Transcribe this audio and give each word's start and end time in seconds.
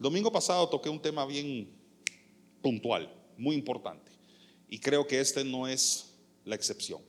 Domingo 0.00 0.32
pasado 0.32 0.66
toqué 0.66 0.88
un 0.88 1.02
tema 1.02 1.26
bien 1.26 1.70
puntual, 2.62 3.14
muy 3.36 3.54
importante, 3.54 4.10
y 4.66 4.78
creo 4.78 5.06
que 5.06 5.20
este 5.20 5.44
no 5.44 5.68
es 5.68 6.14
la 6.46 6.54
excepción. 6.54 7.02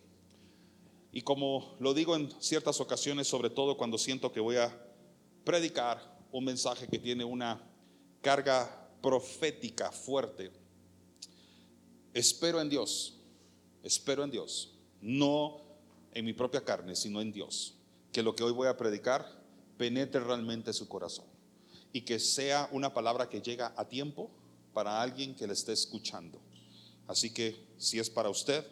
Y 1.13 1.21
como 1.21 1.77
lo 1.79 1.93
digo 1.93 2.17
en 2.17 2.29
ciertas 2.41 2.81
ocasiones, 2.81 3.29
sobre 3.29 3.49
todo 3.49 3.77
cuando 3.77 3.97
siento 3.97 4.33
que 4.33 4.41
voy 4.41 4.57
a 4.57 4.77
predicar 5.45 6.19
un 6.33 6.43
mensaje 6.43 6.85
que 6.85 6.99
tiene 6.99 7.23
una 7.23 7.65
carga 8.21 8.89
profética 9.01 9.89
fuerte, 9.93 10.51
espero 12.13 12.59
en 12.59 12.69
Dios, 12.69 13.21
espero 13.83 14.25
en 14.25 14.31
Dios, 14.31 14.75
no 14.99 15.61
en 16.13 16.25
mi 16.25 16.33
propia 16.33 16.65
carne, 16.65 16.97
sino 16.97 17.21
en 17.21 17.31
Dios, 17.31 17.73
que 18.11 18.21
lo 18.21 18.35
que 18.35 18.43
hoy 18.43 18.51
voy 18.51 18.67
a 18.67 18.75
predicar 18.75 19.25
penetre 19.77 20.19
realmente 20.19 20.73
su 20.73 20.89
corazón 20.89 21.30
y 21.93 22.01
que 22.01 22.19
sea 22.19 22.69
una 22.71 22.93
palabra 22.93 23.29
que 23.29 23.41
llega 23.41 23.73
a 23.75 23.87
tiempo 23.87 24.29
para 24.73 25.01
alguien 25.01 25.35
que 25.35 25.47
le 25.47 25.53
esté 25.53 25.73
escuchando. 25.73 26.39
Así 27.07 27.33
que 27.33 27.67
si 27.77 27.99
es 27.99 28.09
para 28.09 28.29
usted, 28.29 28.65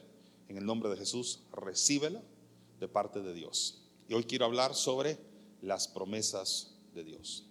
en 0.47 0.57
el 0.57 0.65
nombre 0.65 0.89
de 0.89 0.97
Jesús, 0.97 1.41
recíbela 1.51 2.21
de 2.79 2.87
parte 2.87 3.21
de 3.21 3.33
Dios. 3.33 3.83
Y 4.07 4.13
hoy 4.13 4.23
quiero 4.23 4.45
hablar 4.45 4.73
sobre 4.73 5.19
las 5.61 5.87
promesas 5.87 6.75
de 6.93 7.03
Dios. 7.03 7.45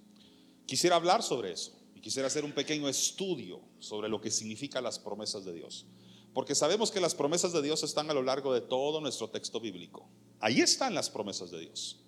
Quisiera 0.67 0.97
hablar 0.97 1.23
sobre 1.23 1.53
eso 1.53 1.73
y 1.95 2.01
quisiera 2.01 2.27
hacer 2.27 2.45
un 2.45 2.53
pequeño 2.53 2.89
estudio 2.89 3.61
sobre 3.79 4.09
lo 4.09 4.21
que 4.21 4.31
significan 4.31 4.85
las 4.85 4.99
promesas 4.99 5.45
de 5.45 5.53
Dios. 5.53 5.87
Porque 6.35 6.55
sabemos 6.55 6.91
que 6.91 7.01
las 7.01 7.15
promesas 7.15 7.53
de 7.53 7.63
Dios 7.63 7.83
están 7.83 8.11
a 8.11 8.15
lo 8.15 8.23
largo 8.23 8.53
de 8.53 8.61
todo 8.61 9.01
nuestro 9.01 9.31
texto 9.31 9.61
bíblico. 9.61 10.09
Ahí 10.41 10.61
están 10.61 10.95
las 10.95 11.11
promesas 11.11 11.51
de 11.51 11.61
Dios. 11.61 12.01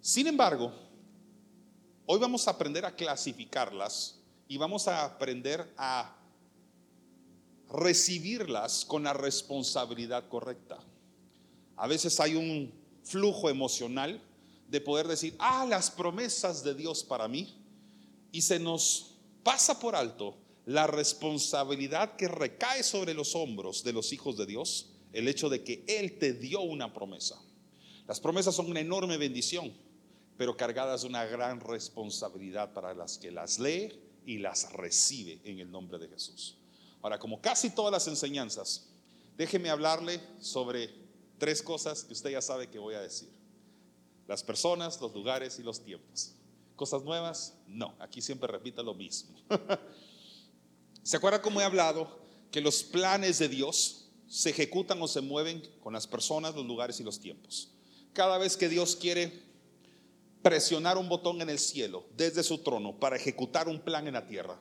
Sin 0.00 0.26
embargo, 0.26 0.72
hoy 2.12 2.18
vamos 2.18 2.48
a 2.48 2.50
aprender 2.50 2.84
a 2.84 2.96
clasificarlas 2.96 4.18
y 4.48 4.56
vamos 4.56 4.88
a 4.88 5.04
aprender 5.04 5.72
a 5.76 6.16
recibirlas 7.72 8.84
con 8.84 9.04
la 9.04 9.12
responsabilidad 9.12 10.28
correcta. 10.28 10.80
A 11.76 11.86
veces 11.86 12.18
hay 12.18 12.34
un 12.34 12.74
flujo 13.04 13.48
emocional 13.48 14.20
de 14.66 14.80
poder 14.80 15.06
decir, 15.06 15.36
ah, 15.38 15.64
las 15.68 15.92
promesas 15.92 16.64
de 16.64 16.74
Dios 16.74 17.04
para 17.04 17.28
mí, 17.28 17.56
y 18.32 18.42
se 18.42 18.58
nos 18.58 19.14
pasa 19.44 19.78
por 19.78 19.94
alto 19.94 20.36
la 20.66 20.88
responsabilidad 20.88 22.16
que 22.16 22.26
recae 22.26 22.82
sobre 22.82 23.14
los 23.14 23.36
hombros 23.36 23.84
de 23.84 23.92
los 23.92 24.12
hijos 24.12 24.36
de 24.36 24.46
Dios, 24.46 24.90
el 25.12 25.28
hecho 25.28 25.48
de 25.48 25.62
que 25.62 25.84
Él 25.86 26.18
te 26.18 26.32
dio 26.32 26.60
una 26.60 26.92
promesa. 26.92 27.40
Las 28.08 28.18
promesas 28.18 28.56
son 28.56 28.68
una 28.68 28.80
enorme 28.80 29.16
bendición, 29.16 29.72
pero 30.40 30.56
cargadas 30.56 31.02
de 31.02 31.08
una 31.08 31.26
gran 31.26 31.60
responsabilidad 31.60 32.72
para 32.72 32.94
las 32.94 33.18
que 33.18 33.30
las 33.30 33.58
lee 33.58 33.92
y 34.24 34.38
las 34.38 34.72
recibe 34.72 35.38
en 35.44 35.58
el 35.58 35.70
nombre 35.70 35.98
de 35.98 36.08
Jesús. 36.08 36.56
Ahora, 37.02 37.18
como 37.18 37.42
casi 37.42 37.68
todas 37.68 37.92
las 37.92 38.08
enseñanzas, 38.08 38.88
déjeme 39.36 39.68
hablarle 39.68 40.18
sobre 40.40 40.94
tres 41.36 41.60
cosas 41.60 42.04
que 42.04 42.14
usted 42.14 42.30
ya 42.30 42.40
sabe 42.40 42.70
que 42.70 42.78
voy 42.78 42.94
a 42.94 43.02
decir. 43.02 43.28
Las 44.26 44.42
personas, 44.42 44.98
los 45.02 45.12
lugares 45.12 45.58
y 45.58 45.62
los 45.62 45.84
tiempos. 45.84 46.32
¿Cosas 46.74 47.02
nuevas? 47.02 47.58
No, 47.66 47.94
aquí 47.98 48.22
siempre 48.22 48.48
repita 48.48 48.82
lo 48.82 48.94
mismo. 48.94 49.36
¿Se 51.02 51.18
acuerda 51.18 51.42
cómo 51.42 51.60
he 51.60 51.64
hablado 51.64 52.18
que 52.50 52.62
los 52.62 52.82
planes 52.82 53.38
de 53.40 53.50
Dios 53.50 54.08
se 54.26 54.48
ejecutan 54.48 55.02
o 55.02 55.06
se 55.06 55.20
mueven 55.20 55.62
con 55.82 55.92
las 55.92 56.06
personas, 56.06 56.54
los 56.54 56.64
lugares 56.64 56.98
y 56.98 57.02
los 57.02 57.20
tiempos? 57.20 57.74
Cada 58.14 58.38
vez 58.38 58.56
que 58.56 58.70
Dios 58.70 58.96
quiere 58.96 59.49
presionar 60.42 60.96
un 60.96 61.08
botón 61.08 61.40
en 61.40 61.50
el 61.50 61.58
cielo 61.58 62.06
desde 62.16 62.42
su 62.42 62.58
trono 62.58 62.98
para 62.98 63.16
ejecutar 63.16 63.68
un 63.68 63.80
plan 63.80 64.06
en 64.06 64.14
la 64.14 64.26
tierra, 64.26 64.58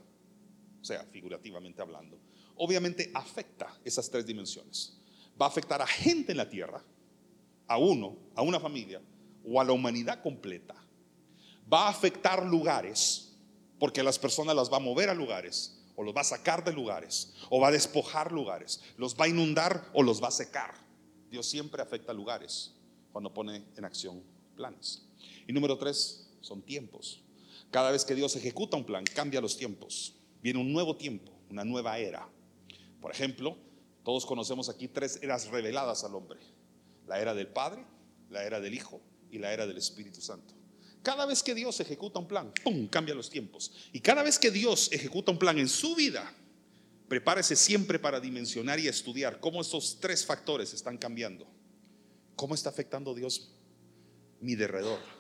o 0.82 0.86
sea, 0.86 1.06
figurativamente 1.06 1.82
hablando, 1.82 2.18
obviamente 2.56 3.12
afecta 3.14 3.74
esas 3.84 4.10
tres 4.10 4.26
dimensiones. 4.26 4.98
Va 5.42 5.46
a 5.46 5.50
afectar 5.50 5.82
a 5.82 5.88
gente 5.88 6.32
en 6.32 6.38
la 6.38 6.50
tierra, 6.50 6.84
a 7.68 7.78
uno, 7.78 8.18
a 8.36 8.42
una 8.42 8.60
familia 8.60 9.02
o 9.45 9.62
a 9.62 9.64
la 9.64 9.72
humanidad 9.72 10.22
completa. 10.22 10.76
Va 11.72 11.88
a 11.88 11.89
afectar 11.89 12.45
lugares, 12.45 13.38
porque 13.80 14.04
las 14.04 14.20
personas 14.20 14.56
las 14.56 14.72
va 14.72 14.78
a 14.78 14.82
mover 14.82 15.10
a 15.10 15.14
lugares, 15.14 15.80
o 15.95 16.04
los 16.04 16.16
va 16.16 16.22
a 16.22 16.26
sacar 16.26 16.64
de 16.64 16.73
lugares, 16.73 17.34
o 17.50 17.60
va 17.60 17.70
a 17.70 17.72
despojar 17.72 18.32
lugares, 18.32 18.82
los 18.98 19.16
va 19.16 19.26
a 19.26 19.28
inundar 19.28 19.89
o 19.94 20.04
los 20.04 20.22
va 20.22 20.30
a 20.30 20.32
secar. 20.32 20.73
Dios 21.30 21.45
siempre 21.45 21.82
afecta 21.82 22.12
lugares 22.14 22.73
cuando 23.12 23.34
pone 23.34 23.66
en 23.76 23.86
acción 23.86 24.23
planes. 24.56 25.08
Y 25.49 25.52
número 25.52 25.80
tres, 25.80 26.27
son 26.42 26.61
tiempos. 26.61 27.23
Cada 27.71 27.89
vez 27.89 28.05
que 28.05 28.14
Dios 28.14 28.36
ejecuta 28.36 28.77
un 28.77 28.86
plan, 28.86 29.04
cambia 29.04 29.42
los 29.42 29.58
tiempos. 29.58 30.14
Viene 30.43 30.60
un 30.60 30.71
nuevo 30.71 30.95
tiempo, 30.95 31.32
una 31.49 31.65
nueva 31.65 31.98
era. 31.98 32.30
Por 33.02 33.11
ejemplo, 33.11 33.58
todos 34.04 34.27
conocemos 34.27 34.70
aquí 34.70 34.88
tres 34.88 35.17
eras 35.23 35.48
reveladas 35.48 36.04
al 36.04 36.14
hombre. 36.14 36.39
La 37.08 37.20
era 37.20 37.33
del 37.33 37.48
Padre, 37.48 37.83
la 38.30 38.43
era 38.43 38.59
del 38.59 38.76
Hijo 38.76 39.02
y 39.32 39.39
la 39.39 39.52
era 39.52 39.65
del 39.65 39.77
Espíritu 39.77 40.21
Santo. 40.21 40.54
Cada 41.02 41.26
vez 41.26 41.42
que 41.42 41.55
Dios 41.55 41.80
ejecuta 41.80 42.20
un 42.20 42.27
plan, 42.27 42.54
¡pum!, 42.64 42.88
cambia 42.88 43.15
los 43.15 43.32
tiempos. 43.32 43.71
Y 43.92 44.02
cada 44.02 44.21
vez 44.21 44.38
que 44.38 44.52
Dios 44.52 44.92
ejecuta 44.92 45.32
un 45.32 45.39
plan 45.39 45.58
en 45.58 45.67
su 45.67 45.95
vida, 45.95 46.32
prepárese 47.08 47.55
siempre 47.55 47.98
para 47.98 48.20
dimensionar 48.20 48.80
y 48.80 48.88
estudiar 48.88 49.39
cómo 49.39 49.61
estos 49.61 49.98
tres 49.99 50.23
factores 50.23 50.76
están 50.76 50.99
cambiando. 50.99 51.48
¿Cómo 52.36 52.54
está 52.54 52.70
afectando 52.70 53.15
Dios 53.15 53.49
mi 54.42 54.54
derredor? 54.54 55.19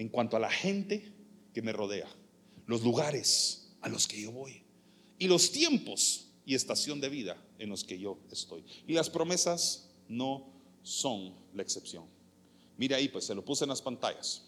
En 0.00 0.08
cuanto 0.08 0.34
a 0.34 0.40
la 0.40 0.50
gente 0.50 1.12
que 1.52 1.60
me 1.60 1.74
rodea, 1.74 2.08
los 2.64 2.82
lugares 2.82 3.74
a 3.82 3.88
los 3.90 4.08
que 4.08 4.18
yo 4.18 4.32
voy 4.32 4.64
y 5.18 5.28
los 5.28 5.52
tiempos 5.52 6.30
y 6.46 6.54
estación 6.54 7.02
de 7.02 7.10
vida 7.10 7.36
en 7.58 7.68
los 7.68 7.84
que 7.84 7.98
yo 7.98 8.18
estoy. 8.32 8.64
Y 8.86 8.94
las 8.94 9.10
promesas 9.10 9.90
no 10.08 10.54
son 10.82 11.34
la 11.52 11.60
excepción. 11.60 12.06
Mire 12.78 12.94
ahí, 12.94 13.08
pues 13.10 13.26
se 13.26 13.34
lo 13.34 13.44
puse 13.44 13.64
en 13.64 13.68
las 13.68 13.82
pantallas. 13.82 14.46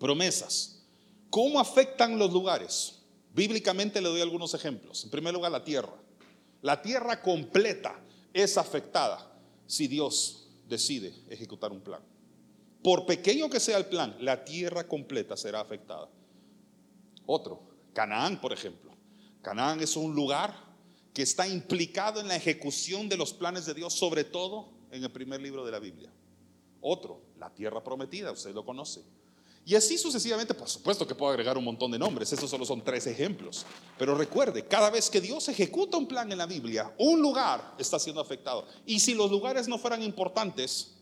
Promesas. 0.00 0.82
¿Cómo 1.30 1.60
afectan 1.60 2.18
los 2.18 2.32
lugares? 2.32 3.04
Bíblicamente 3.32 4.00
le 4.00 4.08
doy 4.08 4.20
algunos 4.20 4.52
ejemplos. 4.52 5.04
En 5.04 5.10
primer 5.10 5.32
lugar, 5.32 5.52
la 5.52 5.62
tierra. 5.62 5.94
La 6.60 6.82
tierra 6.82 7.22
completa 7.22 8.04
es 8.32 8.58
afectada 8.58 9.32
si 9.64 9.86
Dios 9.86 10.48
decide 10.68 11.14
ejecutar 11.30 11.70
un 11.70 11.82
plan. 11.82 12.02
Por 12.82 13.06
pequeño 13.06 13.48
que 13.48 13.60
sea 13.60 13.78
el 13.78 13.86
plan, 13.86 14.16
la 14.20 14.44
tierra 14.44 14.88
completa 14.88 15.36
será 15.36 15.60
afectada. 15.60 16.08
Otro, 17.26 17.60
Canaán, 17.92 18.40
por 18.40 18.52
ejemplo. 18.52 18.92
Canaán 19.40 19.80
es 19.80 19.96
un 19.96 20.14
lugar 20.14 20.54
que 21.14 21.22
está 21.22 21.46
implicado 21.46 22.20
en 22.20 22.28
la 22.28 22.36
ejecución 22.36 23.08
de 23.08 23.16
los 23.16 23.32
planes 23.32 23.66
de 23.66 23.74
Dios, 23.74 23.92
sobre 23.92 24.24
todo 24.24 24.70
en 24.90 25.02
el 25.04 25.10
primer 25.10 25.40
libro 25.40 25.64
de 25.64 25.72
la 25.72 25.78
Biblia. 25.78 26.10
Otro, 26.80 27.20
la 27.38 27.50
tierra 27.50 27.84
prometida, 27.84 28.32
usted 28.32 28.52
lo 28.54 28.64
conoce. 28.64 29.02
Y 29.64 29.76
así 29.76 29.96
sucesivamente, 29.96 30.54
por 30.54 30.68
supuesto 30.68 31.06
que 31.06 31.14
puedo 31.14 31.30
agregar 31.30 31.56
un 31.56 31.64
montón 31.64 31.92
de 31.92 31.98
nombres, 31.98 32.32
esos 32.32 32.50
solo 32.50 32.64
son 32.64 32.82
tres 32.82 33.06
ejemplos. 33.06 33.64
Pero 33.96 34.16
recuerde, 34.16 34.66
cada 34.66 34.90
vez 34.90 35.08
que 35.08 35.20
Dios 35.20 35.48
ejecuta 35.48 35.96
un 35.96 36.08
plan 36.08 36.32
en 36.32 36.38
la 36.38 36.46
Biblia, 36.46 36.92
un 36.98 37.22
lugar 37.22 37.76
está 37.78 38.00
siendo 38.00 38.20
afectado. 38.20 38.66
Y 38.86 38.98
si 38.98 39.14
los 39.14 39.30
lugares 39.30 39.68
no 39.68 39.78
fueran 39.78 40.02
importantes, 40.02 40.94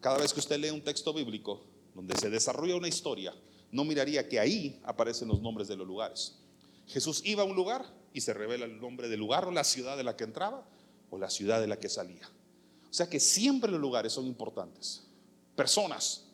cada 0.00 0.18
vez 0.18 0.32
que 0.32 0.40
usted 0.40 0.58
lee 0.58 0.70
un 0.70 0.82
texto 0.82 1.12
bíblico 1.12 1.62
donde 1.94 2.16
se 2.16 2.30
desarrolla 2.30 2.76
una 2.76 2.88
historia, 2.88 3.34
no 3.70 3.84
miraría 3.84 4.28
que 4.28 4.40
ahí 4.40 4.80
aparecen 4.84 5.28
los 5.28 5.40
nombres 5.40 5.68
de 5.68 5.76
los 5.76 5.86
lugares. 5.86 6.36
Jesús 6.86 7.22
iba 7.24 7.42
a 7.42 7.46
un 7.46 7.54
lugar 7.54 7.84
y 8.12 8.20
se 8.20 8.34
revela 8.34 8.64
el 8.64 8.80
nombre 8.80 9.08
del 9.08 9.20
lugar 9.20 9.46
o 9.46 9.50
la 9.50 9.64
ciudad 9.64 9.96
de 9.96 10.04
la 10.04 10.16
que 10.16 10.24
entraba 10.24 10.66
o 11.10 11.18
la 11.18 11.30
ciudad 11.30 11.60
de 11.60 11.66
la 11.66 11.78
que 11.78 11.88
salía. 11.88 12.28
O 12.90 12.92
sea 12.92 13.08
que 13.08 13.20
siempre 13.20 13.70
los 13.70 13.80
lugares 13.80 14.12
son 14.12 14.26
importantes. 14.26 15.06
Personas. 15.54 16.24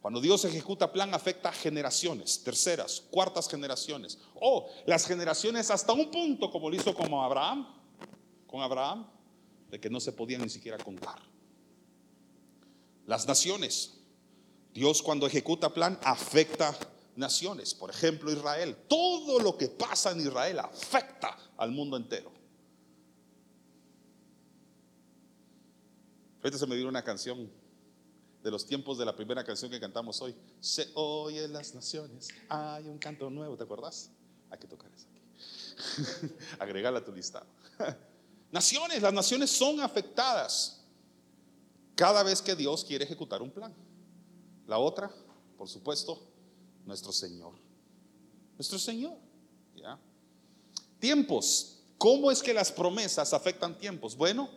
Cuando 0.00 0.20
Dios 0.20 0.44
ejecuta 0.44 0.92
plan 0.92 1.12
afecta 1.14 1.48
a 1.48 1.52
generaciones, 1.52 2.44
terceras, 2.44 3.02
cuartas 3.10 3.48
generaciones. 3.48 4.18
O 4.36 4.68
las 4.86 5.04
generaciones 5.06 5.70
hasta 5.70 5.92
un 5.92 6.10
punto 6.12 6.50
como 6.50 6.70
lo 6.70 6.76
hizo 6.76 6.94
como 6.94 7.24
Abraham, 7.24 7.66
con 8.46 8.60
Abraham, 8.60 9.08
de 9.68 9.80
que 9.80 9.90
no 9.90 9.98
se 9.98 10.12
podía 10.12 10.38
ni 10.38 10.48
siquiera 10.48 10.78
contar. 10.78 11.20
Las 13.06 13.26
naciones. 13.26 13.94
Dios 14.74 15.00
cuando 15.02 15.26
ejecuta 15.26 15.72
plan 15.72 15.98
afecta 16.02 16.76
naciones, 17.14 17.74
por 17.74 17.90
ejemplo 17.90 18.30
Israel. 18.30 18.76
Todo 18.88 19.40
lo 19.40 19.56
que 19.56 19.68
pasa 19.68 20.10
en 20.10 20.20
Israel 20.20 20.58
afecta 20.58 21.36
al 21.56 21.70
mundo 21.70 21.96
entero. 21.96 22.32
Ahorita 26.42 26.58
se 26.58 26.66
me 26.66 26.76
dio 26.76 26.88
una 26.88 27.02
canción 27.02 27.50
de 28.42 28.50
los 28.50 28.66
tiempos 28.66 28.98
de 28.98 29.04
la 29.04 29.16
primera 29.16 29.42
canción 29.42 29.70
que 29.70 29.80
cantamos 29.80 30.20
hoy. 30.20 30.36
Se 30.60 30.90
oye 30.94 31.48
las 31.48 31.74
naciones, 31.74 32.28
hay 32.48 32.86
un 32.86 32.98
canto 32.98 33.30
nuevo, 33.30 33.56
¿te 33.56 33.64
acordás? 33.64 34.10
Hay 34.50 34.58
que 34.58 34.68
tocar 34.68 34.90
eso 34.94 35.06
aquí. 35.10 36.32
Agregarla 36.60 37.00
a 37.00 37.04
tu 37.04 37.12
listado. 37.12 37.46
naciones, 38.52 39.02
las 39.02 39.12
naciones 39.12 39.50
son 39.50 39.80
afectadas 39.80 40.75
cada 41.96 42.22
vez 42.22 42.40
que 42.40 42.54
Dios 42.54 42.84
quiere 42.84 43.04
ejecutar 43.04 43.42
un 43.42 43.50
plan. 43.50 43.74
La 44.66 44.78
otra, 44.78 45.10
por 45.56 45.68
supuesto, 45.68 46.22
nuestro 46.84 47.10
Señor. 47.10 47.54
Nuestro 48.56 48.78
Señor. 48.78 49.16
Tiempos. 51.00 51.80
¿Cómo 51.98 52.30
es 52.30 52.42
que 52.42 52.52
las 52.52 52.70
promesas 52.70 53.32
afectan 53.32 53.78
tiempos? 53.78 54.16
Bueno, 54.16 54.50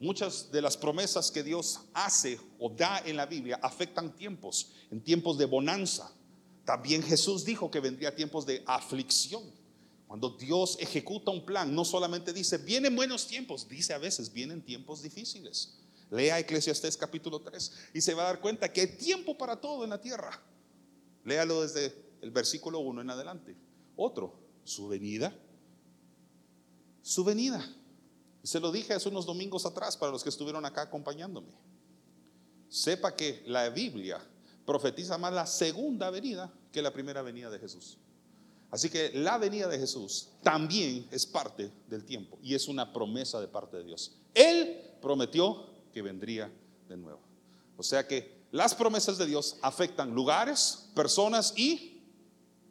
muchas 0.00 0.50
de 0.50 0.60
las 0.60 0.76
promesas 0.76 1.30
que 1.30 1.42
Dios 1.44 1.80
hace 1.92 2.40
o 2.58 2.68
da 2.68 2.98
en 3.04 3.16
la 3.16 3.26
Biblia 3.26 3.60
afectan 3.62 4.14
tiempos, 4.14 4.72
en 4.90 5.00
tiempos 5.00 5.38
de 5.38 5.44
bonanza. 5.44 6.12
También 6.64 7.02
Jesús 7.02 7.44
dijo 7.44 7.70
que 7.70 7.80
vendría 7.80 8.14
tiempos 8.14 8.46
de 8.46 8.62
aflicción. 8.66 9.42
Cuando 10.08 10.30
Dios 10.30 10.76
ejecuta 10.80 11.30
un 11.30 11.44
plan, 11.44 11.74
no 11.74 11.84
solamente 11.84 12.32
dice, 12.32 12.58
vienen 12.58 12.96
buenos 12.96 13.26
tiempos, 13.26 13.68
dice 13.68 13.94
a 13.94 13.98
veces, 13.98 14.32
vienen 14.32 14.62
tiempos 14.62 15.02
difíciles. 15.02 15.74
Lea 16.10 16.38
Eclesiastés 16.38 16.96
capítulo 16.96 17.40
3 17.40 17.72
y 17.94 18.00
se 18.00 18.14
va 18.14 18.22
a 18.22 18.26
dar 18.26 18.40
cuenta 18.40 18.72
que 18.72 18.82
hay 18.82 18.96
tiempo 18.96 19.36
para 19.36 19.60
todo 19.60 19.84
en 19.84 19.90
la 19.90 20.00
tierra. 20.00 20.40
Léalo 21.24 21.62
desde 21.62 21.94
el 22.20 22.30
versículo 22.30 22.80
1 22.80 23.00
en 23.00 23.10
adelante. 23.10 23.56
Otro, 23.96 24.34
su 24.64 24.88
venida. 24.88 25.36
Su 27.02 27.24
venida. 27.24 27.64
Se 28.42 28.60
lo 28.60 28.70
dije 28.70 28.92
hace 28.92 29.08
unos 29.08 29.26
domingos 29.26 29.64
atrás 29.66 29.96
para 29.96 30.12
los 30.12 30.22
que 30.22 30.28
estuvieron 30.28 30.64
acá 30.64 30.82
acompañándome. 30.82 31.52
Sepa 32.68 33.14
que 33.14 33.42
la 33.46 33.68
Biblia 33.70 34.20
profetiza 34.66 35.16
más 35.18 35.32
la 35.32 35.46
segunda 35.46 36.10
venida 36.10 36.52
que 36.72 36.82
la 36.82 36.92
primera 36.92 37.22
venida 37.22 37.50
de 37.50 37.58
Jesús. 37.58 37.98
Así 38.70 38.90
que 38.90 39.12
la 39.14 39.38
venida 39.38 39.68
de 39.68 39.78
Jesús 39.78 40.30
también 40.42 41.06
es 41.10 41.24
parte 41.26 41.70
del 41.88 42.04
tiempo 42.04 42.38
y 42.42 42.54
es 42.54 42.66
una 42.66 42.92
promesa 42.92 43.40
de 43.40 43.46
parte 43.46 43.76
de 43.76 43.84
Dios. 43.84 44.16
Él 44.34 44.80
prometió 45.00 45.73
que 45.94 46.02
vendría 46.02 46.52
de 46.88 46.96
nuevo. 46.96 47.20
O 47.78 47.82
sea 47.82 48.06
que 48.06 48.44
las 48.50 48.74
promesas 48.74 49.16
de 49.16 49.26
Dios 49.26 49.56
afectan 49.62 50.14
lugares, 50.14 50.90
personas 50.94 51.54
y 51.56 52.02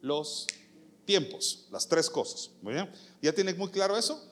los 0.02 0.46
tiempos, 1.06 1.66
las 1.70 1.88
tres 1.88 2.08
cosas. 2.08 2.50
Muy 2.62 2.74
bien, 2.74 2.90
¿ya 3.22 3.32
tiene 3.32 3.54
muy 3.54 3.70
claro 3.70 3.96
eso? 3.96 4.22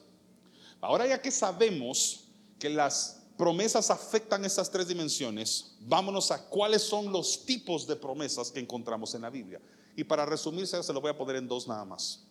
Ahora 0.79 1.07
ya 1.07 1.21
que 1.21 1.31
sabemos 1.31 2.25
que 2.59 2.69
las 2.69 3.23
promesas 3.37 3.89
afectan 3.89 4.45
estas 4.45 4.69
tres 4.69 4.87
dimensiones, 4.87 5.75
vámonos 5.81 6.29
a 6.31 6.47
cuáles 6.49 6.83
son 6.83 7.11
los 7.11 7.45
tipos 7.45 7.87
de 7.87 7.95
promesas 7.95 8.51
que 8.51 8.59
encontramos 8.59 9.15
en 9.15 9.23
la 9.23 9.29
Biblia. 9.29 9.59
Y 9.95 10.03
para 10.03 10.25
resumirse, 10.25 10.81
se 10.81 10.93
lo 10.93 11.01
voy 11.01 11.11
a 11.11 11.17
poner 11.17 11.37
en 11.37 11.47
dos 11.47 11.67
nada 11.67 11.85
más. 11.85 12.25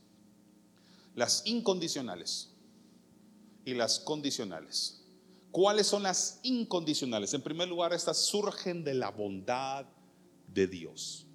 Las 1.15 1.47
incondicionales 1.47 2.51
y 3.65 3.75
las 3.75 3.99
condicionales. 4.01 5.02
¿Cuáles 5.53 5.87
son 5.87 6.03
las 6.03 6.41
incondicionales? 6.43 7.35
En 7.35 7.43
primer 7.43 7.69
lugar, 7.69 7.93
estas 7.93 8.17
surgen 8.17 8.83
de 8.83 8.95
la 8.95 9.11
bondad 9.11 9.85
de 10.49 10.67
Dios. 10.67 11.27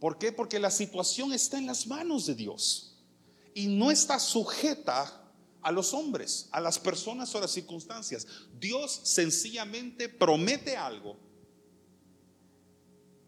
¿Por 0.00 0.18
qué? 0.18 0.32
Porque 0.32 0.58
la 0.58 0.70
situación 0.70 1.34
está 1.34 1.58
en 1.58 1.66
las 1.66 1.86
manos 1.86 2.24
de 2.24 2.34
Dios 2.34 2.96
y 3.54 3.66
no 3.66 3.90
está 3.90 4.18
sujeta 4.18 5.30
a 5.60 5.72
los 5.72 5.92
hombres, 5.92 6.48
a 6.52 6.60
las 6.60 6.78
personas 6.78 7.34
o 7.34 7.38
a 7.38 7.42
las 7.42 7.50
circunstancias. 7.50 8.26
Dios 8.58 9.00
sencillamente 9.04 10.08
promete 10.08 10.76
algo 10.76 11.18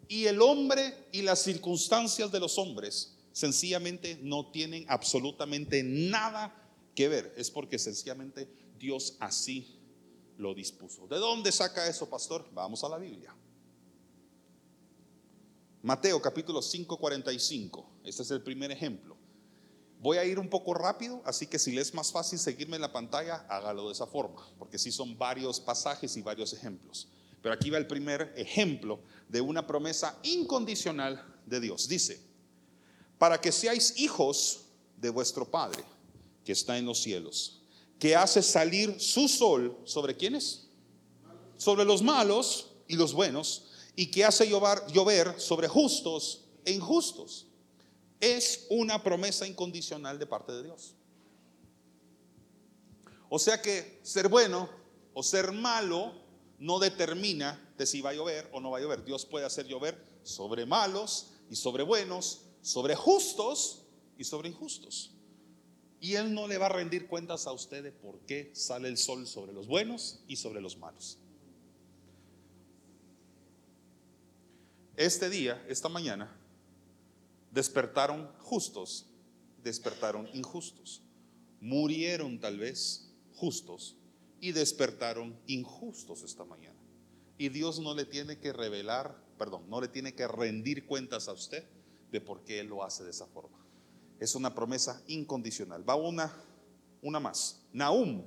y 0.09 0.25
el 0.25 0.41
hombre 0.41 1.09
y 1.13 1.23
las 1.23 1.43
circunstancias 1.43 2.33
de 2.33 2.41
los 2.41 2.57
hombres 2.57 3.19
sencillamente 3.33 4.19
no 4.23 4.51
tienen 4.51 4.87
absolutamente 4.89 5.83
nada 5.83 6.66
que 6.97 7.09
ver, 7.09 7.33
es 7.37 7.51
porque 7.51 7.79
sencillamente 7.79 8.49
Dios 8.79 9.17
así 9.21 9.79
lo 10.39 10.55
dispuso. 10.55 11.07
¿De 11.07 11.19
dónde 11.19 11.53
saca 11.53 11.87
eso, 11.87 12.09
pastor? 12.11 12.49
Vamos 12.53 12.83
a 12.83 12.89
la 12.89 12.99
Biblia. 12.99 13.37
Mateo 15.83 16.21
capítulo 16.21 16.61
5, 16.61 16.99
45. 16.99 17.91
Este 18.03 18.23
es 18.23 18.31
el 18.33 18.43
primer 18.43 18.73
ejemplo. 18.73 19.17
Voy 20.01 20.17
a 20.17 20.25
ir 20.25 20.39
un 20.39 20.49
poco 20.49 20.75
rápido, 20.75 21.23
así 21.25 21.47
que 21.47 21.59
si 21.59 21.73
le 21.73 21.81
es 21.81 21.95
más 21.95 22.11
fácil 22.11 22.39
seguirme 22.39 22.77
en 22.77 22.83
la 22.83 22.93
pantalla, 22.93 23.47
hágalo 23.49 23.87
de 23.87 23.93
esa 23.93 24.07
forma, 24.07 24.47
porque 24.59 24.79
sí 24.79 24.91
son 24.91 25.17
varios 25.17 25.61
pasajes 25.61 26.17
y 26.17 26.23
varios 26.23 26.53
ejemplos. 26.53 27.09
Pero 27.43 27.55
aquí 27.55 27.71
va 27.71 27.79
el 27.79 27.87
primer 27.87 28.33
ejemplo 28.37 29.01
de 29.29 29.41
una 29.41 29.67
promesa 29.67 30.19
incondicional 30.23 31.25
de 31.45 31.61
Dios. 31.61 31.89
Dice, 31.89 32.21
para 33.19 33.41
que 33.41 33.53
seáis 33.53 33.99
hijos 33.99 34.67
de 34.97 35.11
vuestro 35.11 35.51
Padre 35.51 35.85
que 36.47 36.53
está 36.53 36.79
en 36.79 36.87
los 36.87 37.03
cielos, 37.03 37.61
que 37.99 38.15
hace 38.15 38.41
salir 38.41 39.01
su 39.01 39.29
sol 39.29 39.77
sobre 39.85 40.17
quienes? 40.17 40.69
Sobre 41.57 41.85
los 41.85 42.03
malos 42.03 42.69
y 42.87 42.95
los 42.95 43.13
buenos, 43.13 43.65
y 43.97 44.07
que 44.07 44.25
hace 44.25 44.49
llover, 44.49 44.87
llover 44.93 45.41
sobre 45.41 45.67
justos 45.67 46.45
e 46.65 46.73
injustos. 46.73 47.49
Es 48.21 48.67
una 48.71 49.03
promesa 49.03 49.47
incondicional 49.47 50.19
de 50.19 50.27
parte 50.27 50.53
de 50.53 50.63
Dios. 50.63 50.95
O 53.29 53.41
sea 53.41 53.61
que 53.61 53.99
ser 54.05 54.29
bueno 54.29 54.71
o 55.15 55.23
ser 55.23 55.51
malo 55.51 56.13
no 56.59 56.79
determina 56.79 57.75
de 57.77 57.87
si 57.87 58.01
va 58.01 58.11
a 58.11 58.15
llover 58.15 58.49
o 58.53 58.61
no 58.61 58.71
va 58.71 58.79
a 58.79 58.81
llover. 58.81 59.05
Dios 59.05 59.27
puede 59.27 59.45
hacer 59.45 59.67
llover 59.67 60.01
sobre 60.23 60.65
malos 60.65 61.33
y 61.51 61.57
sobre 61.57 61.83
buenos, 61.83 62.43
sobre 62.63 62.95
justos 62.95 63.83
y 64.17 64.23
sobre 64.23 64.49
injustos. 64.49 65.16
Y 66.01 66.15
Él 66.15 66.35
no 66.35 66.47
le 66.47 66.59
va 66.59 66.67
a 66.67 66.71
rendir 66.71 67.07
cuentas 67.07 67.47
a 67.47 67.53
usted 67.53 67.83
de 67.83 67.93
por 67.93 68.21
qué 68.21 68.51
sale 68.55 68.89
el 68.89 68.99
sol 68.99 69.27
sobre 69.27 69.53
los 69.53 69.67
buenos 69.67 70.21
y 70.29 70.37
sobre 70.37 70.61
los 70.61 70.77
malos. 70.77 71.19
Este 74.97 75.29
día, 75.29 75.63
esta 75.69 75.89
mañana, 75.89 76.35
despertaron 77.51 78.31
justos, 78.41 79.07
despertaron 79.63 80.29
injustos. 80.33 81.03
Murieron 81.61 82.39
tal 82.39 82.59
vez 82.59 83.11
justos 83.35 83.97
y 84.41 84.53
despertaron 84.53 85.39
injustos 85.47 86.23
esta 86.23 86.45
mañana. 86.45 86.79
Y 87.39 87.51
Dios 87.51 87.81
no 87.81 87.95
le 87.95 88.05
tiene 88.05 88.39
que 88.39 88.53
revelar, 88.53 89.23
perdón, 89.39 89.69
no 89.69 89.81
le 89.81 89.89
tiene 89.89 90.15
que 90.15 90.27
rendir 90.27 90.87
cuentas 90.87 91.29
a 91.29 91.33
usted 91.33 91.65
de 92.11 92.21
por 92.21 92.45
qué 92.45 92.61
Él 92.61 92.69
lo 92.69 92.83
hace 92.83 93.05
de 93.05 93.11
esa 93.11 93.27
forma. 93.27 93.66
Es 94.19 94.35
una 94.35 94.55
promesa 94.55 95.03
incondicional. 95.07 95.89
Va 95.89 95.95
una, 95.95 96.33
una 97.03 97.21
más. 97.21 97.63
Nahum. 97.73 98.25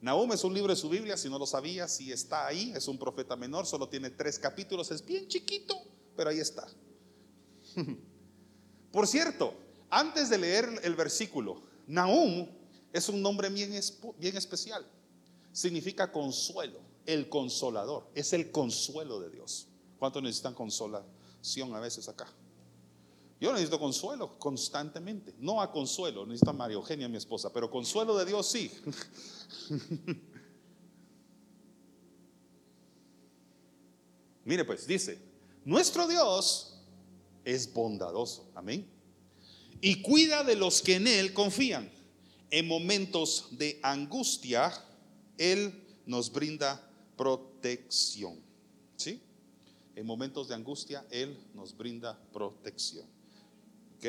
Nahum 0.00 0.32
es 0.32 0.44
un 0.44 0.54
libro 0.54 0.72
de 0.72 0.80
su 0.80 0.88
Biblia, 0.88 1.16
si 1.16 1.28
no 1.28 1.38
lo 1.38 1.46
sabía, 1.46 1.88
si 1.88 2.12
está 2.12 2.46
ahí, 2.46 2.72
es 2.74 2.86
un 2.86 2.98
profeta 2.98 3.34
menor, 3.34 3.66
solo 3.66 3.88
tiene 3.88 4.10
tres 4.10 4.38
capítulos, 4.38 4.90
es 4.92 5.04
bien 5.04 5.26
chiquito, 5.26 5.74
pero 6.16 6.30
ahí 6.30 6.38
está. 6.38 6.66
Por 8.92 9.06
cierto, 9.06 9.54
antes 9.90 10.30
de 10.30 10.38
leer 10.38 10.68
el 10.84 10.94
versículo, 10.94 11.62
Nahum 11.86 12.48
es 12.92 13.08
un 13.08 13.20
nombre 13.20 13.48
bien, 13.48 13.72
bien 14.18 14.36
especial. 14.36 14.86
Significa 15.52 16.12
consuelo, 16.12 16.78
el 17.04 17.28
consolador, 17.28 18.08
es 18.14 18.32
el 18.32 18.50
consuelo 18.52 19.18
de 19.18 19.30
Dios. 19.30 19.66
¿Cuántos 19.98 20.22
necesitan 20.22 20.54
consolación 20.54 21.74
a 21.74 21.80
veces 21.80 22.08
acá? 22.08 22.26
Yo 23.40 23.52
necesito 23.52 23.78
consuelo 23.78 24.36
constantemente. 24.38 25.32
No 25.38 25.62
a 25.62 25.70
consuelo, 25.70 26.26
necesito 26.26 26.50
a 26.50 26.54
María 26.54 26.74
Eugenia, 26.74 27.08
mi 27.08 27.18
esposa, 27.18 27.52
pero 27.52 27.70
consuelo 27.70 28.16
de 28.16 28.24
Dios 28.24 28.48
sí. 28.48 28.70
Mire 34.44 34.64
pues, 34.64 34.86
dice, 34.86 35.20
nuestro 35.64 36.08
Dios 36.08 36.80
es 37.44 37.72
bondadoso, 37.72 38.50
amén. 38.54 38.88
Y 39.80 40.02
cuida 40.02 40.42
de 40.42 40.56
los 40.56 40.82
que 40.82 40.96
en 40.96 41.06
Él 41.06 41.32
confían. 41.32 41.92
En 42.50 42.66
momentos 42.66 43.48
de 43.52 43.78
angustia, 43.82 44.72
Él 45.36 45.84
nos 46.06 46.32
brinda 46.32 46.90
protección. 47.16 48.40
¿Sí? 48.96 49.20
En 49.94 50.06
momentos 50.06 50.48
de 50.48 50.54
angustia, 50.54 51.06
Él 51.10 51.38
nos 51.54 51.76
brinda 51.76 52.18
protección. 52.32 53.17
¿Ok? 53.98 54.06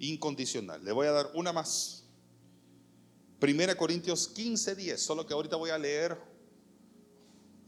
Incondicional. 0.00 0.84
Le 0.84 0.92
voy 0.92 1.06
a 1.06 1.12
dar 1.12 1.30
una 1.34 1.52
más. 1.52 2.04
Primera 3.38 3.76
Corintios 3.76 4.28
15, 4.28 4.74
10. 4.74 5.00
Solo 5.00 5.26
que 5.26 5.34
ahorita 5.34 5.56
voy 5.56 5.70
a 5.70 5.78
leer. 5.78 6.16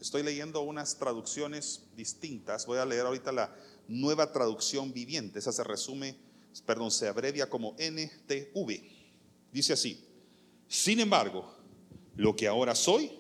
Estoy 0.01 0.23
leyendo 0.23 0.63
unas 0.63 0.99
traducciones 0.99 1.83
distintas. 1.95 2.67
Voy 2.67 2.79
a 2.79 2.87
leer 2.87 3.07
ahorita 3.07 3.31
la 3.33 3.55
nueva 3.87 4.33
traducción 4.33 4.93
viviente. 4.93 5.39
Esa 5.39 5.53
se 5.53 5.63
resume, 5.63 6.17
perdón, 6.65 6.91
se 6.91 7.07
abrevia 7.09 7.51
como 7.51 7.77
NTV. 7.79 8.83
Dice 9.53 9.75
así. 9.75 10.05
Sin 10.67 11.01
embargo, 11.01 11.53
lo 12.17 12.35
que 12.35 12.49
ahora 12.49 12.75
soy, 12.75 13.11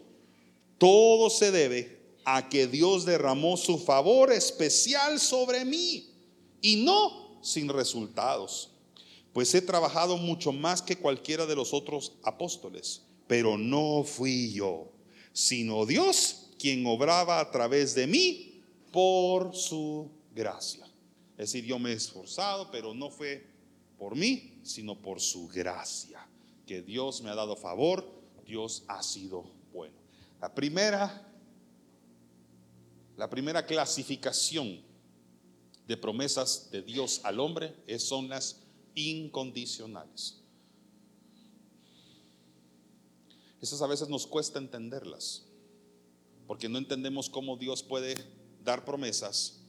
todo 0.79 1.29
se 1.29 1.51
debe 1.51 2.01
a 2.25 2.49
que 2.49 2.67
Dios 2.67 3.05
derramó 3.05 3.57
su 3.57 3.79
favor 3.79 4.33
especial 4.33 5.19
sobre 5.19 5.65
mí 5.65 6.15
y 6.61 6.85
no 6.85 7.30
sin 7.41 7.69
resultados, 7.69 8.71
pues 9.33 9.55
he 9.55 9.63
trabajado 9.63 10.17
mucho 10.17 10.53
más 10.53 10.83
que 10.83 10.97
cualquiera 10.97 11.47
de 11.47 11.57
los 11.57 11.73
otros 11.73 12.13
apóstoles, 12.23 13.03
pero 13.27 13.57
no 13.57 14.03
fui 14.05 14.53
yo, 14.53 14.93
sino 15.33 15.87
Dios 15.87 16.51
quien 16.59 16.85
obraba 16.87 17.41
a 17.41 17.51
través 17.51 17.95
de 17.95 18.07
mí 18.07 18.63
por 18.93 19.55
su 19.55 20.11
gracia. 20.35 20.85
Es 21.39 21.53
decir, 21.53 21.65
yo 21.65 21.79
me 21.79 21.91
he 21.91 21.95
esforzado, 21.95 22.71
pero 22.71 22.93
no 22.93 23.09
fue 23.09 23.47
por 23.99 24.15
mí, 24.15 24.59
sino 24.63 25.01
por 25.01 25.21
su 25.21 25.49
gracia. 25.49 26.27
Que 26.67 26.83
Dios 26.83 27.23
me 27.23 27.31
ha 27.31 27.35
dado 27.35 27.57
favor, 27.57 28.07
Dios 28.45 28.85
ha 28.89 29.03
sido 29.03 29.45
bueno. 29.73 29.95
La 30.41 30.55
primera, 30.55 31.27
la 33.17 33.31
primera 33.31 33.65
clasificación 33.65 34.90
de 35.91 35.97
promesas 35.97 36.71
de 36.71 36.83
Dios 36.83 37.21
al 37.25 37.41
hombre 37.41 37.75
son 37.99 38.29
las 38.29 38.61
incondicionales. 38.95 40.37
Esas 43.61 43.83
a 43.83 43.89
veces 43.89 44.09
nos 44.09 44.25
cuesta 44.25 44.61
entenderlas, 44.61 45.47
porque 46.47 46.69
no 46.69 46.79
entendemos 46.79 47.29
cómo 47.29 47.57
Dios 47.57 47.83
puede 47.83 48.15
dar 48.63 48.85
promesas 48.85 49.63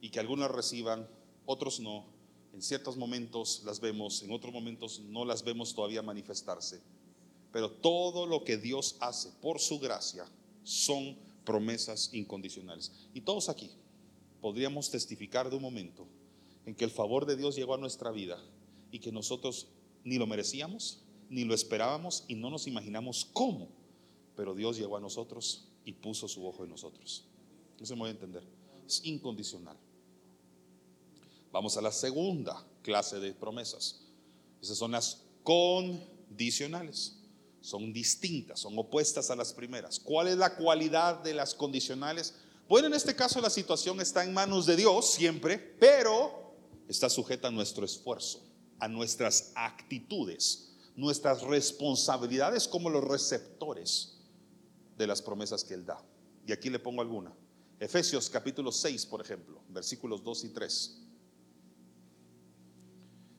y 0.00 0.10
que 0.10 0.18
algunas 0.18 0.50
reciban, 0.50 1.08
otros 1.46 1.78
no. 1.78 2.04
En 2.52 2.60
ciertos 2.60 2.96
momentos 2.96 3.62
las 3.64 3.78
vemos, 3.78 4.24
en 4.24 4.32
otros 4.32 4.52
momentos 4.52 5.02
no 5.02 5.24
las 5.24 5.44
vemos 5.44 5.72
todavía 5.72 6.02
manifestarse. 6.02 6.82
Pero 7.52 7.70
todo 7.70 8.26
lo 8.26 8.42
que 8.42 8.56
Dios 8.56 8.96
hace 8.98 9.30
por 9.40 9.60
su 9.60 9.78
gracia 9.78 10.26
son 10.64 11.16
promesas 11.44 12.10
incondicionales. 12.12 12.90
Y 13.14 13.20
todos 13.20 13.48
aquí 13.48 13.70
podríamos 14.44 14.90
testificar 14.90 15.48
de 15.48 15.56
un 15.56 15.62
momento 15.62 16.06
en 16.66 16.74
que 16.74 16.84
el 16.84 16.90
favor 16.90 17.24
de 17.24 17.34
Dios 17.34 17.56
llegó 17.56 17.72
a 17.72 17.78
nuestra 17.78 18.10
vida 18.10 18.38
y 18.90 18.98
que 18.98 19.10
nosotros 19.10 19.68
ni 20.04 20.18
lo 20.18 20.26
merecíamos, 20.26 21.02
ni 21.30 21.44
lo 21.44 21.54
esperábamos 21.54 22.26
y 22.28 22.34
no 22.34 22.50
nos 22.50 22.66
imaginamos 22.66 23.24
cómo. 23.32 23.70
Pero 24.36 24.54
Dios 24.54 24.76
llegó 24.76 24.98
a 24.98 25.00
nosotros 25.00 25.68
y 25.86 25.94
puso 25.94 26.28
su 26.28 26.46
ojo 26.46 26.62
en 26.62 26.68
nosotros. 26.68 27.24
Eso 27.80 27.94
me 27.94 28.00
voy 28.00 28.08
a 28.08 28.12
entender. 28.12 28.46
Es 28.86 29.02
incondicional. 29.06 29.78
Vamos 31.50 31.78
a 31.78 31.80
la 31.80 31.90
segunda 31.90 32.66
clase 32.82 33.20
de 33.20 33.32
promesas. 33.32 34.02
Esas 34.60 34.76
son 34.76 34.90
las 34.90 35.22
condicionales. 35.42 37.16
Son 37.62 37.94
distintas, 37.94 38.60
son 38.60 38.78
opuestas 38.78 39.30
a 39.30 39.36
las 39.36 39.54
primeras. 39.54 39.98
¿Cuál 39.98 40.28
es 40.28 40.36
la 40.36 40.54
cualidad 40.54 41.22
de 41.22 41.32
las 41.32 41.54
condicionales? 41.54 42.34
Bueno, 42.66 42.86
en 42.86 42.94
este 42.94 43.14
caso 43.14 43.40
la 43.40 43.50
situación 43.50 44.00
está 44.00 44.24
en 44.24 44.32
manos 44.32 44.64
de 44.64 44.76
Dios 44.76 45.12
siempre, 45.12 45.58
pero 45.58 46.54
está 46.88 47.10
sujeta 47.10 47.48
a 47.48 47.50
nuestro 47.50 47.84
esfuerzo, 47.84 48.42
a 48.78 48.88
nuestras 48.88 49.52
actitudes, 49.54 50.72
nuestras 50.96 51.42
responsabilidades 51.42 52.66
como 52.66 52.88
los 52.88 53.04
receptores 53.04 54.18
de 54.96 55.06
las 55.06 55.20
promesas 55.20 55.62
que 55.62 55.74
Él 55.74 55.84
da. 55.84 56.02
Y 56.46 56.52
aquí 56.52 56.70
le 56.70 56.78
pongo 56.78 57.02
alguna. 57.02 57.34
Efesios 57.78 58.30
capítulo 58.30 58.72
6, 58.72 59.06
por 59.06 59.20
ejemplo, 59.20 59.60
versículos 59.68 60.24
2 60.24 60.44
y 60.44 60.48
3. 60.48 61.00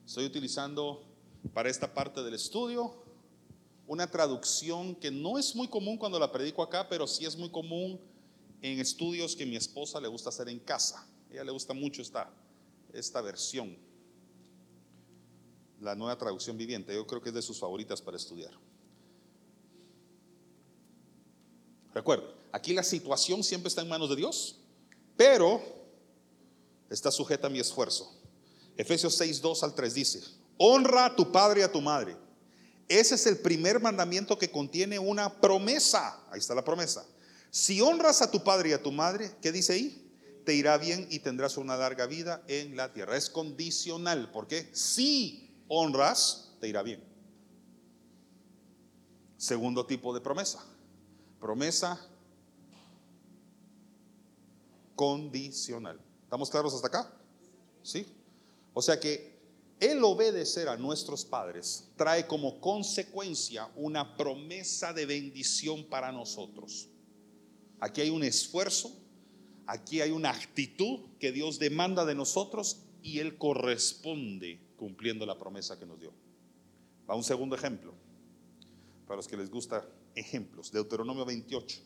Estoy 0.06 0.24
utilizando 0.24 1.02
para 1.52 1.68
esta 1.68 1.92
parte 1.92 2.22
del 2.22 2.34
estudio 2.34 2.94
una 3.88 4.08
traducción 4.08 4.94
que 4.94 5.10
no 5.10 5.36
es 5.36 5.56
muy 5.56 5.66
común 5.66 5.98
cuando 5.98 6.18
la 6.18 6.30
predico 6.30 6.62
acá, 6.62 6.88
pero 6.88 7.08
sí 7.08 7.24
es 7.24 7.36
muy 7.36 7.50
común 7.50 8.00
en 8.62 8.80
estudios 8.80 9.36
que 9.36 9.46
mi 9.46 9.56
esposa 9.56 10.00
le 10.00 10.08
gusta 10.08 10.30
hacer 10.30 10.48
en 10.48 10.58
casa. 10.58 11.06
Ella 11.30 11.44
le 11.44 11.52
gusta 11.52 11.74
mucho 11.74 12.02
esta, 12.02 12.30
esta 12.92 13.20
versión 13.20 13.76
la 15.80 15.94
nueva 15.94 16.16
traducción 16.16 16.56
viviente. 16.56 16.94
Yo 16.94 17.06
creo 17.06 17.20
que 17.20 17.28
es 17.28 17.34
de 17.34 17.42
sus 17.42 17.58
favoritas 17.58 18.00
para 18.00 18.16
estudiar. 18.16 18.52
Recuerden, 21.94 22.28
aquí 22.52 22.74
la 22.74 22.82
situación 22.82 23.42
siempre 23.42 23.68
está 23.68 23.82
en 23.82 23.88
manos 23.88 24.08
de 24.10 24.16
Dios, 24.16 24.58
pero 25.16 25.62
está 26.90 27.10
sujeta 27.10 27.46
a 27.46 27.50
mi 27.50 27.58
esfuerzo. 27.58 28.12
Efesios 28.76 29.16
6, 29.16 29.40
2 29.40 29.62
al 29.62 29.74
3 29.74 29.94
dice, 29.94 30.22
honra 30.58 31.06
a 31.06 31.16
tu 31.16 31.32
padre 31.32 31.60
y 31.60 31.64
a 31.64 31.72
tu 31.72 31.80
madre. 31.80 32.16
Ese 32.88 33.14
es 33.14 33.26
el 33.26 33.38
primer 33.38 33.80
mandamiento 33.80 34.38
que 34.38 34.50
contiene 34.50 34.98
una 34.98 35.40
promesa. 35.40 36.22
Ahí 36.30 36.38
está 36.38 36.54
la 36.54 36.64
promesa. 36.64 37.04
Si 37.56 37.80
honras 37.80 38.20
a 38.20 38.30
tu 38.30 38.44
padre 38.44 38.68
y 38.68 38.72
a 38.74 38.82
tu 38.82 38.92
madre, 38.92 39.34
¿qué 39.40 39.50
dice 39.50 39.72
ahí? 39.72 40.12
Te 40.44 40.52
irá 40.52 40.76
bien 40.76 41.08
y 41.10 41.20
tendrás 41.20 41.56
una 41.56 41.74
larga 41.74 42.04
vida 42.04 42.44
en 42.48 42.76
la 42.76 42.92
tierra. 42.92 43.16
Es 43.16 43.30
condicional, 43.30 44.30
porque 44.30 44.68
si 44.74 45.56
honras, 45.66 46.52
te 46.60 46.68
irá 46.68 46.82
bien. 46.82 47.02
Segundo 49.38 49.86
tipo 49.86 50.12
de 50.12 50.20
promesa. 50.20 50.66
Promesa 51.40 51.98
condicional. 54.94 55.98
¿Estamos 56.24 56.50
claros 56.50 56.74
hasta 56.74 56.88
acá? 56.88 57.10
¿Sí? 57.82 58.06
O 58.74 58.82
sea 58.82 59.00
que 59.00 59.34
el 59.80 60.04
obedecer 60.04 60.68
a 60.68 60.76
nuestros 60.76 61.24
padres 61.24 61.88
trae 61.96 62.26
como 62.26 62.60
consecuencia 62.60 63.70
una 63.76 64.14
promesa 64.18 64.92
de 64.92 65.06
bendición 65.06 65.86
para 65.86 66.12
nosotros. 66.12 66.90
Aquí 67.80 68.00
hay 68.00 68.10
un 68.10 68.24
esfuerzo, 68.24 68.96
aquí 69.66 70.00
hay 70.00 70.10
una 70.10 70.30
actitud 70.30 71.00
que 71.18 71.32
Dios 71.32 71.58
demanda 71.58 72.04
de 72.04 72.14
nosotros 72.14 72.82
y 73.02 73.18
Él 73.18 73.38
corresponde 73.38 74.60
cumpliendo 74.76 75.26
la 75.26 75.38
promesa 75.38 75.78
que 75.78 75.86
nos 75.86 76.00
dio. 76.00 76.12
Va 77.08 77.14
un 77.14 77.24
segundo 77.24 77.54
ejemplo, 77.54 77.94
para 79.06 79.16
los 79.16 79.28
que 79.28 79.36
les 79.36 79.50
gusta 79.50 79.88
ejemplos, 80.14 80.72
Deuteronomio 80.72 81.24
28. 81.24 81.78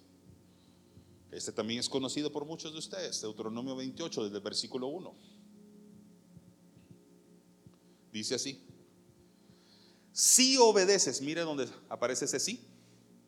Este 1.33 1.53
también 1.53 1.79
es 1.81 1.89
conocido 1.89 2.33
por 2.33 2.45
muchos 2.45 2.73
de 2.73 2.79
ustedes, 2.79 3.21
Deuteronomio 3.21 3.77
28, 3.77 4.25
desde 4.25 4.37
el 4.37 4.43
versículo 4.43 4.89
1. 4.89 5.15
Dice 8.13 8.35
así, 8.35 8.61
si 10.13 10.57
obedeces, 10.57 11.23
mire 11.23 11.43
donde 11.43 11.69
aparece 11.89 12.25
ese 12.25 12.41
sí, 12.41 12.67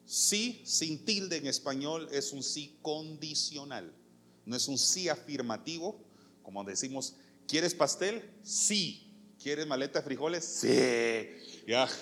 sí 0.04 0.62
sin 0.64 1.04
tilde 1.04 1.36
en 1.36 1.46
español 1.46 2.08
es 2.12 2.32
un 2.32 2.42
sí 2.42 2.76
condicional, 2.82 3.92
no 4.44 4.56
es 4.56 4.68
un 4.68 4.78
sí 4.78 5.08
afirmativo, 5.08 5.98
como 6.42 6.64
decimos, 6.64 7.14
¿quieres 7.46 7.74
pastel? 7.74 8.28
Sí, 8.42 9.12
¿Quieres 9.42 9.66
maleta 9.66 9.98
de 9.98 10.04
frijoles? 10.04 10.44
Sí. 10.44 10.68
Ya. 11.66 11.88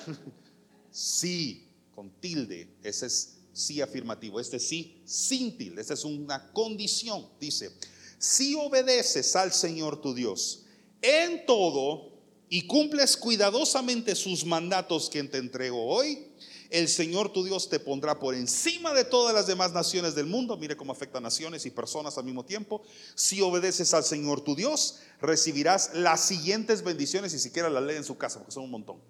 Sí, 0.93 1.69
con 1.95 2.11
tilde. 2.21 2.69
Ese 2.83 3.07
es 3.07 3.37
sí 3.53 3.81
afirmativo. 3.81 4.41
Este 4.41 4.59
sí 4.59 5.01
sin 5.05 5.57
tilde. 5.57 5.81
Esta 5.81 5.95
es 5.95 6.05
una 6.05 6.51
condición. 6.51 7.29
Dice, 7.39 7.71
si 8.19 8.57
obedeces 8.57 9.37
al 9.37 9.53
Señor 9.53 10.01
tu 10.01 10.13
Dios 10.13 10.65
en 11.01 11.47
todo 11.47 12.11
y 12.49 12.67
cumples 12.67 13.17
cuidadosamente 13.17 14.17
sus 14.17 14.45
mandatos 14.45 15.09
que 15.09 15.23
te 15.23 15.39
entrego 15.39 15.87
hoy, 15.87 16.27
el 16.71 16.89
Señor 16.89 17.33
tu 17.33 17.45
Dios 17.45 17.69
te 17.69 17.81
pondrá 17.81 18.19
por 18.21 18.35
encima 18.35 18.95
de 18.95 19.05
todas 19.05 19.35
las 19.35 19.49
demás 19.49 19.73
naciones 19.73 20.15
del 20.15 20.27
mundo. 20.27 20.57
Mire 20.57 20.77
cómo 20.77 20.93
afecta 20.93 21.21
naciones 21.21 21.67
y 21.67 21.71
personas 21.71 22.17
al 22.17 22.25
mismo 22.25 22.45
tiempo. 22.45 22.83
Si 23.17 23.41
obedeces 23.43 23.93
al 23.93 24.05
Señor 24.05 24.43
tu 24.43 24.55
Dios, 24.55 25.01
recibirás 25.21 25.95
las 25.95 26.21
siguientes 26.25 26.83
bendiciones, 26.85 27.35
y 27.35 27.41
siquiera 27.41 27.69
las 27.69 27.83
lee 27.83 27.97
en 27.97 28.05
su 28.05 28.17
casa, 28.17 28.39
porque 28.39 28.53
son 28.53 28.65
un 28.65 28.71
montón. 28.71 29.01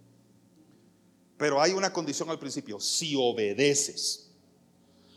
Pero 1.36 1.60
hay 1.60 1.72
una 1.72 1.92
condición 1.92 2.30
al 2.30 2.38
principio, 2.38 2.80
si 2.80 3.14
obedeces. 3.14 4.30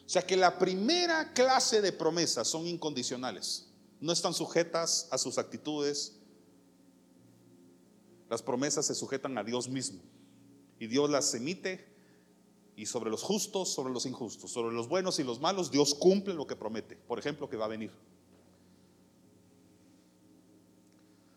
O 0.06 0.10
sea 0.10 0.22
que 0.22 0.36
la 0.36 0.60
primera 0.60 1.32
clase 1.32 1.82
de 1.82 1.94
promesas 1.94 2.48
son 2.50 2.68
incondicionales. 2.68 3.68
No 4.02 4.12
están 4.12 4.34
sujetas 4.34 5.08
a 5.12 5.18
sus 5.18 5.38
actitudes. 5.38 6.18
Las 8.30 8.42
promesas 8.42 8.86
se 8.86 8.96
sujetan 8.96 9.38
a 9.38 9.44
Dios 9.46 9.70
mismo. 9.70 10.02
Y 10.78 10.88
Dios 10.88 11.10
las 11.10 11.34
emite 11.34 11.93
y 12.76 12.86
sobre 12.86 13.10
los 13.10 13.22
justos, 13.22 13.70
sobre 13.70 13.94
los 13.94 14.06
injustos, 14.06 14.52
sobre 14.52 14.74
los 14.74 14.88
buenos 14.88 15.20
y 15.20 15.24
los 15.24 15.40
malos, 15.40 15.72
Dios 15.72 15.94
cumple 15.94 16.34
lo 16.34 16.48
que 16.48 16.56
promete. 16.56 16.96
Por 16.96 17.20
ejemplo, 17.20 17.50
que 17.50 17.58
va 17.58 17.66
a 17.66 17.70
venir. 17.70 17.92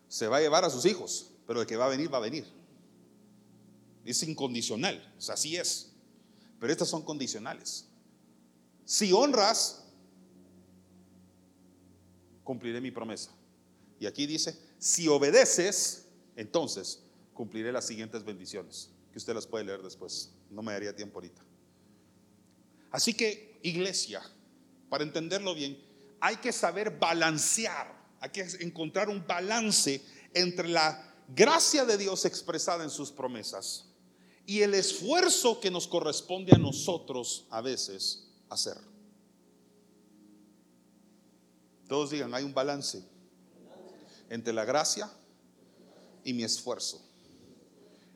Se 0.07 0.27
va 0.27 0.37
a 0.37 0.41
llevar 0.41 0.65
a 0.65 0.69
sus 0.69 0.85
hijos, 0.85 1.31
pero 1.45 1.61
el 1.61 1.67
que 1.67 1.75
va 1.75 1.85
a 1.85 1.89
venir, 1.89 2.11
va 2.11 2.17
a 2.17 2.21
venir. 2.21 2.45
Es 4.05 4.23
incondicional, 4.23 5.13
o 5.17 5.21
sea, 5.21 5.35
así 5.35 5.57
es. 5.57 5.91
Pero 6.59 6.71
estas 6.71 6.87
son 6.87 7.03
condicionales. 7.03 7.87
Si 8.85 9.11
honras, 9.11 9.85
cumpliré 12.43 12.81
mi 12.81 12.91
promesa. 12.91 13.31
Y 13.99 14.05
aquí 14.05 14.25
dice, 14.25 14.57
si 14.79 15.07
obedeces, 15.07 16.07
entonces 16.35 17.03
cumpliré 17.33 17.71
las 17.71 17.85
siguientes 17.85 18.23
bendiciones 18.23 18.91
usted 19.17 19.33
las 19.33 19.45
puede 19.45 19.65
leer 19.65 19.81
después. 19.81 20.31
No 20.49 20.61
me 20.61 20.73
daría 20.73 20.95
tiempo 20.95 21.17
ahorita. 21.17 21.43
Así 22.91 23.13
que, 23.13 23.59
iglesia, 23.63 24.21
para 24.89 25.03
entenderlo 25.03 25.53
bien, 25.53 25.77
hay 26.19 26.37
que 26.37 26.51
saber 26.51 26.97
balancear, 26.97 27.93
hay 28.19 28.29
que 28.29 28.41
encontrar 28.59 29.09
un 29.09 29.25
balance 29.25 30.01
entre 30.33 30.67
la 30.69 31.15
gracia 31.27 31.85
de 31.85 31.97
Dios 31.97 32.25
expresada 32.25 32.83
en 32.83 32.89
sus 32.89 33.11
promesas 33.11 33.85
y 34.45 34.61
el 34.61 34.73
esfuerzo 34.73 35.59
que 35.59 35.69
nos 35.69 35.87
corresponde 35.87 36.53
a 36.55 36.57
nosotros 36.57 37.45
a 37.49 37.61
veces 37.61 38.29
hacer. 38.49 38.77
Todos 41.87 42.11
digan, 42.11 42.33
hay 42.33 42.43
un 42.43 42.53
balance. 42.53 43.03
entre 44.29 44.51
la 44.51 44.65
gracia 44.65 45.09
y 46.25 46.33
mi 46.33 46.43
esfuerzo. 46.43 47.06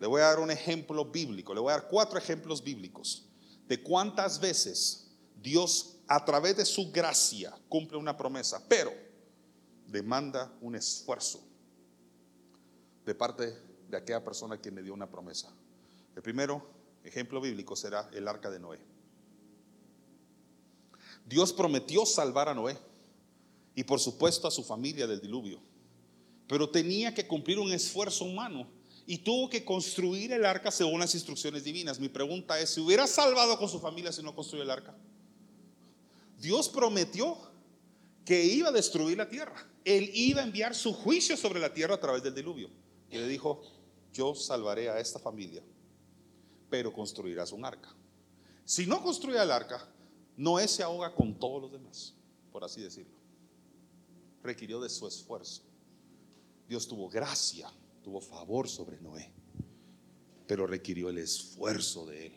Le 0.01 0.07
voy 0.07 0.19
a 0.21 0.25
dar 0.25 0.39
un 0.39 0.49
ejemplo 0.49 1.05
bíblico, 1.05 1.53
le 1.53 1.59
voy 1.59 1.71
a 1.71 1.77
dar 1.77 1.87
cuatro 1.87 2.17
ejemplos 2.17 2.63
bíblicos 2.63 3.29
de 3.67 3.83
cuántas 3.83 4.39
veces 4.39 5.11
Dios 5.39 5.99
a 6.07 6.25
través 6.25 6.57
de 6.57 6.65
su 6.65 6.91
gracia 6.91 7.53
cumple 7.69 7.99
una 7.99 8.17
promesa, 8.17 8.67
pero 8.67 8.91
demanda 9.85 10.51
un 10.59 10.73
esfuerzo 10.73 11.39
de 13.05 13.13
parte 13.13 13.55
de 13.91 13.95
aquella 13.95 14.23
persona 14.23 14.59
que 14.59 14.71
le 14.71 14.81
dio 14.81 14.91
una 14.91 15.07
promesa. 15.07 15.53
El 16.15 16.23
primero 16.23 16.67
ejemplo 17.03 17.39
bíblico 17.39 17.75
será 17.75 18.09
el 18.11 18.27
arca 18.27 18.49
de 18.49 18.59
Noé. 18.59 18.79
Dios 21.27 21.53
prometió 21.53 22.07
salvar 22.07 22.49
a 22.49 22.55
Noé 22.55 22.75
y 23.75 23.83
por 23.83 23.99
supuesto 23.99 24.47
a 24.47 24.51
su 24.51 24.63
familia 24.63 25.05
del 25.05 25.21
diluvio, 25.21 25.61
pero 26.47 26.67
tenía 26.71 27.13
que 27.13 27.27
cumplir 27.27 27.59
un 27.59 27.71
esfuerzo 27.71 28.25
humano 28.25 28.80
y 29.11 29.17
tuvo 29.17 29.49
que 29.49 29.65
construir 29.65 30.31
el 30.31 30.45
arca 30.45 30.71
según 30.71 31.01
las 31.01 31.13
instrucciones 31.15 31.65
divinas. 31.65 31.99
Mi 31.99 32.07
pregunta 32.07 32.57
es, 32.61 32.69
¿si 32.69 32.79
hubiera 32.79 33.05
salvado 33.05 33.59
con 33.59 33.67
su 33.67 33.77
familia 33.77 34.09
si 34.13 34.23
no 34.23 34.33
construyó 34.33 34.63
el 34.63 34.69
arca? 34.69 34.95
Dios 36.39 36.69
prometió 36.69 37.37
que 38.23 38.41
iba 38.45 38.69
a 38.69 38.71
destruir 38.71 39.17
la 39.17 39.27
tierra. 39.27 39.67
Él 39.83 40.09
iba 40.13 40.39
a 40.39 40.45
enviar 40.45 40.73
su 40.73 40.93
juicio 40.93 41.35
sobre 41.35 41.59
la 41.59 41.73
tierra 41.73 41.95
a 41.95 41.99
través 41.99 42.23
del 42.23 42.33
diluvio. 42.33 42.69
Y 43.09 43.17
le 43.17 43.27
dijo, 43.27 43.61
yo 44.13 44.33
salvaré 44.33 44.89
a 44.89 44.97
esta 44.97 45.19
familia, 45.19 45.61
pero 46.69 46.93
construirás 46.93 47.51
un 47.51 47.65
arca. 47.65 47.93
Si 48.63 48.85
no 48.85 49.03
construye 49.03 49.43
el 49.43 49.51
arca, 49.51 49.89
Noé 50.37 50.69
se 50.69 50.83
ahoga 50.83 51.13
con 51.13 51.37
todos 51.37 51.63
los 51.63 51.71
demás, 51.73 52.13
por 52.49 52.63
así 52.63 52.79
decirlo. 52.79 53.17
Requirió 54.41 54.79
de 54.79 54.87
su 54.87 55.05
esfuerzo. 55.05 55.63
Dios 56.69 56.87
tuvo 56.87 57.09
gracia, 57.09 57.69
tuvo 58.03 58.21
favor 58.21 58.67
sobre 58.67 58.99
Noé, 59.01 59.31
pero 60.47 60.67
requirió 60.67 61.09
el 61.09 61.17
esfuerzo 61.17 62.05
de 62.05 62.27
él 62.27 62.33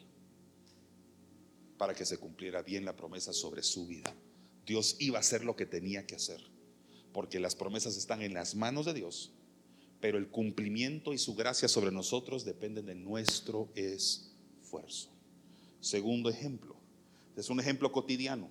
para 1.76 1.94
que 1.94 2.06
se 2.06 2.18
cumpliera 2.18 2.62
bien 2.62 2.84
la 2.84 2.96
promesa 2.96 3.32
sobre 3.32 3.62
su 3.62 3.86
vida. 3.86 4.14
Dios 4.66 4.96
iba 4.98 5.18
a 5.18 5.20
hacer 5.20 5.44
lo 5.44 5.56
que 5.56 5.66
tenía 5.66 6.06
que 6.06 6.14
hacer, 6.14 6.42
porque 7.12 7.40
las 7.40 7.54
promesas 7.54 7.96
están 7.96 8.22
en 8.22 8.34
las 8.34 8.54
manos 8.54 8.86
de 8.86 8.94
Dios, 8.94 9.32
pero 10.00 10.18
el 10.18 10.28
cumplimiento 10.28 11.12
y 11.12 11.18
su 11.18 11.34
gracia 11.34 11.68
sobre 11.68 11.90
nosotros 11.92 12.44
dependen 12.44 12.86
de 12.86 12.94
nuestro 12.94 13.70
esfuerzo. 13.74 15.10
Segundo 15.80 16.30
ejemplo, 16.30 16.76
es 17.36 17.50
un 17.50 17.60
ejemplo 17.60 17.92
cotidiano. 17.92 18.48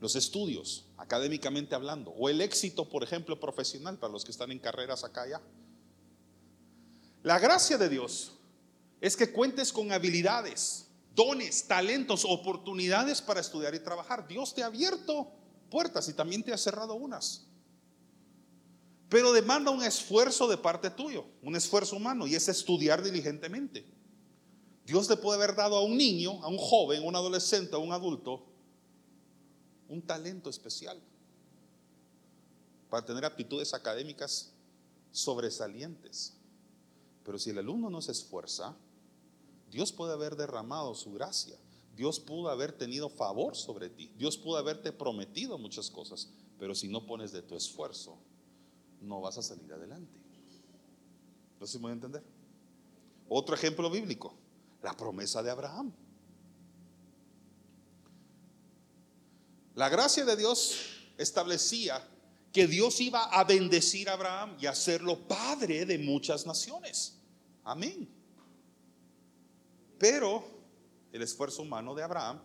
Los 0.00 0.16
estudios, 0.16 0.86
académicamente 0.96 1.74
hablando, 1.74 2.10
o 2.12 2.28
el 2.30 2.40
éxito, 2.40 2.88
por 2.88 3.02
ejemplo, 3.02 3.38
profesional 3.38 3.98
para 3.98 4.12
los 4.12 4.24
que 4.24 4.30
están 4.30 4.50
en 4.50 4.58
carreras 4.58 5.04
acá 5.04 5.22
allá. 5.22 5.42
La 7.22 7.38
gracia 7.38 7.76
de 7.76 7.88
Dios 7.88 8.32
es 9.00 9.16
que 9.16 9.32
cuentes 9.32 9.72
con 9.72 9.92
habilidades, 9.92 10.86
dones, 11.14 11.66
talentos, 11.66 12.24
oportunidades 12.24 13.20
para 13.20 13.40
estudiar 13.40 13.74
y 13.74 13.80
trabajar. 13.80 14.26
Dios 14.26 14.54
te 14.54 14.62
ha 14.62 14.66
abierto 14.66 15.30
puertas 15.70 16.08
y 16.08 16.14
también 16.14 16.42
te 16.42 16.52
ha 16.52 16.58
cerrado 16.58 16.94
unas. 16.94 17.46
Pero 19.08 19.32
demanda 19.32 19.70
un 19.70 19.82
esfuerzo 19.82 20.46
de 20.48 20.56
parte 20.56 20.88
tuyo, 20.90 21.26
un 21.42 21.56
esfuerzo 21.56 21.96
humano, 21.96 22.26
y 22.26 22.36
es 22.36 22.48
estudiar 22.48 23.02
diligentemente. 23.02 23.84
Dios 24.86 25.08
le 25.10 25.16
puede 25.16 25.42
haber 25.42 25.56
dado 25.56 25.76
a 25.76 25.82
un 25.82 25.96
niño, 25.96 26.42
a 26.42 26.48
un 26.48 26.58
joven, 26.58 27.02
a 27.02 27.06
un 27.06 27.16
adolescente, 27.16 27.74
a 27.74 27.78
un 27.78 27.92
adulto, 27.92 28.46
un 29.88 30.00
talento 30.02 30.48
especial 30.48 31.00
para 32.88 33.04
tener 33.04 33.24
aptitudes 33.24 33.74
académicas 33.74 34.52
sobresalientes. 35.12 36.39
Pero 37.30 37.38
si 37.38 37.50
el 37.50 37.58
alumno 37.58 37.88
no 37.90 38.02
se 38.02 38.10
esfuerza, 38.10 38.74
Dios 39.70 39.92
puede 39.92 40.14
haber 40.14 40.34
derramado 40.34 40.96
su 40.96 41.12
gracia. 41.12 41.56
Dios 41.94 42.18
pudo 42.18 42.48
haber 42.48 42.72
tenido 42.72 43.08
favor 43.08 43.54
sobre 43.54 43.88
ti. 43.88 44.10
Dios 44.18 44.36
pudo 44.36 44.56
haberte 44.56 44.90
prometido 44.90 45.56
muchas 45.56 45.92
cosas. 45.92 46.28
Pero 46.58 46.74
si 46.74 46.88
no 46.88 47.06
pones 47.06 47.30
de 47.30 47.40
tu 47.40 47.54
esfuerzo, 47.54 48.18
no 49.00 49.20
vas 49.20 49.38
a 49.38 49.42
salir 49.44 49.72
adelante. 49.72 50.10
¿No 51.60 51.68
se 51.68 51.78
puede 51.78 51.94
entender? 51.94 52.24
Otro 53.28 53.54
ejemplo 53.54 53.88
bíblico 53.88 54.34
la 54.82 54.96
promesa 54.96 55.40
de 55.40 55.52
Abraham. 55.52 55.92
La 59.76 59.88
gracia 59.88 60.24
de 60.24 60.34
Dios 60.34 60.80
establecía 61.16 62.04
que 62.52 62.66
Dios 62.66 63.00
iba 63.00 63.22
a 63.26 63.44
bendecir 63.44 64.08
a 64.08 64.14
Abraham 64.14 64.56
y 64.60 64.66
hacerlo 64.66 65.16
padre 65.28 65.86
de 65.86 65.96
muchas 65.96 66.44
naciones. 66.44 67.19
Amén. 67.64 68.08
Pero 69.98 70.44
el 71.12 71.22
esfuerzo 71.22 71.62
humano 71.62 71.94
de 71.94 72.02
Abraham 72.02 72.40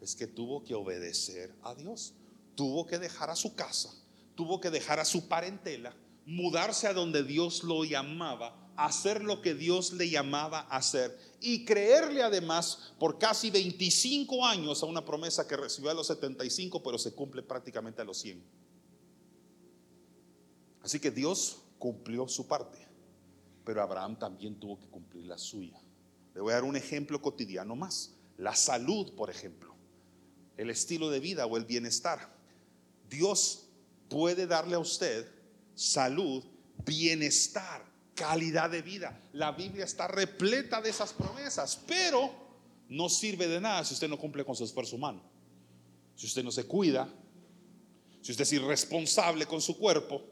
es 0.00 0.14
que 0.14 0.26
tuvo 0.26 0.64
que 0.64 0.74
obedecer 0.74 1.54
a 1.62 1.74
Dios. 1.74 2.14
Tuvo 2.54 2.86
que 2.86 2.98
dejar 2.98 3.30
a 3.30 3.36
su 3.36 3.54
casa, 3.54 3.94
tuvo 4.34 4.60
que 4.60 4.70
dejar 4.70 4.98
a 4.98 5.04
su 5.04 5.28
parentela, 5.28 5.94
mudarse 6.26 6.88
a 6.88 6.92
donde 6.92 7.22
Dios 7.22 7.62
lo 7.62 7.84
llamaba 7.84 8.68
hacer 8.78 9.24
lo 9.24 9.42
que 9.42 9.54
Dios 9.54 9.92
le 9.92 10.08
llamaba 10.08 10.60
a 10.70 10.76
hacer 10.76 11.18
y 11.40 11.64
creerle 11.64 12.22
además 12.22 12.92
por 12.98 13.18
casi 13.18 13.50
25 13.50 14.46
años 14.46 14.82
a 14.82 14.86
una 14.86 15.04
promesa 15.04 15.48
que 15.48 15.56
recibió 15.56 15.90
a 15.90 15.94
los 15.94 16.06
75, 16.06 16.80
pero 16.80 16.96
se 16.96 17.12
cumple 17.12 17.42
prácticamente 17.42 18.00
a 18.00 18.04
los 18.04 18.18
100. 18.18 18.40
Así 20.80 21.00
que 21.00 21.10
Dios 21.10 21.58
cumplió 21.80 22.28
su 22.28 22.46
parte, 22.46 22.78
pero 23.68 23.82
Abraham 23.82 24.18
también 24.18 24.58
tuvo 24.58 24.80
que 24.80 24.86
cumplir 24.86 25.26
la 25.26 25.36
suya. 25.36 25.78
Le 26.34 26.40
voy 26.40 26.52
a 26.52 26.54
dar 26.54 26.64
un 26.64 26.74
ejemplo 26.74 27.20
cotidiano 27.20 27.76
más. 27.76 28.14
La 28.38 28.56
salud, 28.56 29.12
por 29.14 29.28
ejemplo, 29.28 29.74
el 30.56 30.70
estilo 30.70 31.10
de 31.10 31.20
vida 31.20 31.44
o 31.44 31.54
el 31.58 31.66
bienestar. 31.66 32.34
Dios 33.10 33.68
puede 34.08 34.46
darle 34.46 34.76
a 34.76 34.78
usted 34.78 35.30
salud, 35.74 36.42
bienestar, 36.86 37.84
calidad 38.14 38.70
de 38.70 38.80
vida. 38.80 39.20
La 39.34 39.52
Biblia 39.52 39.84
está 39.84 40.08
repleta 40.08 40.80
de 40.80 40.88
esas 40.88 41.12
promesas, 41.12 41.78
pero 41.86 42.32
no 42.88 43.10
sirve 43.10 43.48
de 43.48 43.60
nada 43.60 43.84
si 43.84 43.92
usted 43.92 44.08
no 44.08 44.18
cumple 44.18 44.46
con 44.46 44.56
su 44.56 44.64
esfuerzo 44.64 44.96
humano. 44.96 45.20
Si 46.16 46.24
usted 46.24 46.42
no 46.42 46.52
se 46.52 46.64
cuida, 46.64 47.06
si 48.22 48.32
usted 48.32 48.44
es 48.44 48.52
irresponsable 48.54 49.44
con 49.44 49.60
su 49.60 49.76
cuerpo, 49.76 50.22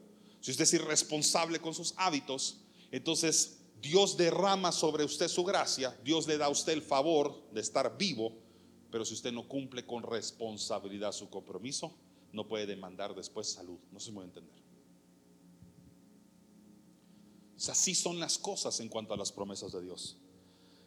si 0.40 0.52
usted 0.52 0.64
es 0.64 0.72
irresponsable 0.72 1.60
con 1.60 1.74
sus 1.74 1.92
hábitos, 1.98 2.62
entonces 2.90 3.58
Dios 3.80 4.16
derrama 4.16 4.72
sobre 4.72 5.04
usted 5.04 5.28
su 5.28 5.44
gracia, 5.44 5.96
Dios 6.04 6.26
le 6.26 6.38
da 6.38 6.46
a 6.46 6.50
usted 6.50 6.72
el 6.72 6.82
favor 6.82 7.42
de 7.52 7.60
estar 7.60 7.96
vivo, 7.96 8.32
pero 8.90 9.04
si 9.04 9.14
usted 9.14 9.32
no 9.32 9.46
cumple 9.48 9.84
con 9.84 10.02
responsabilidad 10.02 11.12
su 11.12 11.28
compromiso, 11.28 11.94
no 12.32 12.46
puede 12.46 12.66
demandar 12.66 13.14
después 13.14 13.50
salud. 13.50 13.78
No 13.92 14.00
se 14.00 14.12
puede 14.12 14.28
entender. 14.28 14.54
Así 17.68 17.94
son 17.94 18.20
las 18.20 18.38
cosas 18.38 18.78
en 18.80 18.88
cuanto 18.88 19.14
a 19.14 19.16
las 19.16 19.32
promesas 19.32 19.72
de 19.72 19.82
Dios. 19.82 20.16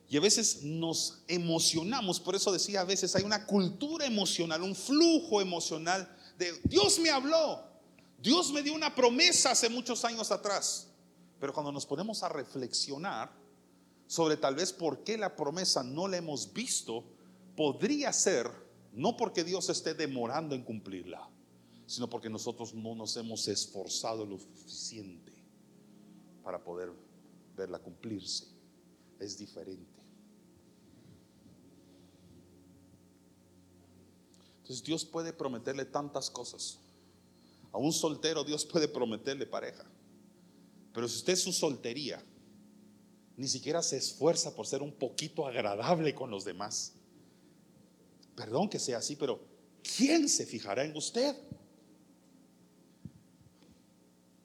Y 0.07 0.17
a 0.17 0.21
veces 0.21 0.63
nos 0.63 1.21
emocionamos, 1.27 2.19
por 2.19 2.35
eso 2.35 2.51
decía, 2.51 2.81
a 2.81 2.83
veces 2.83 3.15
hay 3.15 3.23
una 3.23 3.45
cultura 3.45 4.05
emocional, 4.05 4.63
un 4.63 4.75
flujo 4.75 5.39
emocional 5.39 6.15
de 6.38 6.59
Dios 6.63 6.97
me 6.99 7.12
habló, 7.12 7.63
Dios 8.17 8.51
me 8.51 8.63
dio 8.63 8.73
una 8.73 8.95
promesa 8.95 9.51
hace 9.51 9.69
muchos 9.69 10.03
años 10.05 10.31
atrás. 10.31 10.88
Pero 11.39 11.54
cuando 11.54 11.71
nos 11.71 11.86
ponemos 11.86 12.21
a 12.23 12.30
reflexionar 12.30 13.32
sobre 14.08 14.38
tal 14.38 14.56
vez 14.56 14.73
por 14.73 15.04
qué 15.04 15.17
la 15.17 15.36
promesa 15.36 15.84
no 15.84 16.08
la 16.08 16.17
hemos 16.17 16.52
visto, 16.52 17.04
podría 17.56 18.12
ser 18.12 18.49
no 18.93 19.15
porque 19.15 19.43
Dios 19.43 19.69
esté 19.69 19.93
demorando 19.93 20.56
en 20.56 20.63
cumplirla, 20.63 21.30
sino 21.86 22.10
porque 22.10 22.30
nosotros 22.30 22.73
no 22.73 22.95
nos 22.95 23.15
hemos 23.17 23.47
esforzado 23.47 24.25
lo 24.25 24.38
suficiente 24.38 25.32
para 26.43 26.63
poder 26.63 26.91
verla 27.56 27.80
cumplirse. 27.80 28.47
Es 29.19 29.38
diferente. 29.38 29.99
Entonces 34.62 34.86
Dios 34.86 35.04
puede 35.04 35.34
prometerle 35.34 35.84
tantas 35.86 36.30
cosas. 36.30 36.78
A 37.71 37.78
un 37.78 37.91
soltero 37.91 38.43
Dios 38.43 38.65
puede 38.65 38.88
prometerle 38.88 39.45
pareja. 39.45 39.88
Pero 40.93 41.08
si 41.08 41.17
usted 41.17 41.34
es 41.34 41.43
su 41.43 41.54
soltería, 41.54 42.23
ni 43.38 43.47
siquiera 43.47 43.82
se 43.82 43.97
esfuerza 43.97 44.54
por 44.54 44.67
ser 44.67 44.82
un 44.82 44.91
poquito 44.91 45.47
agradable 45.47 46.13
con 46.13 46.30
los 46.30 46.43
demás. 46.43 46.93
Perdón 48.36 48.69
que 48.69 48.80
sea 48.80 48.97
así, 48.97 49.15
pero 49.15 49.39
¿quién 49.97 50.28
se 50.28 50.45
fijará 50.45 50.84
en 50.84 50.95
usted? 50.95 51.36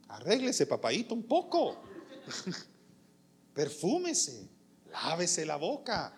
Arréglese, 0.09 0.67
papayito, 0.67 1.15
un 1.15 1.25
poco. 1.25 1.83
Perfúmese, 3.55 4.49
lávese 4.91 5.45
la 5.45 5.57
boca. 5.57 6.17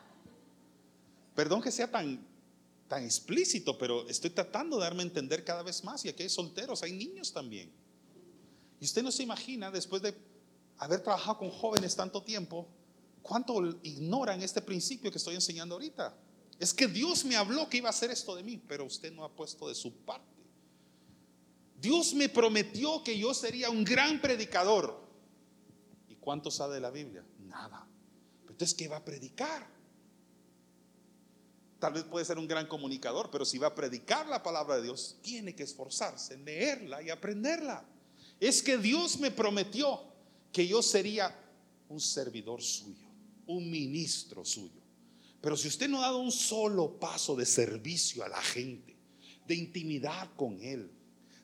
Perdón 1.34 1.62
que 1.62 1.70
sea 1.70 1.90
tan, 1.90 2.26
tan 2.88 3.04
explícito, 3.04 3.78
pero 3.78 4.06
estoy 4.08 4.30
tratando 4.30 4.76
de 4.76 4.84
darme 4.84 5.02
a 5.02 5.06
entender 5.06 5.44
cada 5.44 5.62
vez 5.62 5.82
más. 5.84 6.04
Y 6.04 6.10
aquí 6.10 6.24
hay 6.24 6.28
solteros, 6.28 6.82
hay 6.82 6.92
niños 6.92 7.32
también. 7.32 7.70
Y 8.80 8.84
usted 8.84 9.02
no 9.02 9.10
se 9.10 9.22
imagina, 9.22 9.70
después 9.70 10.02
de 10.02 10.14
haber 10.78 11.00
trabajado 11.00 11.38
con 11.38 11.50
jóvenes 11.50 11.96
tanto 11.96 12.22
tiempo, 12.22 12.68
cuánto 13.22 13.60
ignoran 13.82 14.42
este 14.42 14.60
principio 14.60 15.10
que 15.10 15.18
estoy 15.18 15.34
enseñando 15.34 15.74
ahorita. 15.74 16.16
Es 16.58 16.72
que 16.72 16.86
Dios 16.86 17.24
me 17.24 17.36
habló 17.36 17.68
que 17.68 17.78
iba 17.78 17.88
a 17.88 17.90
hacer 17.90 18.10
esto 18.10 18.34
de 18.34 18.42
mí, 18.42 18.60
pero 18.68 18.84
usted 18.84 19.12
no 19.12 19.24
ha 19.24 19.32
puesto 19.32 19.68
de 19.68 19.74
su 19.74 19.92
parte. 19.92 20.24
Dios 21.80 22.14
me 22.14 22.28
prometió 22.28 23.02
que 23.02 23.18
yo 23.18 23.34
sería 23.34 23.68
un 23.68 23.84
gran 23.84 24.20
predicador. 24.20 25.06
¿Y 26.08 26.14
cuánto 26.16 26.50
sabe 26.50 26.74
de 26.74 26.80
la 26.80 26.90
Biblia? 26.90 27.24
Nada. 27.40 27.86
Entonces, 28.42 28.74
¿qué 28.74 28.88
va 28.88 28.96
a 28.96 29.04
predicar? 29.04 29.66
Tal 31.78 31.92
vez 31.92 32.04
puede 32.04 32.24
ser 32.24 32.38
un 32.38 32.48
gran 32.48 32.66
comunicador, 32.66 33.30
pero 33.30 33.44
si 33.44 33.58
va 33.58 33.68
a 33.68 33.74
predicar 33.74 34.26
la 34.26 34.42
palabra 34.42 34.76
de 34.76 34.82
Dios, 34.84 35.18
tiene 35.20 35.54
que 35.54 35.64
esforzarse 35.64 36.34
en 36.34 36.44
leerla 36.44 37.02
y 37.02 37.10
aprenderla. 37.10 37.84
Es 38.40 38.62
que 38.62 38.76
Dios 38.78 39.18
me 39.18 39.30
prometió 39.30 40.00
que 40.52 40.66
yo 40.66 40.82
sería 40.82 41.34
un 41.88 42.00
servidor 42.00 42.62
suyo, 42.62 43.08
un 43.46 43.70
ministro 43.70 44.44
suyo. 44.44 44.80
Pero 45.40 45.56
si 45.56 45.68
usted 45.68 45.88
no 45.88 45.98
ha 45.98 46.06
dado 46.06 46.18
un 46.18 46.32
solo 46.32 46.98
paso 46.98 47.36
de 47.36 47.46
servicio 47.46 48.24
a 48.24 48.28
la 48.28 48.42
gente, 48.42 48.96
de 49.46 49.54
intimidad 49.54 50.28
con 50.36 50.60
Él, 50.60 50.90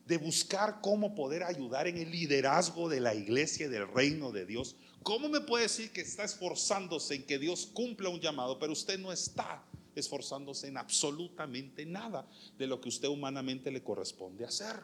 de 0.06 0.16
buscar 0.18 0.80
cómo 0.80 1.14
poder 1.14 1.44
ayudar 1.44 1.86
en 1.86 1.96
el 1.96 2.10
liderazgo 2.10 2.88
de 2.88 3.00
la 3.00 3.14
iglesia 3.14 3.66
y 3.66 3.68
del 3.70 3.88
reino 3.88 4.32
de 4.32 4.44
Dios, 4.44 4.76
¿cómo 5.02 5.28
me 5.28 5.40
puede 5.40 5.64
decir 5.64 5.92
que 5.92 6.00
está 6.00 6.24
esforzándose 6.24 7.14
en 7.14 7.24
que 7.24 7.38
Dios 7.38 7.66
cumpla 7.66 8.08
un 8.08 8.20
llamado, 8.20 8.58
pero 8.58 8.72
usted 8.72 8.98
no 8.98 9.12
está 9.12 9.64
esforzándose 9.94 10.68
en 10.68 10.76
absolutamente 10.76 11.86
nada 11.86 12.28
de 12.58 12.66
lo 12.66 12.80
que 12.80 12.88
usted 12.88 13.08
humanamente 13.08 13.70
le 13.70 13.82
corresponde 13.82 14.44
hacer? 14.44 14.76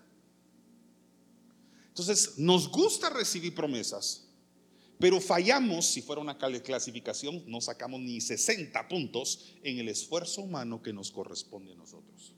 Entonces, 1.98 2.38
nos 2.38 2.70
gusta 2.70 3.10
recibir 3.10 3.56
promesas, 3.56 4.28
pero 5.00 5.20
fallamos, 5.20 5.84
si 5.84 6.00
fuera 6.00 6.22
una 6.22 6.38
clasificación, 6.38 7.42
no 7.48 7.60
sacamos 7.60 7.98
ni 8.00 8.20
60 8.20 8.86
puntos 8.86 9.54
en 9.64 9.78
el 9.78 9.88
esfuerzo 9.88 10.42
humano 10.42 10.80
que 10.80 10.92
nos 10.92 11.10
corresponde 11.10 11.72
a 11.72 11.74
nosotros. 11.74 12.36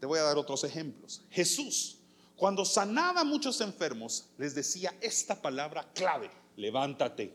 Te 0.00 0.06
voy 0.06 0.18
a 0.18 0.22
dar 0.22 0.38
otros 0.38 0.64
ejemplos. 0.64 1.22
Jesús, 1.30 1.98
cuando 2.36 2.64
sanaba 2.64 3.20
a 3.20 3.24
muchos 3.24 3.60
enfermos, 3.60 4.30
les 4.38 4.54
decía 4.54 4.94
esta 5.02 5.42
palabra 5.42 5.92
clave, 5.92 6.30
levántate, 6.56 7.34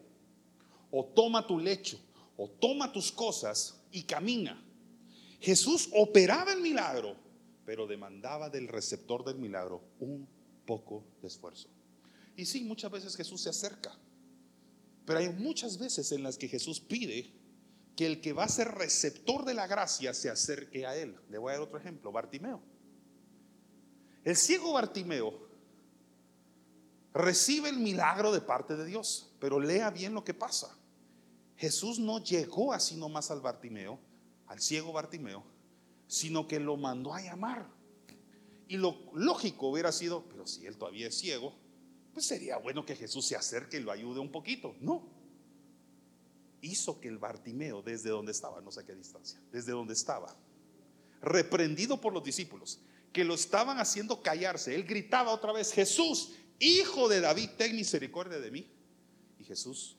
o 0.90 1.06
toma 1.06 1.46
tu 1.46 1.60
lecho, 1.60 2.00
o 2.38 2.50
toma 2.50 2.92
tus 2.92 3.12
cosas 3.12 3.84
y 3.92 4.02
camina. 4.02 4.64
Jesús 5.40 5.90
operaba 5.94 6.54
el 6.54 6.62
milagro, 6.62 7.16
pero 7.66 7.86
demandaba 7.86 8.50
del 8.50 8.68
receptor 8.68 9.24
del 9.24 9.38
milagro 9.38 9.84
un 10.00 10.28
poco 10.72 11.04
de 11.22 11.28
esfuerzo. 11.28 11.68
Y 12.38 12.46
sí, 12.46 12.64
muchas 12.64 12.92
veces 12.92 13.16
Jesús 13.16 13.42
se 13.42 13.50
acerca 13.50 13.92
pero 15.06 15.20
hay 15.20 15.30
muchas 15.30 15.78
veces 15.78 16.12
en 16.12 16.24
las 16.24 16.38
que 16.38 16.48
Jesús 16.48 16.80
pide 16.80 17.34
que 17.96 18.06
el 18.06 18.22
que 18.22 18.34
va 18.34 18.46
a 18.46 18.50
ser 18.50 18.70
receptor 18.70 19.46
de 19.46 19.54
la 19.54 19.68
gracia 19.68 20.14
se 20.14 20.30
acerque 20.30 20.86
a 20.86 20.96
Él. 20.96 21.20
Le 21.30 21.38
voy 21.38 21.50
a 21.50 21.56
dar 21.56 21.64
otro 21.64 21.78
ejemplo, 21.78 22.12
Bartimeo. 22.12 22.62
El 24.24 24.36
ciego 24.36 24.74
Bartimeo 24.74 25.50
recibe 27.14 27.70
el 27.70 27.78
milagro 27.78 28.32
de 28.32 28.42
parte 28.42 28.78
de 28.78 28.86
Dios, 28.86 29.34
pero 29.40 29.60
lea 29.60 29.90
bien 29.90 30.14
lo 30.14 30.24
que 30.24 30.34
pasa. 30.34 30.78
Jesús 31.58 32.00
no 32.00 32.24
llegó 32.24 32.72
así 32.72 32.96
nomás 32.96 33.32
al 33.32 33.42
Bartimeo, 33.42 34.00
al 34.48 34.62
ciego 34.62 34.94
Bartimeo, 34.94 35.44
sino 36.08 36.48
que 36.48 36.60
lo 36.60 36.78
mandó 36.78 37.14
a 37.14 37.22
llamar. 37.22 37.68
Y 38.72 38.78
lo 38.78 38.98
lógico 39.16 39.68
hubiera 39.68 39.92
sido, 39.92 40.24
pero 40.30 40.48
si 40.48 40.66
él 40.66 40.78
todavía 40.78 41.10
es 41.10 41.20
ciego, 41.20 41.54
pues 42.14 42.26
sería 42.26 42.56
bueno 42.56 42.86
que 42.86 42.96
Jesús 42.96 43.26
se 43.26 43.36
acerque 43.36 43.76
y 43.76 43.80
lo 43.82 43.92
ayude 43.92 44.22
un 44.22 44.32
poquito. 44.32 44.78
No. 44.80 45.10
Hizo 46.62 47.02
que 47.02 47.10
el 47.10 47.18
Bartimeo, 47.18 47.82
desde 47.82 48.12
donde 48.12 48.32
estaba, 48.32 48.62
no 48.62 48.72
sé 48.72 48.86
qué 48.86 48.96
distancia, 48.96 49.42
desde 49.52 49.74
donde 49.74 49.92
estaba, 49.92 50.34
reprendido 51.22 52.00
por 52.00 52.14
los 52.14 52.24
discípulos, 52.24 52.80
que 53.12 53.26
lo 53.26 53.34
estaban 53.34 53.78
haciendo 53.78 54.22
callarse, 54.22 54.74
él 54.74 54.86
gritaba 54.86 55.32
otra 55.32 55.52
vez, 55.52 55.74
Jesús, 55.74 56.32
hijo 56.58 57.10
de 57.10 57.20
David, 57.20 57.50
ten 57.58 57.76
misericordia 57.76 58.40
de 58.40 58.52
mí. 58.52 58.72
Y 59.38 59.44
Jesús 59.44 59.98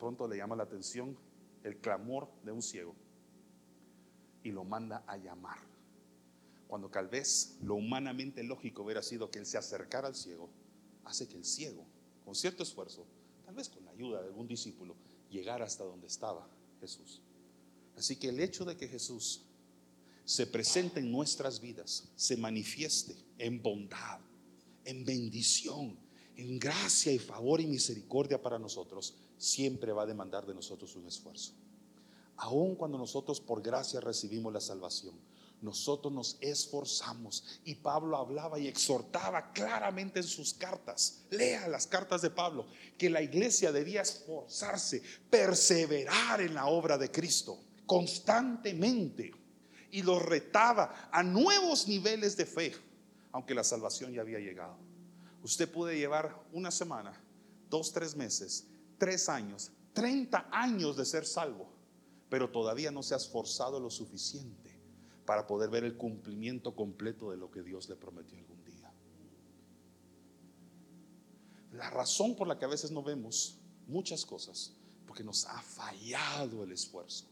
pronto 0.00 0.26
le 0.26 0.36
llama 0.36 0.56
la 0.56 0.64
atención 0.64 1.16
el 1.62 1.76
clamor 1.76 2.28
de 2.42 2.50
un 2.50 2.60
ciego 2.60 2.96
y 4.42 4.50
lo 4.50 4.64
manda 4.64 5.04
a 5.06 5.16
llamar 5.16 5.68
cuando 6.68 6.90
tal 6.90 7.08
vez 7.08 7.56
lo 7.62 7.74
humanamente 7.74 8.42
lógico 8.44 8.82
hubiera 8.82 9.02
sido 9.02 9.30
que 9.30 9.38
él 9.38 9.46
se 9.46 9.58
acercara 9.58 10.06
al 10.06 10.14
ciego, 10.14 10.50
hace 11.04 11.26
que 11.26 11.36
el 11.36 11.44
ciego, 11.44 11.86
con 12.24 12.34
cierto 12.34 12.62
esfuerzo, 12.62 13.06
tal 13.46 13.54
vez 13.54 13.70
con 13.70 13.84
la 13.86 13.90
ayuda 13.90 14.20
de 14.20 14.28
algún 14.28 14.46
discípulo, 14.46 14.94
llegara 15.30 15.64
hasta 15.64 15.84
donde 15.84 16.06
estaba 16.06 16.46
Jesús. 16.80 17.22
Así 17.96 18.16
que 18.16 18.28
el 18.28 18.38
hecho 18.38 18.64
de 18.64 18.76
que 18.76 18.86
Jesús 18.86 19.42
se 20.24 20.46
presente 20.46 21.00
en 21.00 21.10
nuestras 21.10 21.58
vidas, 21.58 22.10
se 22.14 22.36
manifieste 22.36 23.16
en 23.38 23.62
bondad, 23.62 24.20
en 24.84 25.04
bendición, 25.06 25.98
en 26.36 26.58
gracia 26.58 27.10
y 27.10 27.18
favor 27.18 27.62
y 27.62 27.66
misericordia 27.66 28.40
para 28.40 28.58
nosotros, 28.58 29.14
siempre 29.38 29.90
va 29.92 30.02
a 30.02 30.06
demandar 30.06 30.46
de 30.46 30.54
nosotros 30.54 30.94
un 30.96 31.06
esfuerzo. 31.06 31.52
Aun 32.36 32.76
cuando 32.76 32.98
nosotros 32.98 33.40
por 33.40 33.62
gracia 33.62 34.00
recibimos 34.00 34.52
la 34.52 34.60
salvación, 34.60 35.14
nosotros 35.60 36.12
nos 36.12 36.38
esforzamos. 36.40 37.60
Y 37.64 37.74
Pablo 37.76 38.16
hablaba 38.16 38.58
y 38.58 38.68
exhortaba 38.68 39.52
claramente 39.52 40.20
en 40.20 40.26
sus 40.26 40.54
cartas. 40.54 41.24
Lea 41.30 41.68
las 41.68 41.86
cartas 41.86 42.22
de 42.22 42.30
Pablo, 42.30 42.66
que 42.96 43.10
la 43.10 43.22
iglesia 43.22 43.72
debía 43.72 44.02
esforzarse, 44.02 45.02
perseverar 45.30 46.40
en 46.40 46.54
la 46.54 46.66
obra 46.66 46.96
de 46.96 47.10
Cristo 47.10 47.58
constantemente. 47.86 49.32
Y 49.90 50.02
lo 50.02 50.18
retaba 50.18 51.08
a 51.10 51.22
nuevos 51.22 51.88
niveles 51.88 52.36
de 52.36 52.46
fe, 52.46 52.74
aunque 53.32 53.54
la 53.54 53.64
salvación 53.64 54.12
ya 54.12 54.20
había 54.20 54.38
llegado. 54.38 54.76
Usted 55.42 55.70
puede 55.70 55.96
llevar 55.96 56.44
una 56.52 56.70
semana, 56.70 57.18
dos, 57.70 57.92
tres 57.92 58.14
meses, 58.14 58.66
tres 58.98 59.28
años, 59.28 59.70
treinta 59.94 60.48
años 60.52 60.96
de 60.96 61.06
ser 61.06 61.24
salvo, 61.24 61.72
pero 62.28 62.50
todavía 62.50 62.90
no 62.90 63.02
se 63.02 63.14
ha 63.14 63.16
esforzado 63.16 63.80
lo 63.80 63.88
suficiente 63.88 64.67
para 65.28 65.46
poder 65.46 65.68
ver 65.68 65.84
el 65.84 65.94
cumplimiento 65.94 66.74
completo 66.74 67.30
de 67.30 67.36
lo 67.36 67.50
que 67.50 67.62
Dios 67.62 67.86
le 67.90 67.96
prometió 67.96 68.38
algún 68.38 68.64
día. 68.64 68.90
La 71.72 71.90
razón 71.90 72.34
por 72.34 72.48
la 72.48 72.58
que 72.58 72.64
a 72.64 72.68
veces 72.68 72.90
no 72.90 73.02
vemos 73.02 73.58
muchas 73.86 74.24
cosas, 74.24 74.72
porque 75.06 75.22
nos 75.22 75.44
ha 75.44 75.60
fallado 75.60 76.64
el 76.64 76.72
esfuerzo. 76.72 77.26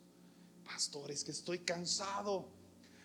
Pastor, 0.63 1.11
es 1.11 1.25
que 1.25 1.31
estoy 1.31 1.61
cansado. 1.61 2.51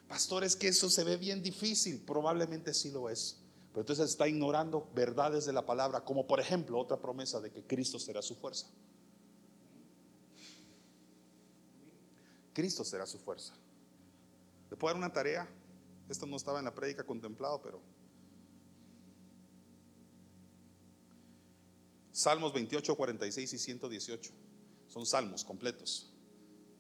Pastor, 0.10 0.44
es 0.44 0.58
que 0.58 0.68
eso 0.68 0.90
se 0.90 1.06
ve 1.06 1.16
bien 1.16 1.42
difícil. 1.42 2.02
Probablemente 2.02 2.74
sí 2.74 2.92
lo 2.92 3.10
es. 3.10 3.38
Pero 3.72 3.84
entonces 3.84 4.10
está 4.10 4.28
ignorando 4.28 4.92
verdades 4.94 5.46
de 5.46 5.54
la 5.54 5.66
palabra, 5.66 6.04
como 6.04 6.28
por 6.28 6.42
ejemplo 6.42 6.78
otra 6.78 7.00
promesa 7.00 7.40
de 7.40 7.50
que 7.50 7.64
Cristo 7.64 7.98
será 7.98 8.22
su 8.22 8.36
fuerza. 8.36 8.68
Cristo 12.54 12.84
será 12.84 13.06
su 13.06 13.20
fuerza. 13.20 13.54
¿Le 14.72 14.78
puedo 14.78 14.94
dar 14.94 14.98
una 14.98 15.12
tarea? 15.12 15.48
Esto 16.10 16.26
no 16.26 16.38
estaba 16.38 16.60
en 16.60 16.66
la 16.66 16.74
prédica 16.74 17.04
contemplado, 17.04 17.62
pero... 17.62 17.82
Salmos 22.14 22.54
28, 22.54 22.96
46 22.96 23.54
y 23.54 23.58
118. 23.58 24.32
Son 24.88 25.06
salmos 25.06 25.44
completos. 25.44 26.12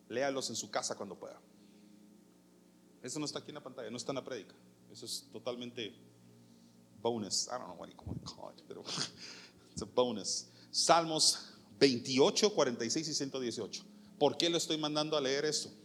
Léalos 0.07 0.49
en 0.49 0.55
su 0.55 0.71
casa 0.71 0.95
cuando 0.95 1.19
pueda. 1.19 1.41
Eso 3.03 3.19
no 3.19 3.25
está 3.25 3.39
aquí 3.39 3.49
en 3.49 3.55
la 3.55 3.63
pantalla, 3.63 3.89
no 3.89 3.97
está 3.97 4.11
en 4.11 4.17
la 4.17 4.23
prédica. 4.23 4.55
Eso 4.91 5.05
es 5.05 5.27
totalmente 5.31 5.93
bonus. 7.01 7.47
I 7.47 7.51
don't 7.51 7.65
know 7.65 7.75
what 7.75 7.89
you 7.89 7.95
call 7.95 8.53
it, 8.55 8.63
pero 8.67 8.83
it's 9.71 9.81
a 9.81 9.85
bonus. 9.85 10.47
Salmos 10.71 11.55
28, 11.79 12.53
46 12.53 13.07
y 13.07 13.13
118. 13.13 13.83
¿Por 14.17 14.37
qué 14.37 14.49
le 14.49 14.57
estoy 14.57 14.77
mandando 14.77 15.17
a 15.17 15.21
leer 15.21 15.45
esto? 15.45 15.80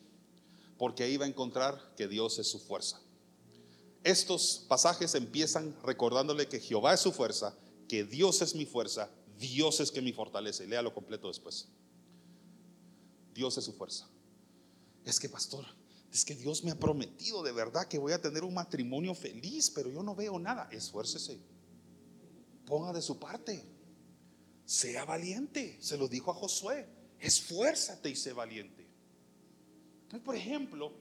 Porque 0.79 1.05
ahí 1.05 1.17
va 1.17 1.25
a 1.25 1.29
encontrar 1.29 1.95
que 1.97 2.09
Dios 2.09 2.39
es 2.39 2.49
su 2.49 2.59
fuerza. 2.59 3.01
Estos 4.05 4.65
pasajes 4.69 5.15
empiezan 5.15 5.77
recordándole 5.83 6.49
que 6.49 6.61
Jehová 6.61 6.95
es 6.95 7.01
su 7.01 7.13
fuerza, 7.13 7.57
que 7.89 8.05
Dios 8.05 8.43
es 8.43 8.55
mi 8.55 8.67
fuerza, 8.67 9.11
Dios 9.39 9.81
es 9.81 9.91
que 9.91 10.03
me 10.03 10.13
fortalece. 10.13 10.67
Léalo 10.67 10.95
completo 10.95 11.29
después. 11.29 11.69
Dios 13.35 13.57
es 13.59 13.65
su 13.65 13.73
fuerza. 13.73 14.09
Es 15.05 15.21
que, 15.21 15.29
pastor, 15.29 15.65
es 16.13 16.25
que 16.25 16.35
Dios 16.35 16.65
me 16.65 16.71
ha 16.71 16.79
prometido 16.79 17.43
de 17.43 17.53
verdad 17.53 17.87
que 17.87 17.99
voy 17.99 18.13
a 18.13 18.21
tener 18.21 18.45
un 18.45 18.55
matrimonio 18.55 19.15
feliz, 19.15 19.71
pero 19.71 19.91
yo 19.91 20.03
no 20.03 20.15
veo 20.15 20.39
nada. 20.39 20.69
Esfuércese. 20.73 21.39
Ponga 22.65 22.93
de 22.93 23.03
su 23.03 23.19
parte. 23.19 23.65
Sea 24.65 25.05
valiente. 25.05 25.79
Se 25.81 25.97
lo 25.97 26.09
dijo 26.09 26.31
a 26.31 26.35
Josué. 26.35 26.89
Esfuérzate 27.21 28.11
y 28.11 28.17
sé 28.17 28.33
valiente. 28.33 28.76
Por 30.25 30.37
ejemplo, 30.37 30.93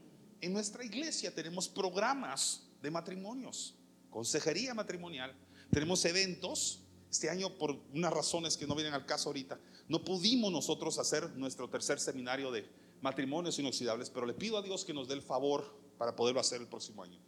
en 0.42 0.54
nuestra 0.54 0.84
iglesia 0.84 1.34
tenemos 1.34 1.68
programas 1.68 2.68
de 2.82 2.92
matrimonios, 2.92 3.76
consejería 4.10 4.74
matrimonial, 4.74 5.36
tenemos 5.72 6.04
eventos. 6.06 6.82
Este 7.10 7.30
año, 7.30 7.58
por 7.58 7.80
unas 7.94 8.12
razones 8.12 8.58
que 8.58 8.68
no 8.68 8.76
vienen 8.76 8.94
al 8.94 9.06
caso 9.06 9.30
ahorita, 9.30 9.58
no 9.88 10.04
pudimos 10.04 10.52
nosotros 10.52 11.00
hacer 11.00 11.30
nuestro 11.38 11.70
tercer 11.70 12.00
seminario 12.00 12.52
de 12.52 12.68
matrimonios 13.02 13.58
inoxidables, 13.58 14.10
pero 14.10 14.26
le 14.26 14.34
pido 14.34 14.58
a 14.58 14.62
Dios 14.62 14.84
que 14.84 14.94
nos 14.94 15.08
dé 15.08 15.14
el 15.14 15.22
favor 15.22 15.80
para 15.98 16.16
poderlo 16.16 16.42
hacer 16.42 16.60
el 16.60 16.68
próximo 16.68 17.04
año. 17.04 17.20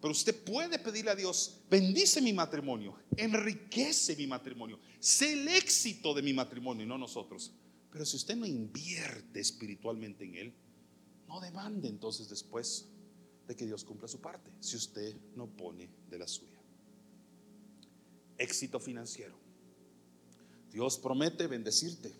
Pero 0.00 0.12
usted 0.12 0.44
puede 0.44 0.78
pedirle 0.78 1.10
a 1.12 1.16
Dios, 1.16 1.60
bendice 1.70 2.20
mi 2.20 2.32
matrimonio, 2.32 2.96
enriquece 3.16 4.14
mi 4.16 4.26
matrimonio, 4.26 4.78
sé 5.00 5.32
el 5.32 5.48
éxito 5.48 6.12
de 6.14 6.22
mi 6.22 6.32
matrimonio 6.32 6.84
y 6.84 6.88
no 6.88 6.98
nosotros. 6.98 7.52
Pero 7.90 8.04
si 8.04 8.16
usted 8.16 8.36
no 8.36 8.46
invierte 8.46 9.40
espiritualmente 9.40 10.24
en 10.24 10.34
él, 10.34 10.54
no 11.32 11.40
demande 11.40 11.88
entonces 11.88 12.28
después 12.28 12.84
de 13.48 13.56
que 13.56 13.64
Dios 13.64 13.84
cumpla 13.84 14.06
su 14.06 14.20
parte, 14.20 14.50
si 14.60 14.76
usted 14.76 15.16
no 15.34 15.46
pone 15.46 15.88
de 16.10 16.18
la 16.18 16.28
suya. 16.28 16.60
Éxito 18.36 18.78
financiero. 18.78 19.34
Dios 20.70 20.98
promete 20.98 21.46
bendecirte 21.46 22.12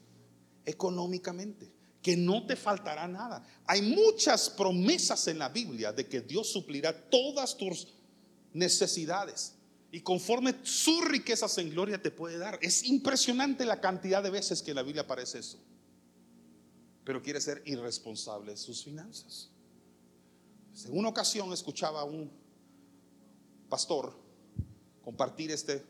económicamente, 0.65 1.71
que 2.01 2.17
no 2.17 2.47
te 2.47 2.57
faltará 2.57 3.07
nada. 3.07 3.47
Hay 3.67 3.83
muchas 3.83 4.49
promesas 4.49 5.29
en 5.29 5.39
la 5.39 5.51
Biblia 5.51 5.93
de 5.93 6.09
que 6.09 6.23
Dios 6.23 6.51
suplirá 6.51 7.11
todas 7.11 7.59
tus 7.59 7.89
necesidades 8.55 9.57
y 9.91 10.01
conforme 10.01 10.55
sus 10.63 11.05
riquezas 11.05 11.59
en 11.59 11.69
gloria 11.69 12.01
te 12.01 12.11
puede 12.11 12.39
dar. 12.39 12.59
Es 12.63 12.85
impresionante 12.85 13.67
la 13.67 13.79
cantidad 13.79 14.23
de 14.23 14.31
veces 14.31 14.63
que 14.63 14.71
en 14.71 14.77
la 14.77 14.83
Biblia 14.83 15.03
aparece 15.03 15.41
eso. 15.41 15.59
Pero 17.05 17.23
quiere 17.23 17.41
ser 17.41 17.63
irresponsable 17.67 18.53
de 18.53 18.57
sus 18.57 18.85
finanzas. 18.85 19.51
En 20.85 20.97
una 20.97 21.09
ocasión 21.09 21.53
escuchaba 21.53 22.01
a 22.01 22.05
un 22.05 22.31
pastor 23.69 24.15
compartir 25.03 25.51
este 25.51 25.85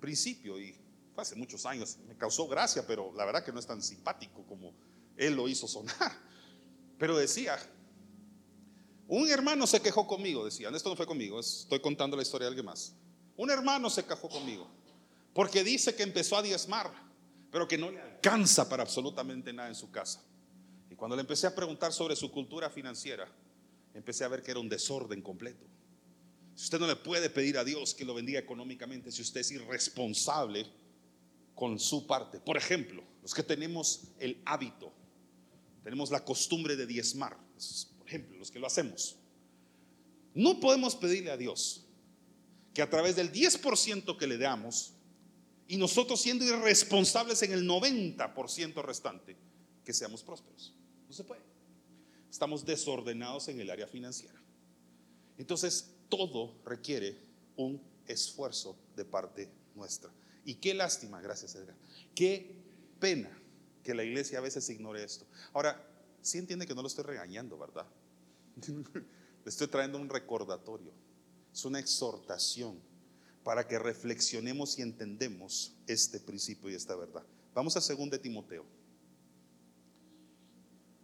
principio 0.00 0.60
y 0.60 0.74
fue 1.14 1.22
hace 1.22 1.36
muchos 1.36 1.64
años, 1.64 1.96
me 2.08 2.16
causó 2.16 2.48
gracia, 2.48 2.86
pero 2.86 3.12
la 3.14 3.24
verdad 3.24 3.44
que 3.44 3.52
no 3.52 3.60
es 3.60 3.66
tan 3.66 3.82
simpático 3.82 4.44
como 4.46 4.72
él 5.16 5.34
lo 5.34 5.48
hizo 5.48 5.68
sonar. 5.68 6.12
Pero 6.98 7.16
decía, 7.16 7.56
un 9.06 9.28
hermano 9.28 9.66
se 9.66 9.80
quejó 9.80 10.06
conmigo, 10.06 10.44
decía, 10.44 10.70
esto 10.70 10.88
no 10.88 10.96
fue 10.96 11.06
conmigo, 11.06 11.40
estoy 11.40 11.80
contando 11.80 12.16
la 12.16 12.22
historia 12.22 12.46
de 12.46 12.48
alguien 12.48 12.66
más. 12.66 12.94
Un 13.36 13.50
hermano 13.50 13.90
se 13.90 14.04
quejó 14.04 14.28
conmigo 14.28 14.66
porque 15.34 15.64
dice 15.64 15.94
que 15.94 16.04
empezó 16.04 16.36
a 16.36 16.42
diezmar, 16.42 16.90
pero 17.54 17.68
que 17.68 17.78
no 17.78 17.88
le 17.88 18.00
alcanza 18.00 18.68
para 18.68 18.82
absolutamente 18.82 19.52
nada 19.52 19.68
en 19.68 19.76
su 19.76 19.88
casa. 19.88 20.20
Y 20.90 20.96
cuando 20.96 21.14
le 21.14 21.20
empecé 21.20 21.46
a 21.46 21.54
preguntar 21.54 21.92
sobre 21.92 22.16
su 22.16 22.32
cultura 22.32 22.68
financiera, 22.68 23.28
empecé 23.94 24.24
a 24.24 24.28
ver 24.28 24.42
que 24.42 24.50
era 24.50 24.58
un 24.58 24.68
desorden 24.68 25.22
completo. 25.22 25.64
Si 26.56 26.64
usted 26.64 26.80
no 26.80 26.88
le 26.88 26.96
puede 26.96 27.30
pedir 27.30 27.56
a 27.56 27.62
Dios 27.62 27.94
que 27.94 28.04
lo 28.04 28.12
bendiga 28.12 28.40
económicamente, 28.40 29.12
si 29.12 29.22
usted 29.22 29.42
es 29.42 29.52
irresponsable 29.52 30.66
con 31.54 31.78
su 31.78 32.08
parte. 32.08 32.40
Por 32.40 32.56
ejemplo, 32.56 33.04
los 33.22 33.32
que 33.32 33.44
tenemos 33.44 34.08
el 34.18 34.42
hábito, 34.46 34.92
tenemos 35.84 36.10
la 36.10 36.24
costumbre 36.24 36.74
de 36.74 36.88
diezmar, 36.88 37.38
por 37.98 38.08
ejemplo, 38.08 38.36
los 38.36 38.50
que 38.50 38.58
lo 38.58 38.66
hacemos. 38.66 39.14
No 40.34 40.58
podemos 40.58 40.96
pedirle 40.96 41.30
a 41.30 41.36
Dios 41.36 41.86
que 42.74 42.82
a 42.82 42.90
través 42.90 43.14
del 43.14 43.30
10% 43.30 44.16
que 44.18 44.26
le 44.26 44.38
damos 44.38 44.93
y 45.66 45.76
nosotros 45.76 46.20
siendo 46.20 46.44
irresponsables 46.44 47.42
en 47.42 47.52
el 47.52 47.68
90% 47.68 48.82
restante, 48.82 49.36
que 49.84 49.92
seamos 49.92 50.22
prósperos. 50.22 50.74
No 51.08 51.14
se 51.14 51.24
puede. 51.24 51.42
Estamos 52.30 52.64
desordenados 52.64 53.48
en 53.48 53.60
el 53.60 53.70
área 53.70 53.86
financiera. 53.86 54.40
Entonces, 55.38 55.90
todo 56.08 56.54
requiere 56.64 57.18
un 57.56 57.80
esfuerzo 58.06 58.76
de 58.96 59.04
parte 59.04 59.50
nuestra. 59.74 60.10
Y 60.44 60.56
qué 60.56 60.74
lástima, 60.74 61.20
gracias 61.20 61.54
Edgar, 61.54 61.76
qué 62.14 62.54
pena 63.00 63.30
que 63.82 63.94
la 63.94 64.04
iglesia 64.04 64.38
a 64.38 64.42
veces 64.42 64.68
ignore 64.68 65.02
esto. 65.02 65.26
Ahora, 65.52 65.82
sí 66.20 66.38
entiende 66.38 66.66
que 66.66 66.74
no 66.74 66.82
lo 66.82 66.88
estoy 66.88 67.04
regañando, 67.04 67.58
¿verdad? 67.58 67.86
Le 68.64 69.50
estoy 69.50 69.68
trayendo 69.68 69.98
un 69.98 70.08
recordatorio, 70.08 70.92
es 71.52 71.64
una 71.64 71.78
exhortación 71.78 72.80
para 73.44 73.68
que 73.68 73.78
reflexionemos 73.78 74.78
y 74.78 74.82
entendemos 74.82 75.76
este 75.86 76.18
principio 76.18 76.70
y 76.70 76.74
esta 76.74 76.96
verdad. 76.96 77.22
Vamos 77.54 77.76
a 77.76 77.94
2 77.94 78.10
de 78.10 78.18
Timoteo. 78.18 78.64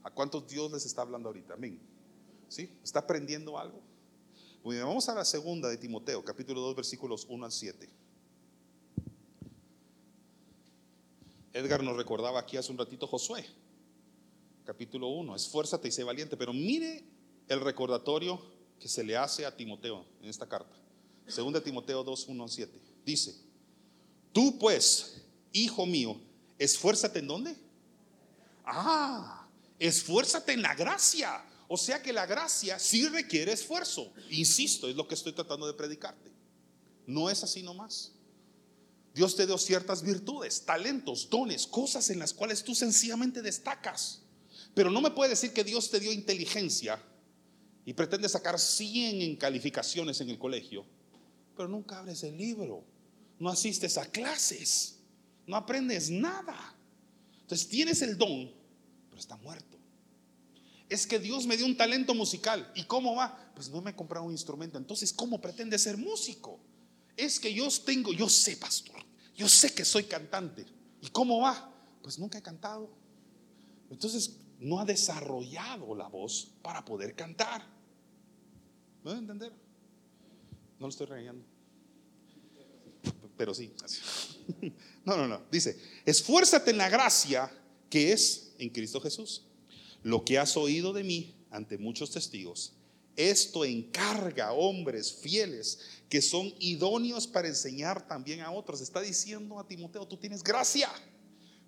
¿A 0.02 0.10
cuántos 0.10 0.48
Dios 0.48 0.72
les 0.72 0.86
está 0.86 1.02
hablando 1.02 1.28
ahorita? 1.28 1.54
Amén. 1.54 1.78
¿Sí? 2.48 2.72
¿Está 2.82 3.00
aprendiendo 3.00 3.58
algo? 3.58 3.82
Muy 4.64 4.76
bien, 4.76 4.86
vamos 4.86 5.08
a 5.08 5.14
la 5.14 5.24
segunda 5.24 5.68
de 5.68 5.76
Timoteo, 5.76 6.24
capítulo 6.24 6.60
2, 6.62 6.76
versículos 6.76 7.26
1 7.28 7.44
al 7.44 7.52
7. 7.52 7.88
Edgar 11.52 11.82
nos 11.82 11.96
recordaba 11.96 12.40
aquí 12.40 12.56
hace 12.56 12.70
un 12.72 12.78
ratito 12.78 13.06
Josué, 13.06 13.44
capítulo 14.64 15.08
1, 15.08 15.34
esfuérzate 15.36 15.88
y 15.88 15.90
sé 15.90 16.04
valiente, 16.04 16.36
pero 16.36 16.52
mire 16.52 17.04
el 17.48 17.60
recordatorio 17.60 18.40
que 18.78 18.88
se 18.88 19.02
le 19.02 19.16
hace 19.16 19.46
a 19.46 19.56
Timoteo 19.56 20.04
en 20.22 20.28
esta 20.28 20.48
carta. 20.48 20.76
Segunda 21.30 21.62
Timoteo 21.62 22.02
2, 22.02 22.26
1 22.28 22.42
al 22.42 22.50
7. 22.50 22.80
Dice, 23.04 23.34
tú 24.32 24.58
pues, 24.58 25.22
hijo 25.52 25.86
mío, 25.86 26.20
esfuérzate 26.58 27.20
en 27.20 27.26
dónde? 27.26 27.56
Ah, 28.64 29.48
esfuérzate 29.78 30.52
en 30.52 30.62
la 30.62 30.74
gracia. 30.74 31.44
O 31.68 31.76
sea 31.76 32.02
que 32.02 32.12
la 32.12 32.26
gracia 32.26 32.78
sí 32.78 33.08
requiere 33.08 33.52
esfuerzo. 33.52 34.12
Insisto, 34.30 34.88
es 34.88 34.96
lo 34.96 35.06
que 35.06 35.14
estoy 35.14 35.32
tratando 35.32 35.66
de 35.66 35.74
predicarte. 35.74 36.30
No 37.06 37.30
es 37.30 37.42
así 37.44 37.62
nomás. 37.62 38.12
Dios 39.14 39.34
te 39.36 39.46
dio 39.46 39.58
ciertas 39.58 40.02
virtudes, 40.02 40.64
talentos, 40.64 41.28
dones, 41.30 41.66
cosas 41.66 42.10
en 42.10 42.18
las 42.18 42.32
cuales 42.32 42.62
tú 42.62 42.74
sencillamente 42.74 43.42
destacas. 43.42 44.22
Pero 44.74 44.90
no 44.90 45.00
me 45.00 45.10
puede 45.10 45.30
decir 45.30 45.52
que 45.52 45.64
Dios 45.64 45.90
te 45.90 45.98
dio 45.98 46.12
inteligencia 46.12 47.02
y 47.84 47.92
pretende 47.92 48.28
sacar 48.28 48.58
100 48.58 49.22
en 49.22 49.36
calificaciones 49.36 50.20
en 50.20 50.30
el 50.30 50.38
colegio, 50.38 50.86
pero 51.60 51.68
nunca 51.68 51.98
abres 51.98 52.22
el 52.22 52.38
libro, 52.38 52.82
no 53.38 53.50
asistes 53.50 53.98
a 53.98 54.10
clases, 54.10 54.98
no 55.46 55.56
aprendes 55.56 56.08
nada. 56.08 56.74
Entonces 57.42 57.68
tienes 57.68 58.00
el 58.00 58.16
don, 58.16 58.50
pero 59.10 59.20
está 59.20 59.36
muerto. 59.36 59.76
Es 60.88 61.06
que 61.06 61.18
Dios 61.18 61.44
me 61.44 61.58
dio 61.58 61.66
un 61.66 61.76
talento 61.76 62.14
musical. 62.14 62.72
¿Y 62.74 62.84
cómo 62.84 63.14
va? 63.14 63.52
Pues 63.54 63.68
no 63.68 63.82
me 63.82 63.90
he 63.90 63.94
comprado 63.94 64.24
un 64.24 64.32
instrumento. 64.32 64.78
Entonces, 64.78 65.12
¿cómo 65.12 65.38
pretende 65.38 65.78
ser 65.78 65.98
músico? 65.98 66.58
Es 67.14 67.38
que 67.38 67.52
yo 67.52 67.68
tengo, 67.84 68.10
yo 68.14 68.30
sé, 68.30 68.56
pastor, 68.56 69.04
yo 69.36 69.46
sé 69.46 69.74
que 69.74 69.84
soy 69.84 70.04
cantante. 70.04 70.64
¿Y 71.02 71.08
cómo 71.08 71.40
va? 71.40 71.70
Pues 72.02 72.18
nunca 72.18 72.38
he 72.38 72.42
cantado. 72.42 72.88
Entonces 73.90 74.38
no 74.60 74.80
ha 74.80 74.86
desarrollado 74.86 75.94
la 75.94 76.08
voz 76.08 76.54
para 76.62 76.86
poder 76.86 77.14
cantar. 77.14 77.62
¿Me 79.04 79.10
a 79.10 79.18
entender? 79.18 79.52
No 80.78 80.86
lo 80.86 80.88
estoy 80.88 81.06
regañando. 81.06 81.49
Pero 83.40 83.54
sí. 83.54 83.72
No, 85.02 85.16
no, 85.16 85.26
no. 85.26 85.40
Dice, 85.50 85.80
esfuérzate 86.04 86.72
en 86.72 86.76
la 86.76 86.90
gracia 86.90 87.50
que 87.88 88.12
es 88.12 88.52
en 88.58 88.68
Cristo 88.68 89.00
Jesús. 89.00 89.46
Lo 90.02 90.26
que 90.26 90.38
has 90.38 90.58
oído 90.58 90.92
de 90.92 91.02
mí 91.04 91.34
ante 91.50 91.78
muchos 91.78 92.10
testigos 92.10 92.74
esto 93.16 93.64
encarga 93.64 94.48
a 94.48 94.52
hombres 94.52 95.12
fieles 95.12 95.80
que 96.08 96.22
son 96.22 96.52
idóneos 96.58 97.26
para 97.26 97.48
enseñar 97.48 98.06
también 98.06 98.40
a 98.40 98.50
otros. 98.50 98.80
Está 98.82 99.00
diciendo 99.00 99.58
a 99.58 99.66
Timoteo, 99.66 100.06
tú 100.06 100.16
tienes 100.16 100.42
gracia, 100.42 100.90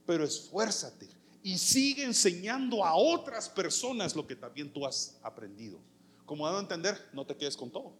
pero 0.06 0.24
esfuérzate 0.24 1.08
y 1.42 1.56
sigue 1.58 2.04
enseñando 2.04 2.84
a 2.84 2.94
otras 2.94 3.48
personas 3.48 4.14
lo 4.14 4.26
que 4.26 4.36
también 4.36 4.72
tú 4.72 4.86
has 4.86 5.18
aprendido. 5.22 5.78
Como 6.26 6.44
dado 6.44 6.58
a 6.58 6.62
entender, 6.62 6.98
no 7.12 7.26
te 7.26 7.36
quedes 7.36 7.56
con 7.56 7.70
todo. 7.70 7.92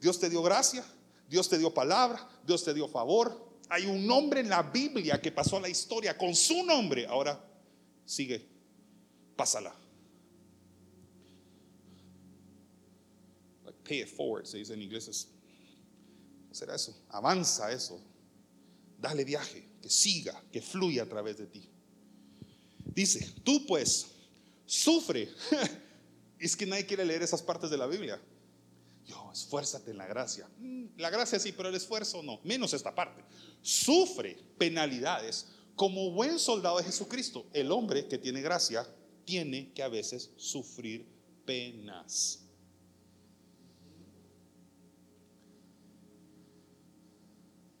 Dios 0.00 0.18
te 0.18 0.28
dio 0.28 0.42
gracia, 0.42 0.84
Dios 1.28 1.48
te 1.48 1.58
dio 1.58 1.72
palabra, 1.72 2.28
Dios 2.44 2.64
te 2.64 2.72
dio 2.72 2.88
favor. 2.88 3.46
Hay 3.68 3.84
un 3.84 4.06
nombre 4.06 4.40
en 4.40 4.48
la 4.48 4.62
Biblia 4.62 5.20
que 5.20 5.30
pasó 5.30 5.58
a 5.58 5.60
la 5.60 5.68
historia 5.68 6.16
con 6.16 6.34
su 6.34 6.64
nombre. 6.64 7.06
Ahora 7.06 7.38
sigue, 8.04 8.46
pásala. 9.36 9.74
pay 13.88 14.02
it 14.02 14.08
forward, 14.08 14.46
se 14.46 14.58
dice 14.58 14.74
en 14.74 14.82
inglés. 14.82 15.28
será 16.52 16.74
eso? 16.74 16.94
Avanza 17.08 17.72
eso. 17.72 18.00
Dale 18.98 19.24
viaje, 19.24 19.66
que 19.80 19.88
siga, 19.88 20.42
que 20.52 20.60
fluya 20.60 21.04
a 21.04 21.06
través 21.06 21.38
de 21.38 21.46
ti. 21.46 21.68
Dice, 22.84 23.34
tú 23.44 23.64
pues, 23.66 24.06
sufre. 24.66 25.28
es 26.38 26.56
que 26.56 26.66
nadie 26.66 26.84
quiere 26.84 27.04
leer 27.04 27.22
esas 27.22 27.42
partes 27.42 27.70
de 27.70 27.78
la 27.78 27.86
Biblia. 27.86 28.20
Yo, 29.08 29.30
esfuérzate 29.32 29.90
en 29.90 29.96
la 29.96 30.06
gracia. 30.06 30.46
Mm, 30.58 30.88
la 30.98 31.08
gracia 31.08 31.38
sí, 31.38 31.52
pero 31.52 31.70
el 31.70 31.74
esfuerzo 31.74 32.22
no. 32.22 32.40
Menos 32.44 32.74
esta 32.74 32.94
parte. 32.94 33.24
Sufre 33.62 34.36
penalidades 34.58 35.48
como 35.74 36.10
buen 36.10 36.38
soldado 36.38 36.76
de 36.76 36.84
Jesucristo. 36.84 37.46
El 37.54 37.72
hombre 37.72 38.06
que 38.06 38.18
tiene 38.18 38.42
gracia 38.42 38.86
tiene 39.24 39.72
que 39.72 39.82
a 39.82 39.88
veces 39.88 40.30
sufrir 40.36 41.06
penas. 41.46 42.44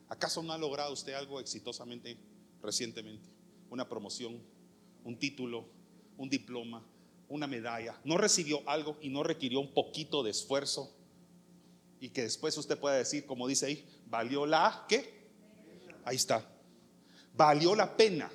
¿Acaso 0.08 0.42
no 0.42 0.54
ha 0.54 0.58
logrado 0.58 0.94
usted 0.94 1.12
algo 1.12 1.40
exitosamente 1.40 2.16
recientemente? 2.62 3.28
Una 3.68 3.86
promoción, 3.86 4.42
un 5.04 5.18
título, 5.18 5.68
un 6.16 6.30
diploma, 6.30 6.82
una 7.28 7.46
medalla. 7.46 8.00
¿No 8.04 8.16
recibió 8.16 8.66
algo 8.66 8.96
y 9.02 9.10
no 9.10 9.22
requirió 9.22 9.60
un 9.60 9.74
poquito 9.74 10.22
de 10.22 10.30
esfuerzo? 10.30 10.97
Y 12.00 12.10
que 12.10 12.22
después 12.22 12.56
usted 12.56 12.78
pueda 12.78 12.96
decir, 12.96 13.26
como 13.26 13.46
dice 13.48 13.66
ahí, 13.66 14.02
valió 14.06 14.46
la 14.46 14.84
¿qué? 14.88 15.30
Ahí 16.04 16.16
está. 16.16 16.44
Valió 17.34 17.74
la 17.74 17.96
pena 17.96 18.30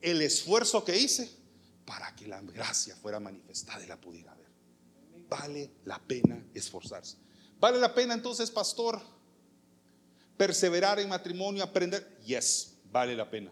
el 0.00 0.20
esfuerzo 0.22 0.84
que 0.84 0.96
hice 0.96 1.30
para 1.84 2.14
que 2.14 2.26
la 2.26 2.40
gracia 2.40 2.96
fuera 2.96 3.20
manifestada 3.20 3.84
y 3.84 3.86
la 3.86 4.00
pudiera 4.00 4.34
ver. 4.34 4.48
Vale 5.28 5.70
la 5.84 5.98
pena 5.98 6.44
esforzarse. 6.54 7.18
Vale 7.58 7.78
la 7.78 7.94
pena 7.94 8.14
entonces, 8.14 8.50
pastor, 8.50 9.00
perseverar 10.36 10.98
en 10.98 11.08
matrimonio, 11.08 11.62
aprender. 11.62 12.18
Yes, 12.24 12.74
vale 12.90 13.16
la 13.16 13.30
pena. 13.30 13.50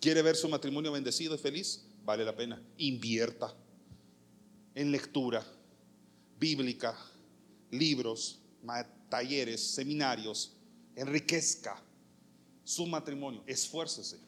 ¿Quiere 0.00 0.20
ver 0.20 0.36
su 0.36 0.48
matrimonio 0.48 0.92
bendecido 0.92 1.34
y 1.34 1.38
feliz? 1.38 1.86
Vale 2.04 2.24
la 2.24 2.36
pena. 2.36 2.62
Invierta 2.76 3.54
en 4.74 4.90
lectura 4.92 5.42
bíblica, 6.38 6.94
libros, 7.78 8.40
talleres, 9.08 9.60
seminarios. 9.60 10.52
Enriquezca 10.96 11.82
su 12.62 12.86
matrimonio. 12.86 13.42
Esfuércese. 13.46 14.18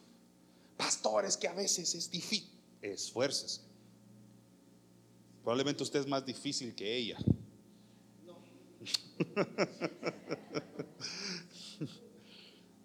Pastores 0.75 1.37
que 1.37 1.47
a 1.47 1.53
veces 1.53 1.95
es 1.95 2.11
difícil. 2.11 2.49
Esfuércese. 2.81 3.61
Probablemente 5.41 5.81
usted 5.83 6.01
es 6.01 6.07
más 6.07 6.25
difícil 6.25 6.75
que 6.75 6.95
ella. 6.95 7.17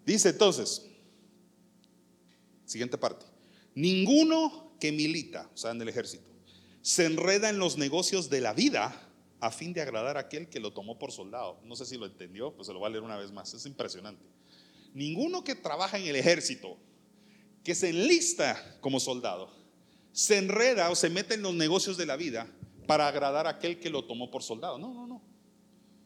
Dice 0.07 0.29
entonces, 0.31 0.87
siguiente 2.64 2.98
parte, 2.98 3.27
ninguno 3.75 4.75
que 4.81 4.90
milita, 4.92 5.48
o 5.55 5.57
sea, 5.57 5.70
en 5.70 5.81
el 5.83 5.88
ejército, 5.88 6.25
se 6.81 7.05
enreda 7.07 7.48
en 7.51 7.59
los 7.59 7.79
negocios 7.79 8.29
de 8.31 8.40
la 8.40 8.53
vida 8.53 9.12
a 9.42 9.50
fin 9.50 9.72
de 9.72 9.83
agradar 9.83 10.16
a 10.16 10.20
aquel 10.20 10.48
que 10.48 10.61
lo 10.61 10.72
tomó 10.72 11.00
por 11.00 11.11
soldado. 11.11 11.59
No 11.64 11.74
sé 11.74 11.85
si 11.85 11.98
lo 11.98 12.07
entendió, 12.07 12.55
pues 12.55 12.68
se 12.68 12.72
lo 12.72 12.78
voy 12.78 12.87
a 12.87 12.90
leer 12.90 13.02
una 13.02 13.16
vez 13.16 13.33
más, 13.33 13.52
es 13.52 13.66
impresionante. 13.66 14.24
Ninguno 14.94 15.42
que 15.42 15.57
trabaja 15.57 15.98
en 15.98 16.07
el 16.07 16.14
ejército, 16.14 16.78
que 17.64 17.74
se 17.74 17.88
enlista 17.88 18.78
como 18.81 19.00
soldado, 19.00 19.52
se 20.12 20.38
enreda 20.38 20.90
o 20.90 20.94
se 20.94 21.11
mete 21.11 21.35
en 21.35 21.42
los 21.42 21.55
negocios 21.55 21.96
de 21.96 22.07
la 22.07 22.14
vida 22.14 22.46
para 22.87 23.09
agradar 23.09 23.48
a 23.48 23.50
aquel 23.50 23.81
que 23.81 23.90
lo 23.90 24.05
tomó 24.05 24.31
por 24.31 24.44
soldado. 24.44 24.78
No, 24.78 24.94
no, 24.94 25.09
no. 25.09 25.20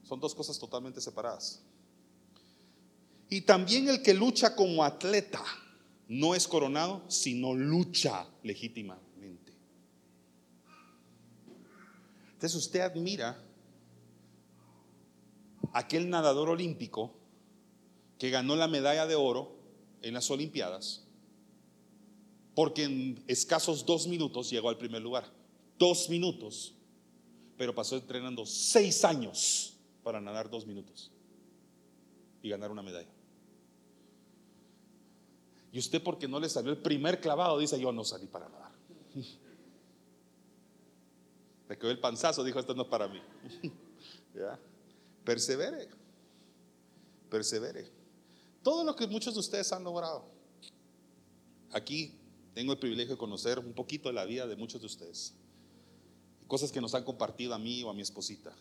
Son 0.03 0.19
dos 0.19 0.35
cosas 0.35 0.59
totalmente 0.59 1.03
separadas. 1.03 1.63
Y 3.29 3.43
también 3.43 3.91
el 3.91 4.01
que 4.01 4.15
lucha 4.15 4.57
como 4.57 4.83
atleta 4.83 5.45
no 6.09 6.35
es 6.35 6.49
coronado, 6.49 7.05
sino 7.11 7.53
lucha 7.53 8.27
legítimamente. 8.43 9.06
Entonces 12.37 12.55
usted 12.55 12.81
admira 12.81 13.43
aquel 15.73 16.11
nadador 16.11 16.51
olímpico 16.51 17.15
que 18.19 18.29
ganó 18.29 18.57
la 18.57 18.69
medalla 18.69 19.07
de 19.07 19.15
oro 19.15 19.57
en 20.03 20.13
las 20.13 20.31
Olimpiadas, 20.31 21.07
porque 22.55 22.85
en 22.85 23.25
escasos 23.27 23.87
dos 23.87 24.07
minutos 24.07 24.51
llegó 24.51 24.69
al 24.69 24.77
primer 24.77 25.01
lugar. 25.01 25.33
Dos 25.79 26.11
minutos, 26.11 26.75
pero 27.57 27.75
pasó 27.75 27.97
entrenando 27.97 28.45
seis 28.45 29.03
años 29.07 29.79
para 30.03 30.21
nadar 30.21 30.51
dos 30.51 30.67
minutos 30.67 31.11
y 32.43 32.51
ganar 32.51 32.71
una 32.71 32.83
medalla. 32.83 33.09
Y 35.73 35.79
usted 35.79 36.03
porque 36.03 36.29
no 36.29 36.39
le 36.39 36.51
salió 36.51 36.71
el 36.71 36.79
primer 36.79 37.19
clavado, 37.19 37.59
dice, 37.59 37.81
yo 37.81 37.93
no 37.93 38.05
salí 38.05 38.27
para 38.27 38.51
nadar. 38.51 38.73
Le 41.69 41.79
quedó 41.79 41.91
el 41.91 41.99
panzazo, 41.99 42.45
dijo, 42.45 42.59
esto 42.59 42.75
no 42.75 42.83
es 42.83 42.89
para 42.89 43.09
mí. 43.09 43.21
Persevere, 45.25 45.89
persevere. 47.29 47.91
Todo 48.63 48.85
lo 48.85 48.95
que 48.95 49.07
muchos 49.09 49.35
de 49.35 49.41
ustedes 49.41 49.73
han 49.73 49.83
logrado. 49.83 50.25
Aquí 51.73 52.15
tengo 52.55 52.73
el 52.73 52.79
privilegio 52.79 53.15
de 53.15 53.19
conocer 53.19 53.59
un 53.59 53.73
poquito 53.73 54.09
de 54.09 54.15
la 54.15 54.25
vida 54.25 54.47
de 54.47 54.55
muchos 54.55 54.81
de 54.81 54.87
ustedes. 54.87 55.35
Cosas 56.47 56.71
que 56.71 56.81
nos 56.81 56.95
han 56.95 57.03
compartido 57.03 57.55
a 57.55 57.59
mí 57.59 57.83
o 57.83 57.91
a 57.91 57.95
mi 57.95 58.03
esposita 58.03 58.55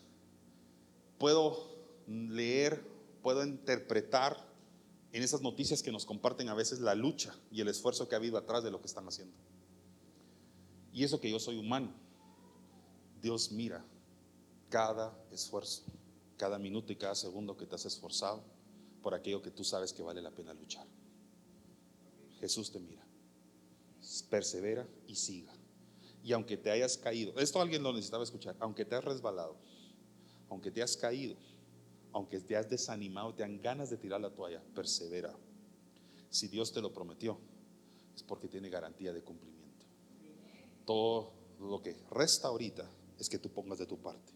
puedo 1.18 1.56
leer, 2.06 2.82
puedo 3.22 3.44
interpretar 3.44 4.36
en 5.12 5.22
esas 5.22 5.40
noticias 5.40 5.82
que 5.82 5.92
nos 5.92 6.04
comparten 6.04 6.48
a 6.48 6.54
veces 6.54 6.80
la 6.80 6.94
lucha 6.94 7.34
y 7.50 7.60
el 7.60 7.68
esfuerzo 7.68 8.08
que 8.08 8.14
ha 8.14 8.18
habido 8.18 8.36
atrás 8.36 8.62
de 8.62 8.70
lo 8.70 8.80
que 8.80 8.86
están 8.86 9.06
haciendo. 9.06 9.34
Y 10.92 11.04
eso 11.04 11.20
que 11.20 11.30
yo 11.30 11.38
soy 11.38 11.58
humano, 11.58 11.92
Dios 13.20 13.52
mira 13.52 13.84
cada 14.68 15.16
esfuerzo, 15.30 15.82
cada 16.36 16.58
minuto 16.58 16.92
y 16.92 16.96
cada 16.96 17.14
segundo 17.14 17.56
que 17.56 17.66
te 17.66 17.74
has 17.74 17.86
esforzado 17.86 18.42
por 19.02 19.14
aquello 19.14 19.42
que 19.42 19.50
tú 19.50 19.64
sabes 19.64 19.92
que 19.92 20.02
vale 20.02 20.20
la 20.20 20.30
pena 20.30 20.52
luchar. 20.52 20.86
Jesús 22.40 22.70
te 22.70 22.80
mira, 22.80 23.06
persevera 24.28 24.86
y 25.06 25.14
siga. 25.14 25.52
Y 26.22 26.32
aunque 26.32 26.56
te 26.56 26.70
hayas 26.70 26.98
caído, 26.98 27.38
esto 27.38 27.60
alguien 27.60 27.82
lo 27.82 27.92
necesitaba 27.92 28.24
escuchar, 28.24 28.56
aunque 28.58 28.84
te 28.84 28.96
has 28.96 29.04
resbalado, 29.04 29.56
aunque 30.50 30.70
te 30.70 30.82
has 30.82 30.96
caído, 30.96 31.36
aunque 32.12 32.40
te 32.40 32.56
has 32.56 32.68
desanimado, 32.68 33.34
te 33.34 33.42
dan 33.42 33.60
ganas 33.60 33.90
de 33.90 33.96
tirar 33.96 34.20
la 34.20 34.34
toalla, 34.34 34.62
persevera. 34.74 35.34
Si 36.30 36.48
Dios 36.48 36.72
te 36.72 36.80
lo 36.80 36.92
prometió, 36.92 37.38
es 38.14 38.22
porque 38.22 38.48
tiene 38.48 38.70
garantía 38.70 39.12
de 39.12 39.22
cumplimiento. 39.22 39.86
Todo 40.84 41.32
lo 41.60 41.80
que 41.82 41.96
resta 42.10 42.48
ahorita 42.48 42.90
es 43.18 43.28
que 43.28 43.38
tú 43.38 43.50
pongas 43.50 43.78
de 43.78 43.86
tu 43.86 43.98
parte. 43.98 44.32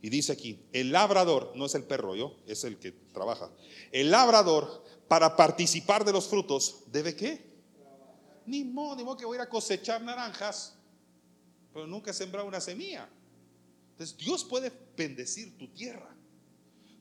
Y 0.00 0.10
dice 0.10 0.32
aquí, 0.32 0.60
el 0.72 0.90
labrador, 0.90 1.52
no 1.54 1.66
es 1.66 1.74
el 1.74 1.84
perro 1.84 2.16
yo, 2.16 2.36
es 2.46 2.64
el 2.64 2.78
que 2.78 2.90
trabaja. 2.90 3.50
El 3.92 4.10
labrador, 4.10 4.82
para 5.06 5.36
participar 5.36 6.04
de 6.04 6.12
los 6.12 6.26
frutos, 6.26 6.82
¿debe 6.90 7.14
qué? 7.14 7.52
Ni 8.46 8.64
modo, 8.64 8.96
ni 8.96 9.04
modo 9.04 9.16
que 9.16 9.24
voy 9.24 9.38
a 9.38 9.42
a 9.42 9.48
cosechar 9.48 10.02
naranjas, 10.02 10.74
pero 11.72 11.86
nunca 11.86 12.10
he 12.10 12.14
sembrado 12.14 12.48
una 12.48 12.60
semilla. 12.60 13.08
Entonces 13.92 14.16
Dios 14.16 14.44
puede 14.44 14.72
bendecir 14.96 15.56
tu 15.56 15.68
tierra. 15.68 16.16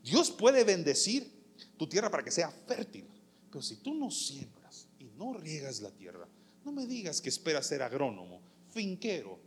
Dios 0.04 0.30
puede 0.30 0.64
bendecir 0.64 1.32
tu 1.78 1.88
tierra 1.88 2.12
para 2.12 2.24
que 2.24 2.32
sea 2.32 2.52
fértil. 2.52 3.08
Pero 3.50 3.64
si 3.64 3.78
tú 3.78 3.96
no 3.96 4.12
siembras 4.12 4.88
y 5.00 5.06
no 5.18 5.34
riegas 5.34 5.82
la 5.82 5.90
tierra, 5.92 6.28
no 6.64 6.72
me 6.72 6.86
digas 6.86 7.20
que 7.20 7.30
esperas 7.30 7.66
ser 7.66 7.82
agrónomo, 7.82 8.42
finquero, 8.70 9.40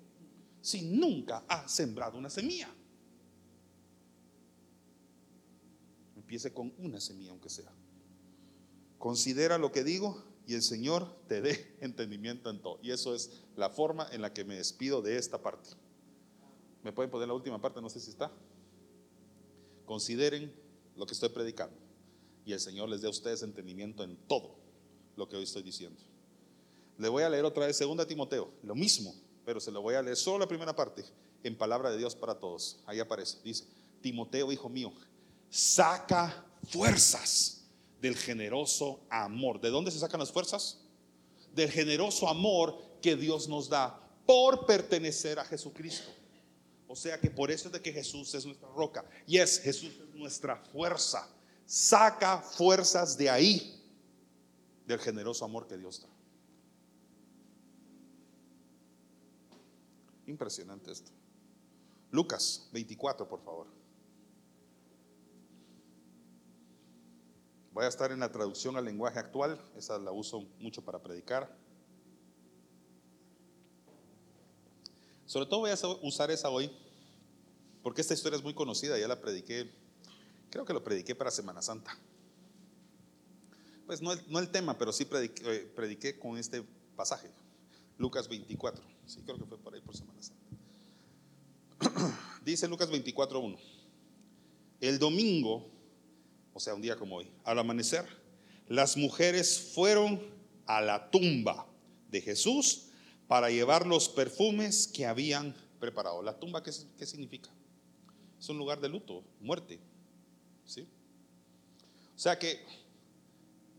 si 0.64 0.80
nunca 0.80 1.44
has 1.46 1.70
sembrado 1.70 2.16
una 2.16 2.30
semilla. 2.30 2.74
Empiece 6.16 6.54
con 6.54 6.72
una 6.78 6.98
semilla, 7.00 7.32
aunque 7.32 7.50
sea. 7.50 7.70
Considera 8.98 9.58
lo 9.58 9.72
que 9.72 9.84
digo 9.84 10.24
y 10.46 10.54
el 10.54 10.62
Señor 10.62 11.14
te 11.28 11.42
dé 11.42 11.76
entendimiento 11.82 12.48
en 12.48 12.62
todo. 12.62 12.78
Y 12.82 12.92
eso 12.92 13.14
es 13.14 13.42
la 13.56 13.68
forma 13.68 14.08
en 14.10 14.22
la 14.22 14.32
que 14.32 14.46
me 14.46 14.56
despido 14.56 15.02
de 15.02 15.18
esta 15.18 15.42
parte. 15.42 15.68
¿Me 16.82 16.92
pueden 16.92 17.10
poner 17.10 17.28
la 17.28 17.34
última 17.34 17.60
parte? 17.60 17.82
No 17.82 17.90
sé 17.90 18.00
si 18.00 18.08
está. 18.08 18.32
Consideren 19.84 20.50
lo 20.96 21.04
que 21.04 21.12
estoy 21.12 21.28
predicando. 21.28 21.76
Y 22.46 22.54
el 22.54 22.60
Señor 22.60 22.88
les 22.88 23.02
dé 23.02 23.06
a 23.06 23.10
ustedes 23.10 23.42
entendimiento 23.42 24.02
en 24.02 24.16
todo 24.16 24.56
lo 25.16 25.28
que 25.28 25.36
hoy 25.36 25.44
estoy 25.44 25.62
diciendo. 25.62 26.00
Le 26.96 27.10
voy 27.10 27.22
a 27.22 27.28
leer 27.28 27.44
otra 27.44 27.66
vez 27.66 27.78
2 27.78 28.06
Timoteo, 28.06 28.50
lo 28.62 28.74
mismo, 28.74 29.14
pero 29.44 29.60
se 29.60 29.70
lo 29.70 29.82
voy 29.82 29.94
a 29.94 30.02
leer 30.02 30.16
solo 30.16 30.40
la 30.40 30.48
primera 30.48 30.74
parte, 30.74 31.04
en 31.42 31.56
palabra 31.56 31.90
de 31.90 31.98
Dios 31.98 32.14
para 32.14 32.34
todos. 32.38 32.78
Ahí 32.86 33.00
aparece, 33.00 33.38
dice, 33.44 33.64
Timoteo, 34.00 34.50
hijo 34.52 34.68
mío, 34.68 34.92
saca 35.50 36.44
fuerzas 36.64 37.64
del 38.00 38.16
generoso 38.16 39.00
amor. 39.10 39.60
¿De 39.60 39.70
dónde 39.70 39.90
se 39.90 39.98
sacan 39.98 40.20
las 40.20 40.32
fuerzas? 40.32 40.78
Del 41.54 41.70
generoso 41.70 42.28
amor 42.28 42.78
que 43.00 43.16
Dios 43.16 43.48
nos 43.48 43.68
da 43.68 44.00
por 44.26 44.66
pertenecer 44.66 45.38
a 45.38 45.44
Jesucristo. 45.44 46.10
O 46.86 46.96
sea 46.96 47.18
que 47.18 47.30
por 47.30 47.50
eso 47.50 47.68
es 47.68 47.72
de 47.72 47.80
que 47.80 47.92
Jesús 47.92 48.34
es 48.34 48.44
nuestra 48.44 48.68
roca. 48.68 49.04
Y 49.26 49.38
es 49.38 49.58
Jesús 49.58 49.92
es 49.94 50.14
nuestra 50.14 50.56
fuerza. 50.56 51.28
Saca 51.66 52.38
fuerzas 52.38 53.16
de 53.16 53.30
ahí, 53.30 53.82
del 54.86 54.98
generoso 54.98 55.44
amor 55.44 55.66
que 55.66 55.76
Dios 55.76 56.02
da. 56.02 56.13
Impresionante 60.26 60.92
esto. 60.92 61.10
Lucas 62.10 62.68
24, 62.72 63.28
por 63.28 63.42
favor. 63.42 63.66
Voy 67.72 67.84
a 67.84 67.88
estar 67.88 68.12
en 68.12 68.20
la 68.20 68.30
traducción 68.30 68.76
al 68.76 68.84
lenguaje 68.84 69.18
actual, 69.18 69.60
esa 69.76 69.98
la 69.98 70.12
uso 70.12 70.46
mucho 70.60 70.82
para 70.82 71.02
predicar. 71.02 71.52
Sobre 75.26 75.46
todo 75.46 75.60
voy 75.60 75.70
a 75.70 75.76
usar 76.02 76.30
esa 76.30 76.50
hoy 76.50 76.70
porque 77.82 78.00
esta 78.00 78.14
historia 78.14 78.36
es 78.38 78.42
muy 78.42 78.54
conocida, 78.54 78.98
ya 78.98 79.06
la 79.06 79.20
prediqué, 79.20 79.70
creo 80.50 80.64
que 80.64 80.72
lo 80.72 80.82
prediqué 80.82 81.14
para 81.14 81.30
Semana 81.30 81.60
Santa. 81.60 81.98
pues 83.86 84.00
no 84.00 84.12
el, 84.12 84.20
no 84.28 84.38
el 84.38 84.48
tema, 84.48 84.78
pero 84.78 84.92
sí 84.92 85.04
prediqué, 85.04 85.42
eh, 85.44 85.72
prediqué 85.76 86.18
con 86.18 86.38
este 86.38 86.64
pasaje. 86.96 87.30
Lucas 87.98 88.28
24. 88.28 88.93
Sí, 89.06 89.20
creo 89.24 89.38
que 89.38 89.44
fue 89.44 89.58
por 89.58 89.74
ahí 89.74 89.80
por 89.80 89.96
Semana 89.96 90.22
Santa. 90.22 90.42
Dice 92.44 92.68
Lucas 92.68 92.90
24.1. 92.90 93.58
El 94.80 94.98
domingo, 94.98 95.70
o 96.52 96.60
sea, 96.60 96.74
un 96.74 96.82
día 96.82 96.96
como 96.96 97.16
hoy, 97.16 97.30
al 97.44 97.58
amanecer, 97.58 98.06
las 98.68 98.96
mujeres 98.96 99.72
fueron 99.74 100.20
a 100.66 100.80
la 100.80 101.10
tumba 101.10 101.66
de 102.10 102.20
Jesús 102.20 102.86
para 103.28 103.50
llevar 103.50 103.86
los 103.86 104.08
perfumes 104.08 104.86
que 104.86 105.06
habían 105.06 105.54
preparado. 105.80 106.22
¿La 106.22 106.38
tumba 106.38 106.62
qué, 106.62 106.70
qué 106.98 107.06
significa? 107.06 107.50
Es 108.38 108.48
un 108.48 108.58
lugar 108.58 108.80
de 108.80 108.88
luto, 108.88 109.22
muerte. 109.40 109.80
¿Sí? 110.64 110.86
O 112.14 112.18
sea 112.18 112.38
que 112.38 112.64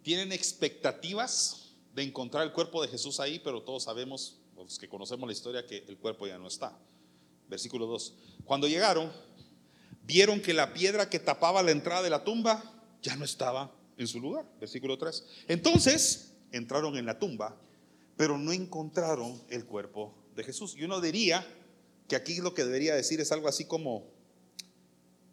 tienen 0.03 0.31
expectativas 0.31 1.73
de 1.95 2.03
encontrar 2.03 2.43
el 2.43 2.51
cuerpo 2.51 2.81
de 2.81 2.87
Jesús 2.89 3.19
ahí, 3.19 3.39
pero 3.39 3.63
todos 3.63 3.83
sabemos, 3.83 4.37
que 4.79 4.89
conocemos 4.89 5.27
la 5.27 5.33
historia, 5.33 5.65
que 5.65 5.85
el 5.87 5.97
cuerpo 5.97 6.27
ya 6.27 6.37
no 6.37 6.47
está. 6.47 6.77
Versículo 7.47 7.85
2. 7.85 8.13
Cuando 8.45 8.67
llegaron, 8.67 9.11
vieron 10.03 10.41
que 10.41 10.53
la 10.53 10.73
piedra 10.73 11.09
que 11.09 11.19
tapaba 11.19 11.63
la 11.63 11.71
entrada 11.71 12.01
de 12.01 12.09
la 12.09 12.23
tumba 12.23 12.63
ya 13.01 13.15
no 13.15 13.25
estaba 13.25 13.71
en 13.97 14.07
su 14.07 14.19
lugar. 14.19 14.45
Versículo 14.59 14.97
3. 14.97 15.23
Entonces 15.47 16.33
entraron 16.51 16.97
en 16.97 17.05
la 17.05 17.19
tumba, 17.19 17.55
pero 18.17 18.37
no 18.37 18.51
encontraron 18.51 19.41
el 19.49 19.65
cuerpo 19.65 20.15
de 20.35 20.43
Jesús. 20.43 20.75
Y 20.77 20.83
uno 20.83 21.01
diría 21.01 21.45
que 22.07 22.15
aquí 22.15 22.37
lo 22.37 22.53
que 22.53 22.63
debería 22.63 22.95
decir 22.95 23.21
es 23.21 23.31
algo 23.31 23.47
así 23.47 23.65
como, 23.65 24.07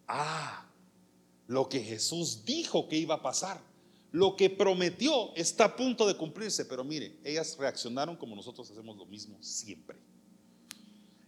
ah, 0.08 0.68
lo 1.46 1.68
que 1.68 1.80
Jesús 1.80 2.44
dijo 2.44 2.88
que 2.88 2.96
iba 2.96 3.16
a 3.16 3.22
pasar. 3.22 3.60
Lo 4.12 4.36
que 4.36 4.50
prometió 4.50 5.34
está 5.34 5.64
a 5.64 5.76
punto 5.76 6.06
de 6.06 6.16
cumplirse, 6.16 6.66
pero 6.66 6.84
mire, 6.84 7.18
ellas 7.24 7.56
reaccionaron 7.58 8.14
como 8.14 8.36
nosotros 8.36 8.70
hacemos 8.70 8.98
lo 8.98 9.06
mismo 9.06 9.42
siempre. 9.42 9.98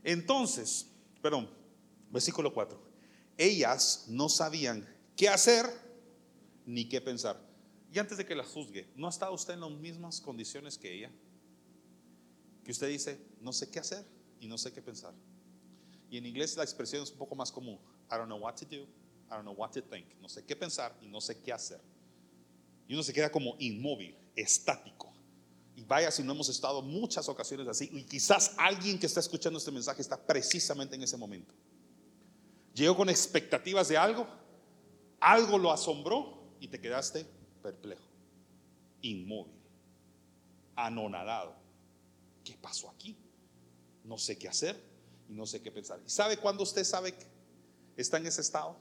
Entonces, 0.02 0.86
perdón, 1.22 1.48
versículo 2.10 2.52
4. 2.52 2.78
Ellas 3.38 4.04
no 4.08 4.28
sabían 4.28 4.86
qué 5.16 5.30
hacer 5.30 5.64
ni 6.66 6.86
qué 6.86 7.00
pensar. 7.00 7.40
Y 7.90 7.98
antes 7.98 8.18
de 8.18 8.26
que 8.26 8.34
la 8.34 8.44
juzgue, 8.44 8.86
¿no 8.96 9.08
estado 9.08 9.32
usted 9.32 9.54
en 9.54 9.60
las 9.60 9.70
mismas 9.70 10.20
condiciones 10.20 10.76
que 10.76 10.92
ella? 10.92 11.10
Que 12.64 12.72
usted 12.72 12.88
dice, 12.88 13.18
no 13.40 13.54
sé 13.54 13.70
qué 13.70 13.78
hacer 13.78 14.04
y 14.40 14.46
no 14.46 14.58
sé 14.58 14.72
qué 14.72 14.82
pensar. 14.82 15.14
Y 16.10 16.18
en 16.18 16.26
inglés 16.26 16.54
la 16.56 16.64
expresión 16.64 17.02
es 17.02 17.10
un 17.10 17.18
poco 17.18 17.34
más 17.34 17.50
común. 17.50 17.78
I 18.10 18.16
don't 18.16 18.26
know 18.26 18.38
what 18.38 18.56
to 18.56 18.66
do, 18.66 18.82
I 18.82 19.30
don't 19.30 19.42
know 19.42 19.54
what 19.54 19.70
to 19.70 19.82
think. 19.82 20.06
No 20.20 20.28
sé 20.28 20.44
qué 20.44 20.54
pensar 20.54 20.94
y 21.00 21.08
no 21.08 21.20
sé 21.22 21.40
qué 21.40 21.52
hacer. 21.52 21.80
Y 22.88 22.94
uno 22.94 23.02
se 23.02 23.12
queda 23.12 23.30
como 23.30 23.56
inmóvil, 23.58 24.16
estático. 24.36 25.12
Y 25.76 25.84
vaya 25.84 26.10
si 26.10 26.22
no 26.22 26.32
hemos 26.32 26.48
estado 26.48 26.82
muchas 26.82 27.28
ocasiones 27.28 27.66
así. 27.66 27.88
Y 27.92 28.04
quizás 28.04 28.54
alguien 28.58 28.98
que 28.98 29.06
está 29.06 29.20
escuchando 29.20 29.58
este 29.58 29.70
mensaje 29.70 30.02
está 30.02 30.16
precisamente 30.16 30.94
en 30.94 31.02
ese 31.02 31.16
momento. 31.16 31.54
Llegó 32.74 32.96
con 32.96 33.08
expectativas 33.08 33.88
de 33.88 33.96
algo, 33.96 34.26
algo 35.20 35.58
lo 35.58 35.72
asombró 35.72 36.56
y 36.60 36.68
te 36.68 36.80
quedaste 36.80 37.24
perplejo, 37.62 38.02
inmóvil, 39.00 39.54
anonadado. 40.76 41.54
¿Qué 42.42 42.56
pasó 42.60 42.90
aquí? 42.90 43.16
No 44.02 44.18
sé 44.18 44.36
qué 44.36 44.48
hacer 44.48 44.78
y 45.28 45.32
no 45.32 45.46
sé 45.46 45.62
qué 45.62 45.70
pensar. 45.70 46.00
¿Y 46.04 46.10
sabe 46.10 46.36
cuándo 46.36 46.62
usted 46.62 46.84
sabe 46.84 47.14
que 47.14 47.26
está 47.96 48.18
en 48.18 48.26
ese 48.26 48.40
estado? 48.40 48.76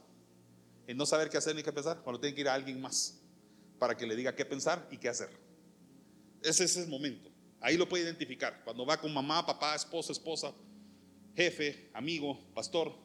En 0.88 0.98
no 0.98 1.06
saber 1.06 1.30
qué 1.30 1.38
hacer 1.38 1.56
ni 1.56 1.64
qué 1.64 1.72
pensar, 1.72 2.02
cuando 2.04 2.20
tiene 2.20 2.36
que 2.36 2.42
ir 2.42 2.50
a 2.50 2.56
alguien 2.56 2.82
más 2.82 3.23
para 3.84 3.98
que 3.98 4.08
le 4.08 4.16
diga 4.16 4.34
qué 4.34 4.46
pensar 4.46 4.88
y 4.92 4.98
qué 4.98 5.10
hacer. 5.10 5.30
Ese 6.42 6.64
es 6.64 6.78
el 6.78 6.88
momento. 6.88 7.30
Ahí 7.60 7.76
lo 7.76 7.90
puede 7.90 8.06
identificar. 8.06 8.64
Cuando 8.64 8.86
va 8.86 8.98
con 8.98 9.14
mamá, 9.14 9.46
papá, 9.46 9.76
esposa, 9.76 10.14
esposa, 10.14 10.54
jefe, 11.36 11.90
amigo, 11.94 12.40
pastor, 12.56 12.96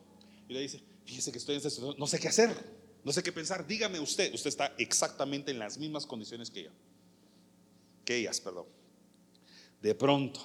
y 0.49 0.53
le 0.53 0.61
dice, 0.61 0.81
fíjese 1.05 1.33
que 1.33 1.39
estoy 1.39 1.57
en 1.57 1.67
esta 1.67 1.83
no 1.99 2.07
sé 2.07 2.21
qué 2.21 2.29
hacer, 2.29 2.55
no 3.03 3.11
sé 3.11 3.25
qué 3.25 3.33
pensar, 3.33 3.67
dígame 3.67 3.99
usted, 3.99 4.33
usted 4.33 4.51
está 4.51 4.73
exactamente 4.79 5.51
en 5.51 5.59
las 5.59 5.79
mismas 5.79 6.07
condiciones 6.07 6.49
que 6.49 6.61
ella, 6.61 6.73
que 8.05 8.19
ellas, 8.19 8.41
perdón. 8.41 8.67
De 9.83 9.97
pronto, 9.97 10.39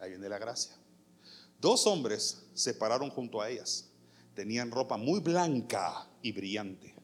ahí 0.00 0.12
viene 0.12 0.30
la 0.30 0.38
gracia. 0.38 0.74
Dos 1.60 1.86
hombres 1.86 2.46
se 2.54 2.72
pararon 2.72 3.10
junto 3.10 3.42
a 3.42 3.50
ellas. 3.50 3.90
Tenían 4.34 4.70
ropa 4.70 4.96
muy 4.96 5.20
blanca 5.20 6.08
y 6.22 6.32
brillante. 6.32 6.94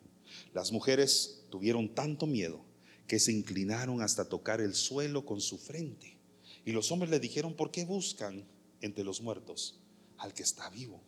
Las 0.55 0.73
mujeres 0.73 1.45
tuvieron 1.51 1.95
tanto 1.95 2.27
miedo 2.27 2.70
que 3.11 3.19
se 3.19 3.33
inclinaron 3.33 4.03
hasta 4.03 4.29
tocar 4.29 4.61
el 4.61 4.73
suelo 4.73 5.27
con 5.27 5.41
su 5.41 5.59
frente. 5.59 6.17
Y 6.65 6.71
los 6.71 6.93
hombres 6.93 7.11
le 7.11 7.19
dijeron, 7.19 7.55
¿por 7.55 7.73
qué 7.73 7.85
buscan 7.85 8.47
entre 8.81 9.03
los 9.03 9.21
muertos 9.21 9.81
al 10.19 10.33
que 10.33 10.45
está 10.45 10.71
vivo? 10.71 11.03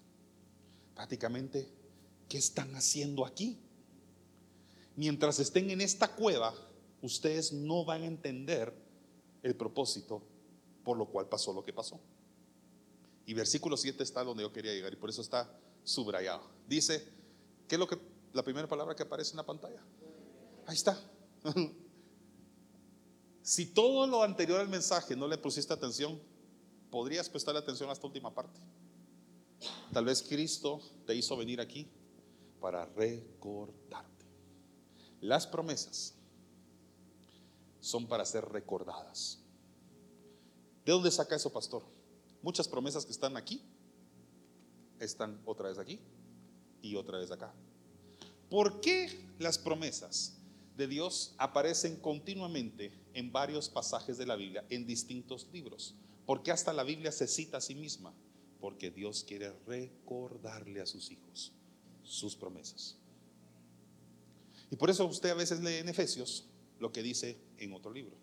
Prácticamente, 0.97 1.69
¿qué 2.29 2.39
están 2.39 2.75
haciendo 2.75 3.25
aquí? 3.25 3.57
Mientras 4.97 5.39
estén 5.39 5.71
en 5.71 5.81
esta 5.81 6.13
cueva, 6.17 6.53
ustedes 7.03 7.53
no 7.53 7.85
van 7.85 8.03
a 8.03 8.07
entender 8.07 8.75
el 9.45 9.55
propósito 9.55 10.25
por 10.83 10.97
lo 10.97 11.07
cual 11.07 11.29
pasó 11.29 11.53
lo 11.53 11.63
que 11.63 11.73
pasó. 11.73 12.01
Y 13.27 13.35
versículo 13.35 13.77
7 13.77 14.03
está 14.03 14.25
donde 14.25 14.43
yo 14.43 14.53
quería 14.53 14.73
llegar 14.73 14.93
y 14.93 14.97
por 14.97 15.09
eso 15.09 15.23
está 15.23 15.57
subrayado. 15.85 16.51
Dice, 16.67 17.07
¿qué 17.69 17.77
es 17.77 17.79
lo 17.79 17.87
que 17.87 17.97
la 18.33 18.43
primera 18.43 18.67
palabra 18.67 18.97
que 18.97 19.05
aparece 19.05 19.31
en 19.31 19.37
la 19.37 19.47
pantalla? 19.47 19.85
Ahí 20.67 20.75
está. 20.75 21.01
Si 23.43 23.67
todo 23.67 24.07
lo 24.07 24.23
anterior 24.23 24.61
al 24.61 24.69
mensaje 24.69 25.17
no 25.17 25.27
le 25.27 25.37
pusiste 25.37 25.73
atención, 25.73 26.21
podrías 26.91 27.29
prestarle 27.29 27.61
atención 27.61 27.91
a 27.91 27.93
esta 27.93 28.07
última 28.07 28.33
parte. 28.33 28.61
Tal 29.93 30.05
vez 30.05 30.23
Cristo 30.23 30.81
te 31.07 31.15
hizo 31.15 31.37
venir 31.37 31.61
aquí 31.61 31.89
para 32.61 32.87
recordarte. 32.87 34.27
Las 35.21 35.47
promesas 35.47 36.15
son 37.81 38.07
para 38.07 38.25
ser 38.25 38.45
recordadas. 38.45 39.41
¿De 40.85 40.93
dónde 40.93 41.11
saca 41.11 41.37
eso, 41.37 41.53
pastor? 41.53 41.85
Muchas 42.43 42.69
promesas 42.69 43.05
que 43.05 43.13
están 43.13 43.37
aquí 43.37 43.63
están 45.01 45.41
otra 45.45 45.69
vez 45.69 45.79
aquí 45.79 46.01
y 46.81 46.95
otra 46.95 47.19
vez 47.19 47.31
acá. 47.31 47.53
¿Por 48.49 48.81
qué 48.81 49.27
las 49.39 49.59
promesas 49.59 50.39
de 50.77 50.87
Dios 50.87 51.35
aparecen 51.39 51.97
continuamente 51.97 53.02
en 53.15 53.33
varios 53.33 53.69
pasajes 53.69 54.19
de 54.19 54.27
la 54.27 54.37
Biblia, 54.37 54.65
en 54.71 54.87
distintos 54.87 55.49
libros. 55.53 55.95
Porque 56.27 56.51
hasta 56.51 56.73
la 56.73 56.85
Biblia 56.85 57.13
se 57.13 57.27
cita 57.27 57.59
a 57.59 57.61
sí 57.61 57.75
misma? 57.75 58.15
Porque 58.61 58.91
Dios 58.91 59.25
quiere 59.25 59.53
recordarle 59.67 60.81
a 60.81 60.87
sus 60.87 61.11
hijos 61.11 61.53
sus 62.03 62.37
promesas. 62.37 62.97
Y 64.71 64.77
por 64.77 64.91
eso 64.91 65.07
usted 65.07 65.31
a 65.31 65.35
veces 65.35 65.61
lee 65.61 65.77
en 65.77 65.89
Efesios 65.89 66.47
lo 66.79 66.93
que 66.93 67.03
dice 67.03 67.39
en 67.59 67.73
otro 67.73 67.93
libro. 67.93 68.17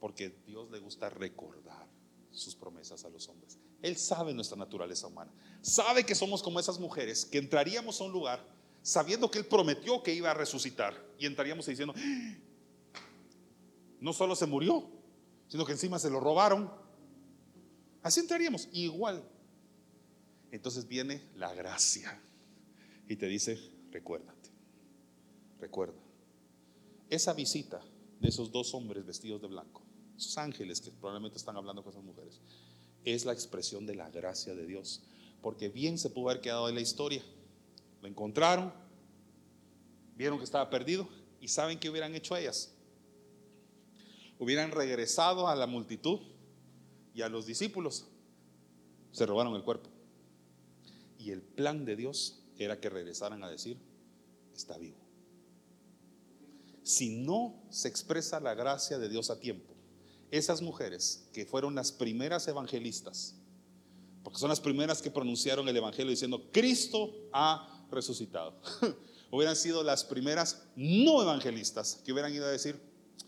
Porque 0.00 0.34
Dios 0.46 0.70
le 0.70 0.78
gusta 0.78 1.08
recordar 1.08 1.86
sus 2.30 2.54
promesas 2.54 3.04
a 3.04 3.10
los 3.10 3.28
hombres. 3.28 3.58
Él 3.82 3.96
sabe 3.96 4.34
nuestra 4.34 4.56
naturaleza 4.56 5.06
humana. 5.06 5.32
Sabe 5.60 6.04
que 6.04 6.14
somos 6.14 6.42
como 6.42 6.60
esas 6.60 6.78
mujeres 6.78 7.24
que 7.24 7.38
entraríamos 7.38 8.00
a 8.00 8.04
un 8.04 8.12
lugar 8.12 8.44
sabiendo 8.82 9.30
que 9.30 9.38
Él 9.38 9.46
prometió 9.46 10.02
que 10.02 10.12
iba 10.12 10.30
a 10.30 10.34
resucitar 10.34 10.94
y 11.18 11.26
entraríamos 11.26 11.66
diciendo, 11.66 11.94
no 14.02 14.12
solo 14.12 14.34
se 14.34 14.46
murió, 14.46 14.84
sino 15.46 15.64
que 15.64 15.72
encima 15.72 15.96
se 15.98 16.10
lo 16.10 16.18
robaron. 16.18 16.68
Así 18.02 18.18
entraríamos, 18.18 18.68
igual. 18.72 19.22
Entonces 20.50 20.88
viene 20.88 21.22
la 21.36 21.54
gracia 21.54 22.20
y 23.08 23.14
te 23.14 23.26
dice, 23.28 23.58
recuérdate, 23.92 24.50
recuerda. 25.60 26.00
Esa 27.10 27.32
visita 27.32 27.80
de 28.20 28.28
esos 28.28 28.50
dos 28.50 28.74
hombres 28.74 29.06
vestidos 29.06 29.40
de 29.40 29.46
blanco, 29.46 29.82
esos 30.16 30.36
ángeles 30.36 30.80
que 30.80 30.90
probablemente 30.90 31.38
están 31.38 31.56
hablando 31.56 31.84
con 31.84 31.92
esas 31.92 32.04
mujeres, 32.04 32.40
es 33.04 33.24
la 33.24 33.32
expresión 33.32 33.86
de 33.86 33.94
la 33.94 34.10
gracia 34.10 34.52
de 34.56 34.66
Dios. 34.66 35.00
Porque 35.40 35.68
bien 35.68 35.96
se 35.96 36.10
pudo 36.10 36.30
haber 36.30 36.42
quedado 36.42 36.68
en 36.68 36.74
la 36.74 36.80
historia. 36.80 37.22
Lo 38.00 38.08
encontraron, 38.08 38.72
vieron 40.16 40.38
que 40.38 40.44
estaba 40.44 40.68
perdido 40.70 41.08
y 41.40 41.46
saben 41.46 41.78
qué 41.78 41.88
hubieran 41.88 42.16
hecho 42.16 42.36
ellas 42.36 42.74
hubieran 44.42 44.72
regresado 44.72 45.46
a 45.46 45.54
la 45.54 45.68
multitud 45.68 46.18
y 47.14 47.22
a 47.22 47.28
los 47.28 47.46
discípulos, 47.46 48.06
se 49.12 49.24
robaron 49.24 49.54
el 49.54 49.62
cuerpo. 49.62 49.88
Y 51.16 51.30
el 51.30 51.42
plan 51.42 51.84
de 51.84 51.94
Dios 51.94 52.42
era 52.58 52.80
que 52.80 52.90
regresaran 52.90 53.44
a 53.44 53.48
decir, 53.48 53.78
está 54.52 54.76
vivo. 54.78 54.96
Si 56.82 57.22
no 57.22 57.62
se 57.70 57.86
expresa 57.86 58.40
la 58.40 58.54
gracia 58.54 58.98
de 58.98 59.08
Dios 59.08 59.30
a 59.30 59.38
tiempo, 59.38 59.74
esas 60.32 60.60
mujeres 60.60 61.28
que 61.32 61.46
fueron 61.46 61.76
las 61.76 61.92
primeras 61.92 62.48
evangelistas, 62.48 63.36
porque 64.24 64.40
son 64.40 64.48
las 64.48 64.60
primeras 64.60 65.00
que 65.00 65.12
pronunciaron 65.12 65.68
el 65.68 65.76
Evangelio 65.76 66.10
diciendo, 66.10 66.50
Cristo 66.50 67.14
ha 67.32 67.86
resucitado, 67.92 68.60
hubieran 69.30 69.54
sido 69.54 69.84
las 69.84 70.02
primeras 70.02 70.64
no 70.74 71.22
evangelistas 71.22 72.00
que 72.04 72.12
hubieran 72.12 72.34
ido 72.34 72.44
a 72.44 72.50
decir, 72.50 72.80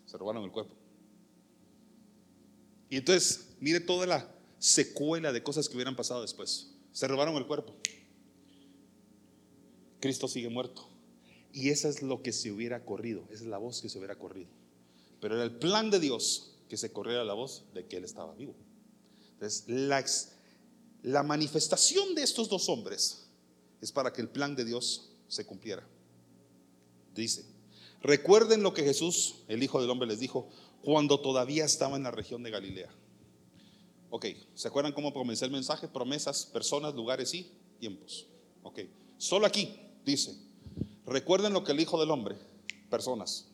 se 0.06 0.18
robaron 0.18 0.42
el 0.42 0.50
cuerpo. 0.50 0.83
Y 2.90 2.96
entonces, 2.96 3.48
mire 3.60 3.80
toda 3.80 4.06
la 4.06 4.34
secuela 4.58 5.32
de 5.32 5.42
cosas 5.42 5.68
que 5.68 5.76
hubieran 5.76 5.96
pasado 5.96 6.22
después. 6.22 6.70
Se 6.92 7.08
robaron 7.08 7.36
el 7.36 7.46
cuerpo. 7.46 7.74
Cristo 10.00 10.28
sigue 10.28 10.48
muerto. 10.48 10.88
Y 11.52 11.70
eso 11.70 11.88
es 11.88 12.02
lo 12.02 12.22
que 12.22 12.32
se 12.32 12.50
hubiera 12.50 12.84
corrido, 12.84 13.24
esa 13.30 13.44
es 13.44 13.48
la 13.48 13.58
voz 13.58 13.80
que 13.80 13.88
se 13.88 13.98
hubiera 13.98 14.16
corrido. 14.16 14.50
Pero 15.20 15.36
era 15.36 15.44
el 15.44 15.56
plan 15.56 15.90
de 15.90 16.00
Dios 16.00 16.56
que 16.68 16.76
se 16.76 16.92
corriera 16.92 17.24
la 17.24 17.34
voz 17.34 17.64
de 17.74 17.86
que 17.86 17.96
Él 17.96 18.04
estaba 18.04 18.34
vivo. 18.34 18.54
Entonces, 19.34 19.64
la, 19.68 20.04
la 21.02 21.22
manifestación 21.22 22.14
de 22.16 22.22
estos 22.22 22.48
dos 22.48 22.68
hombres 22.68 23.28
es 23.80 23.92
para 23.92 24.12
que 24.12 24.20
el 24.20 24.28
plan 24.28 24.56
de 24.56 24.64
Dios 24.64 25.10
se 25.28 25.46
cumpliera. 25.46 25.86
Dice, 27.14 27.44
recuerden 28.02 28.62
lo 28.62 28.74
que 28.74 28.82
Jesús, 28.82 29.36
el 29.46 29.62
Hijo 29.62 29.80
del 29.80 29.90
Hombre, 29.90 30.08
les 30.08 30.18
dijo 30.18 30.48
cuando 30.84 31.18
todavía 31.18 31.64
estaba 31.64 31.96
en 31.96 32.02
la 32.02 32.10
región 32.10 32.42
de 32.42 32.50
Galilea. 32.50 32.90
Ok, 34.10 34.26
¿se 34.54 34.68
acuerdan 34.68 34.92
cómo 34.92 35.12
comencé 35.12 35.44
el 35.46 35.50
mensaje? 35.50 35.88
Promesas, 35.88 36.46
personas, 36.46 36.94
lugares 36.94 37.32
y 37.34 37.50
tiempos. 37.80 38.26
Ok, 38.62 38.80
solo 39.16 39.46
aquí 39.46 39.76
dice, 40.04 40.36
recuerden 41.06 41.52
lo 41.52 41.64
que 41.64 41.72
el 41.72 41.80
Hijo 41.80 41.98
del 41.98 42.10
Hombre, 42.10 42.36
personas, 42.90 43.48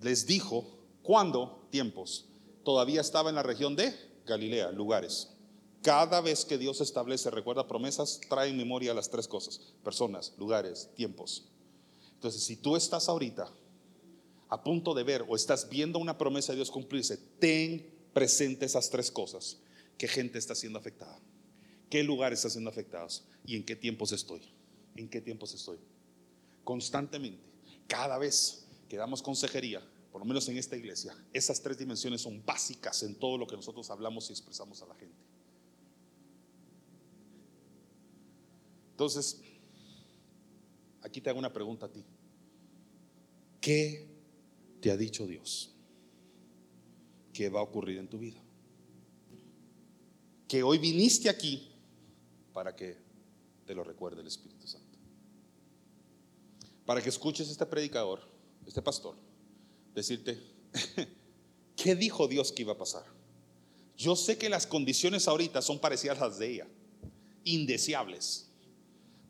les 0.00 0.26
dijo 0.26 0.64
cuando 1.02 1.66
tiempos 1.70 2.26
todavía 2.62 3.00
estaba 3.00 3.30
en 3.30 3.36
la 3.36 3.42
región 3.42 3.74
de 3.74 3.94
Galilea, 4.26 4.70
lugares. 4.70 5.30
Cada 5.82 6.20
vez 6.20 6.44
que 6.44 6.58
Dios 6.58 6.80
establece, 6.80 7.30
recuerda 7.30 7.66
promesas, 7.66 8.20
trae 8.28 8.50
en 8.50 8.56
memoria 8.56 8.92
las 8.92 9.08
tres 9.08 9.26
cosas, 9.26 9.72
personas, 9.82 10.34
lugares, 10.36 10.90
tiempos. 10.96 11.48
Entonces, 12.14 12.42
si 12.42 12.56
tú 12.56 12.76
estás 12.76 13.08
ahorita 13.08 13.50
a 14.48 14.62
punto 14.62 14.94
de 14.94 15.02
ver 15.02 15.24
o 15.28 15.36
estás 15.36 15.68
viendo 15.68 15.98
una 15.98 16.16
promesa 16.16 16.52
de 16.52 16.56
Dios 16.56 16.70
cumplirse, 16.70 17.16
ten 17.38 17.86
presente 18.12 18.66
esas 18.66 18.90
tres 18.90 19.10
cosas. 19.10 19.58
¿Qué 19.96 20.08
gente 20.08 20.38
está 20.38 20.54
siendo 20.54 20.78
afectada? 20.78 21.18
¿Qué 21.90 22.02
lugares 22.02 22.38
están 22.38 22.52
siendo 22.52 22.70
afectados? 22.70 23.24
¿Y 23.44 23.56
en 23.56 23.64
qué 23.64 23.76
tiempos 23.76 24.12
estoy? 24.12 24.42
¿En 24.96 25.08
qué 25.08 25.20
tiempos 25.20 25.54
estoy? 25.54 25.78
Constantemente, 26.64 27.42
cada 27.86 28.18
vez 28.18 28.66
que 28.88 28.96
damos 28.96 29.22
consejería, 29.22 29.82
por 30.12 30.20
lo 30.20 30.26
menos 30.26 30.48
en 30.48 30.56
esta 30.56 30.76
iglesia, 30.76 31.16
esas 31.32 31.60
tres 31.62 31.78
dimensiones 31.78 32.22
son 32.22 32.44
básicas 32.44 33.02
en 33.02 33.14
todo 33.14 33.38
lo 33.38 33.46
que 33.46 33.56
nosotros 33.56 33.90
hablamos 33.90 34.28
y 34.28 34.32
expresamos 34.32 34.82
a 34.82 34.86
la 34.86 34.94
gente. 34.94 35.16
Entonces, 38.92 39.40
aquí 41.02 41.20
te 41.20 41.30
hago 41.30 41.38
una 41.38 41.52
pregunta 41.52 41.86
a 41.86 41.88
ti. 41.88 42.04
¿Qué 43.60 44.17
te 44.80 44.90
ha 44.90 44.96
dicho 44.96 45.26
Dios? 45.26 45.70
¿Qué 47.32 47.48
va 47.48 47.60
a 47.60 47.62
ocurrir 47.62 47.98
en 47.98 48.08
tu 48.08 48.18
vida? 48.18 48.40
Que 50.46 50.62
hoy 50.62 50.78
viniste 50.78 51.28
aquí 51.28 51.70
para 52.52 52.74
que 52.74 52.96
te 53.66 53.74
lo 53.74 53.84
recuerde 53.84 54.20
el 54.20 54.26
Espíritu 54.26 54.66
Santo. 54.66 54.98
Para 56.86 57.02
que 57.02 57.10
escuches 57.10 57.48
este 57.50 57.66
predicador, 57.66 58.20
este 58.66 58.80
pastor, 58.80 59.14
decirte, 59.94 60.40
¿qué 61.76 61.94
dijo 61.94 62.26
Dios 62.28 62.50
que 62.50 62.62
iba 62.62 62.72
a 62.72 62.78
pasar? 62.78 63.04
Yo 63.96 64.16
sé 64.16 64.38
que 64.38 64.48
las 64.48 64.66
condiciones 64.66 65.28
ahorita 65.28 65.60
son 65.60 65.78
parecidas 65.78 66.18
a 66.18 66.28
las 66.28 66.38
de 66.38 66.52
ella, 66.52 66.66
indeseables 67.44 68.48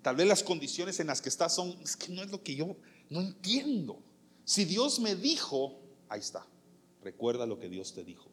Tal 0.03 0.17
vez 0.17 0.27
las 0.27 0.43
condiciones 0.43 1.01
en 1.01 1.09
las 1.09 1.21
que 1.21 1.29
estás 1.29 1.55
son, 1.55 1.77
es 1.83 1.97
que 1.97 2.13
no 2.13 2.23
es 2.23 2.31
lo 2.31 2.43
que 2.43 2.55
yo 2.55 2.77
no 3.11 3.21
entiendo. 3.21 4.01
Si 4.49 4.65
Dios 4.65 4.99
me 4.99 5.15
dijo, 5.15 5.79
ahí 6.09 6.21
está, 6.21 6.47
recuerda 7.03 7.45
lo 7.45 7.59
que 7.59 7.69
Dios 7.69 7.93
te 7.93 8.03
dijo. 8.03 8.31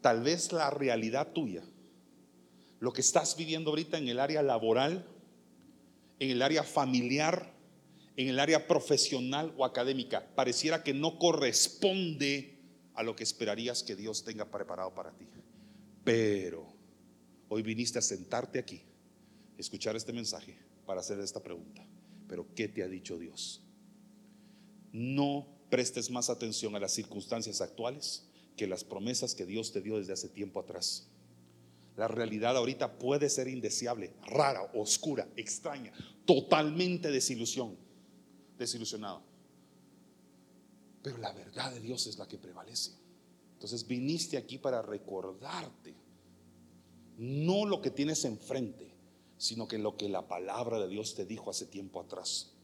Tal 0.00 0.22
vez 0.22 0.52
la 0.52 0.70
realidad 0.70 1.32
tuya, 1.32 1.64
lo 2.78 2.92
que 2.92 3.00
estás 3.00 3.36
viviendo 3.36 3.70
ahorita 3.70 3.98
en 3.98 4.06
el 4.06 4.20
área 4.20 4.44
laboral, 4.44 5.04
en 6.20 6.30
el 6.30 6.40
área 6.40 6.62
familiar, 6.62 7.52
en 8.14 8.28
el 8.28 8.38
área 8.38 8.68
profesional 8.68 9.52
o 9.56 9.64
académica, 9.64 10.24
pareciera 10.36 10.84
que 10.84 10.94
no 10.94 11.18
corresponde 11.18 12.56
a 12.94 13.02
lo 13.02 13.16
que 13.16 13.24
esperarías 13.24 13.82
que 13.82 13.96
Dios 13.96 14.22
tenga 14.22 14.52
preparado 14.52 14.94
para 14.94 15.10
ti. 15.10 15.26
Pero 16.04 16.72
hoy 17.48 17.62
viniste 17.62 17.98
a 17.98 18.02
sentarte 18.02 18.60
aquí 18.60 18.84
escuchar 19.58 19.96
este 19.96 20.12
mensaje 20.12 20.56
para 20.86 21.00
hacer 21.00 21.18
esta 21.18 21.42
pregunta. 21.42 21.84
Pero 22.28 22.46
¿qué 22.54 22.68
te 22.68 22.84
ha 22.84 22.88
dicho 22.88 23.18
Dios? 23.18 23.64
No 24.92 25.46
prestes 25.70 26.10
más 26.10 26.30
atención 26.30 26.74
a 26.74 26.80
las 26.80 26.92
circunstancias 26.92 27.60
actuales 27.60 28.24
que 28.56 28.66
las 28.66 28.84
promesas 28.84 29.34
que 29.34 29.46
Dios 29.46 29.72
te 29.72 29.80
dio 29.80 29.98
desde 29.98 30.12
hace 30.12 30.28
tiempo 30.28 30.60
atrás. 30.60 31.08
La 31.96 32.08
realidad 32.08 32.56
ahorita 32.56 32.98
puede 32.98 33.28
ser 33.28 33.48
indeseable, 33.48 34.12
rara, 34.26 34.70
oscura, 34.74 35.28
extraña, 35.36 35.92
totalmente 36.24 37.10
desilusión, 37.10 37.76
desilusionado. 38.58 39.22
Pero 41.02 41.18
la 41.18 41.32
verdad 41.32 41.72
de 41.72 41.80
Dios 41.80 42.06
es 42.06 42.18
la 42.18 42.28
que 42.28 42.38
prevalece. 42.38 42.92
Entonces 43.54 43.86
viniste 43.86 44.36
aquí 44.36 44.58
para 44.58 44.82
recordarte, 44.82 45.94
no 47.18 47.66
lo 47.66 47.82
que 47.82 47.90
tienes 47.90 48.24
enfrente, 48.24 48.94
sino 49.36 49.68
que 49.68 49.78
lo 49.78 49.96
que 49.96 50.08
la 50.08 50.26
palabra 50.28 50.78
de 50.78 50.88
Dios 50.88 51.14
te 51.14 51.26
dijo 51.26 51.50
hace 51.50 51.66
tiempo 51.66 52.00
atrás. 52.00 52.54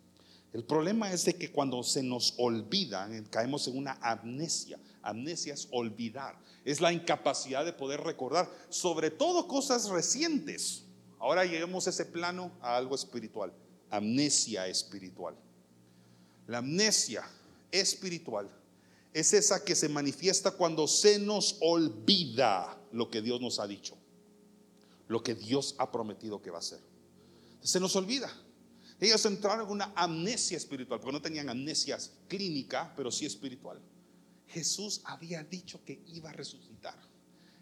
El 0.57 0.64
problema 0.64 1.12
es 1.12 1.26
de 1.26 1.34
que 1.34 1.52
cuando 1.52 1.82
se 1.82 2.02
nos 2.02 2.32
olvida, 2.38 3.11
caemos 3.28 3.68
en 3.68 3.76
una 3.76 3.98
amnesia. 4.00 4.80
Amnesia 5.02 5.52
es 5.52 5.68
olvidar, 5.70 6.40
es 6.64 6.80
la 6.80 6.94
incapacidad 6.94 7.62
de 7.62 7.74
poder 7.74 8.00
recordar, 8.00 8.50
sobre 8.70 9.11
todo 9.11 9.48
cosas 9.48 9.90
recientes. 9.90 10.84
Ahora 11.18 11.44
lleguemos 11.44 11.86
a 11.86 11.90
ese 11.90 12.07
plano 12.07 12.52
a 12.62 12.74
algo 12.74 12.94
espiritual, 12.94 13.52
amnesia 13.90 14.66
espiritual. 14.66 15.34
La 16.46 16.59
amnesia 16.59 17.28
espiritual 17.70 18.48
es 19.12 19.34
esa 19.34 19.62
que 19.62 19.74
se 19.74 19.90
manifiesta 19.90 20.52
cuando 20.52 20.88
se 20.88 21.18
nos 21.18 21.59
olvida 21.61 22.80
lo 22.92 23.11
que 23.11 23.20
Dios 23.20 23.42
nos 23.42 23.61
ha 23.61 23.66
dicho 23.66 23.94
lo 25.09 25.22
que 25.22 25.34
Dios 25.36 25.76
ha 25.78 25.92
prometido 25.92 26.42
que 26.42 26.50
va 26.50 26.57
a 26.57 26.61
hacer. 26.61 26.80
Se 27.61 27.78
nos 27.78 27.94
olvida. 27.94 28.28
Ellos 29.01 29.24
entraron 29.26 29.66
en 29.66 29.72
una 29.72 29.92
amnesia 29.94 30.57
espiritual, 30.57 31.01
porque 31.01 31.12
no 31.12 31.22
tenían 31.22 31.49
amnesia 31.49 31.99
clínica, 32.28 32.92
pero 32.97 33.11
sí 33.11 33.26
espiritual. 33.26 33.78
Jesús 34.49 35.03
había 35.05 35.42
dicho 35.42 35.84
que 35.84 36.03
iba 36.07 36.30
a 36.30 36.32
resucitar. 36.32 36.97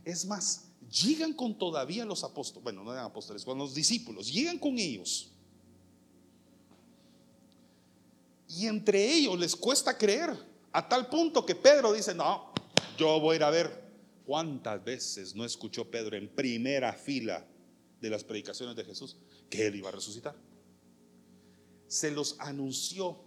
Es 0.04 0.26
más, 0.26 0.66
llegan 1.02 1.32
con 1.32 1.58
todavía 1.58 2.04
los 2.04 2.22
apóstoles, 2.22 2.62
bueno, 2.62 2.84
no 2.84 2.92
eran 2.92 3.06
apóstoles, 3.06 3.44
con 3.44 3.58
los 3.58 3.74
discípulos, 3.74 4.32
llegan 4.32 4.58
con 4.58 4.78
ellos. 4.78 5.32
Y 8.48 8.66
entre 8.66 9.12
ellos 9.12 9.38
les 9.38 9.56
cuesta 9.56 9.96
creer, 9.96 10.30
a 10.70 10.88
tal 10.88 11.08
punto 11.08 11.44
que 11.44 11.54
Pedro 11.54 11.92
dice, 11.92 12.14
no, 12.14 12.52
yo 12.96 13.18
voy 13.18 13.34
a 13.34 13.36
ir 13.36 13.42
a 13.44 13.50
ver 13.50 13.84
¿Cuántas 14.24 14.82
veces 14.82 15.34
no 15.34 15.44
escuchó 15.44 15.90
Pedro 15.90 16.16
en 16.16 16.28
primera 16.28 16.92
fila 16.94 17.46
de 18.00 18.10
las 18.10 18.24
predicaciones 18.24 18.74
de 18.74 18.84
Jesús 18.84 19.16
que 19.50 19.66
él 19.66 19.76
iba 19.76 19.90
a 19.90 19.92
resucitar? 19.92 20.34
Se 21.94 22.10
los 22.10 22.34
anunció 22.40 23.20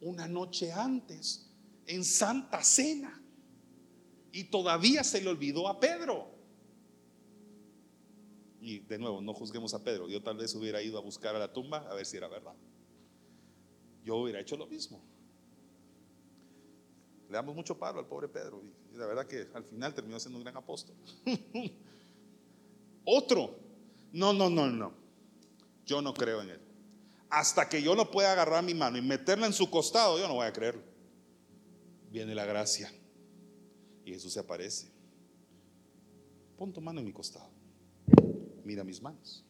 una 0.00 0.26
noche 0.26 0.72
antes 0.72 1.52
en 1.86 2.02
Santa 2.02 2.64
Cena 2.64 3.22
y 4.32 4.42
todavía 4.42 5.04
se 5.04 5.22
le 5.22 5.28
olvidó 5.28 5.68
a 5.68 5.78
Pedro. 5.78 6.28
Y 8.60 8.80
de 8.80 8.98
nuevo, 8.98 9.20
no 9.20 9.32
juzguemos 9.34 9.72
a 9.72 9.84
Pedro. 9.84 10.08
Yo 10.08 10.20
tal 10.20 10.36
vez 10.36 10.52
hubiera 10.56 10.82
ido 10.82 10.98
a 10.98 11.00
buscar 11.00 11.36
a 11.36 11.38
la 11.38 11.52
tumba 11.52 11.88
a 11.88 11.94
ver 11.94 12.04
si 12.04 12.16
era 12.16 12.26
verdad. 12.26 12.56
Yo 14.04 14.16
hubiera 14.16 14.40
hecho 14.40 14.56
lo 14.56 14.66
mismo. 14.66 15.00
Le 17.28 17.34
damos 17.34 17.54
mucho 17.54 17.78
paro 17.78 18.00
al 18.00 18.06
pobre 18.06 18.26
Pedro 18.26 18.64
y 18.92 18.96
la 18.96 19.06
verdad 19.06 19.28
que 19.28 19.46
al 19.54 19.62
final 19.62 19.94
terminó 19.94 20.18
siendo 20.18 20.38
un 20.38 20.42
gran 20.42 20.56
apóstol. 20.56 20.96
Otro, 23.04 23.60
no, 24.10 24.32
no, 24.32 24.50
no, 24.50 24.66
no. 24.66 24.92
Yo 25.86 26.02
no 26.02 26.12
creo 26.12 26.42
en 26.42 26.50
él. 26.50 26.67
Hasta 27.30 27.68
que 27.68 27.82
yo 27.82 27.94
no 27.94 28.10
pueda 28.10 28.32
agarrar 28.32 28.64
mi 28.64 28.74
mano 28.74 28.96
y 28.96 29.02
meterla 29.02 29.46
en 29.46 29.52
su 29.52 29.70
costado, 29.70 30.18
yo 30.18 30.26
no 30.28 30.34
voy 30.34 30.46
a 30.46 30.52
creerlo. 30.52 30.82
Viene 32.10 32.34
la 32.34 32.46
gracia 32.46 32.90
y 34.04 34.12
Jesús 34.12 34.32
se 34.32 34.40
aparece. 34.40 34.88
Pon 36.56 36.72
tu 36.72 36.80
mano 36.80 37.00
en 37.00 37.06
mi 37.06 37.12
costado. 37.12 37.50
Mira 38.64 38.82
mis 38.82 39.02
manos. 39.02 39.44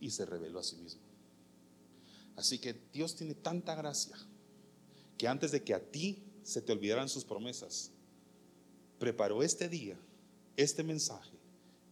Y 0.00 0.10
se 0.10 0.26
reveló 0.26 0.58
a 0.58 0.62
sí 0.62 0.76
mismo. 0.76 1.00
Así 2.36 2.58
que 2.58 2.74
Dios 2.92 3.16
tiene 3.16 3.34
tanta 3.34 3.74
gracia 3.74 4.16
que 5.16 5.26
antes 5.26 5.52
de 5.52 5.64
que 5.64 5.72
a 5.72 5.80
ti 5.80 6.22
se 6.42 6.60
te 6.60 6.72
olvidaran 6.72 7.08
sus 7.08 7.24
promesas, 7.24 7.90
preparó 8.98 9.42
este 9.42 9.68
día, 9.68 9.98
este 10.56 10.82
mensaje, 10.82 11.36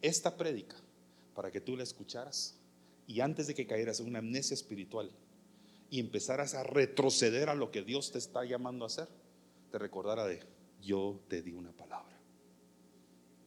esta 0.02 0.36
prédica, 0.36 0.76
para 1.34 1.50
que 1.50 1.60
tú 1.60 1.76
la 1.76 1.82
escucharas 1.82 2.54
y 3.06 3.20
antes 3.20 3.46
de 3.46 3.54
que 3.54 3.66
cayeras 3.66 4.00
en 4.00 4.06
una 4.06 4.20
amnesia 4.20 4.54
espiritual 4.54 5.10
y 5.90 6.00
empezaras 6.00 6.54
a 6.54 6.62
retroceder 6.62 7.48
a 7.48 7.54
lo 7.54 7.70
que 7.70 7.82
Dios 7.82 8.12
te 8.12 8.18
está 8.18 8.44
llamando 8.44 8.84
a 8.84 8.88
hacer, 8.88 9.08
te 9.70 9.78
recordara 9.78 10.26
de, 10.26 10.40
yo 10.82 11.20
te 11.28 11.42
di 11.42 11.52
una 11.52 11.72
palabra, 11.72 12.16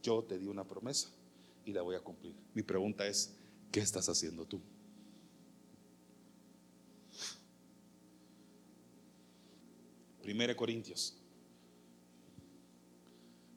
yo 0.03 0.23
te 0.23 0.37
di 0.37 0.47
una 0.47 0.63
promesa 0.63 1.09
y 1.65 1.73
la 1.73 1.81
voy 1.81 1.95
a 1.95 1.99
cumplir. 1.99 2.35
Mi 2.53 2.63
pregunta 2.63 3.07
es, 3.07 3.33
¿qué 3.71 3.79
estás 3.79 4.07
haciendo 4.09 4.45
tú? 4.45 4.61
Primera 10.21 10.55
Corintios. 10.55 11.15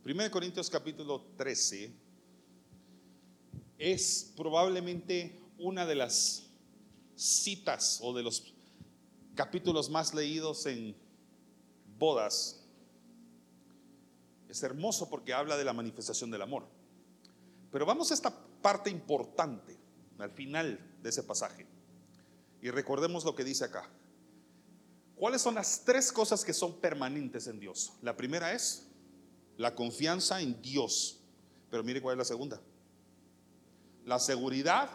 Primera 0.04 0.30
Corintios 0.30 0.70
capítulo 0.70 1.20
13 1.36 1.90
es 3.76 4.32
probablemente 4.36 5.39
una 5.60 5.86
de 5.86 5.94
las 5.94 6.46
citas 7.14 8.00
o 8.02 8.14
de 8.14 8.22
los 8.22 8.52
capítulos 9.34 9.90
más 9.90 10.14
leídos 10.14 10.66
en 10.66 10.96
bodas. 11.98 12.64
Es 14.48 14.62
hermoso 14.62 15.08
porque 15.08 15.32
habla 15.32 15.56
de 15.56 15.64
la 15.64 15.72
manifestación 15.72 16.30
del 16.30 16.42
amor. 16.42 16.66
Pero 17.70 17.86
vamos 17.86 18.10
a 18.10 18.14
esta 18.14 18.34
parte 18.62 18.90
importante, 18.90 19.78
al 20.18 20.30
final 20.30 20.80
de 21.02 21.08
ese 21.08 21.22
pasaje. 21.22 21.66
Y 22.60 22.70
recordemos 22.70 23.24
lo 23.24 23.34
que 23.34 23.44
dice 23.44 23.64
acá. 23.64 23.88
¿Cuáles 25.14 25.42
son 25.42 25.54
las 25.54 25.84
tres 25.84 26.10
cosas 26.10 26.44
que 26.44 26.52
son 26.52 26.80
permanentes 26.80 27.46
en 27.46 27.60
Dios? 27.60 27.92
La 28.02 28.16
primera 28.16 28.52
es 28.52 28.86
la 29.56 29.74
confianza 29.74 30.40
en 30.40 30.60
Dios. 30.62 31.20
Pero 31.70 31.84
mire 31.84 32.00
cuál 32.00 32.14
es 32.14 32.18
la 32.18 32.24
segunda. 32.24 32.60
La 34.04 34.18
seguridad 34.18 34.90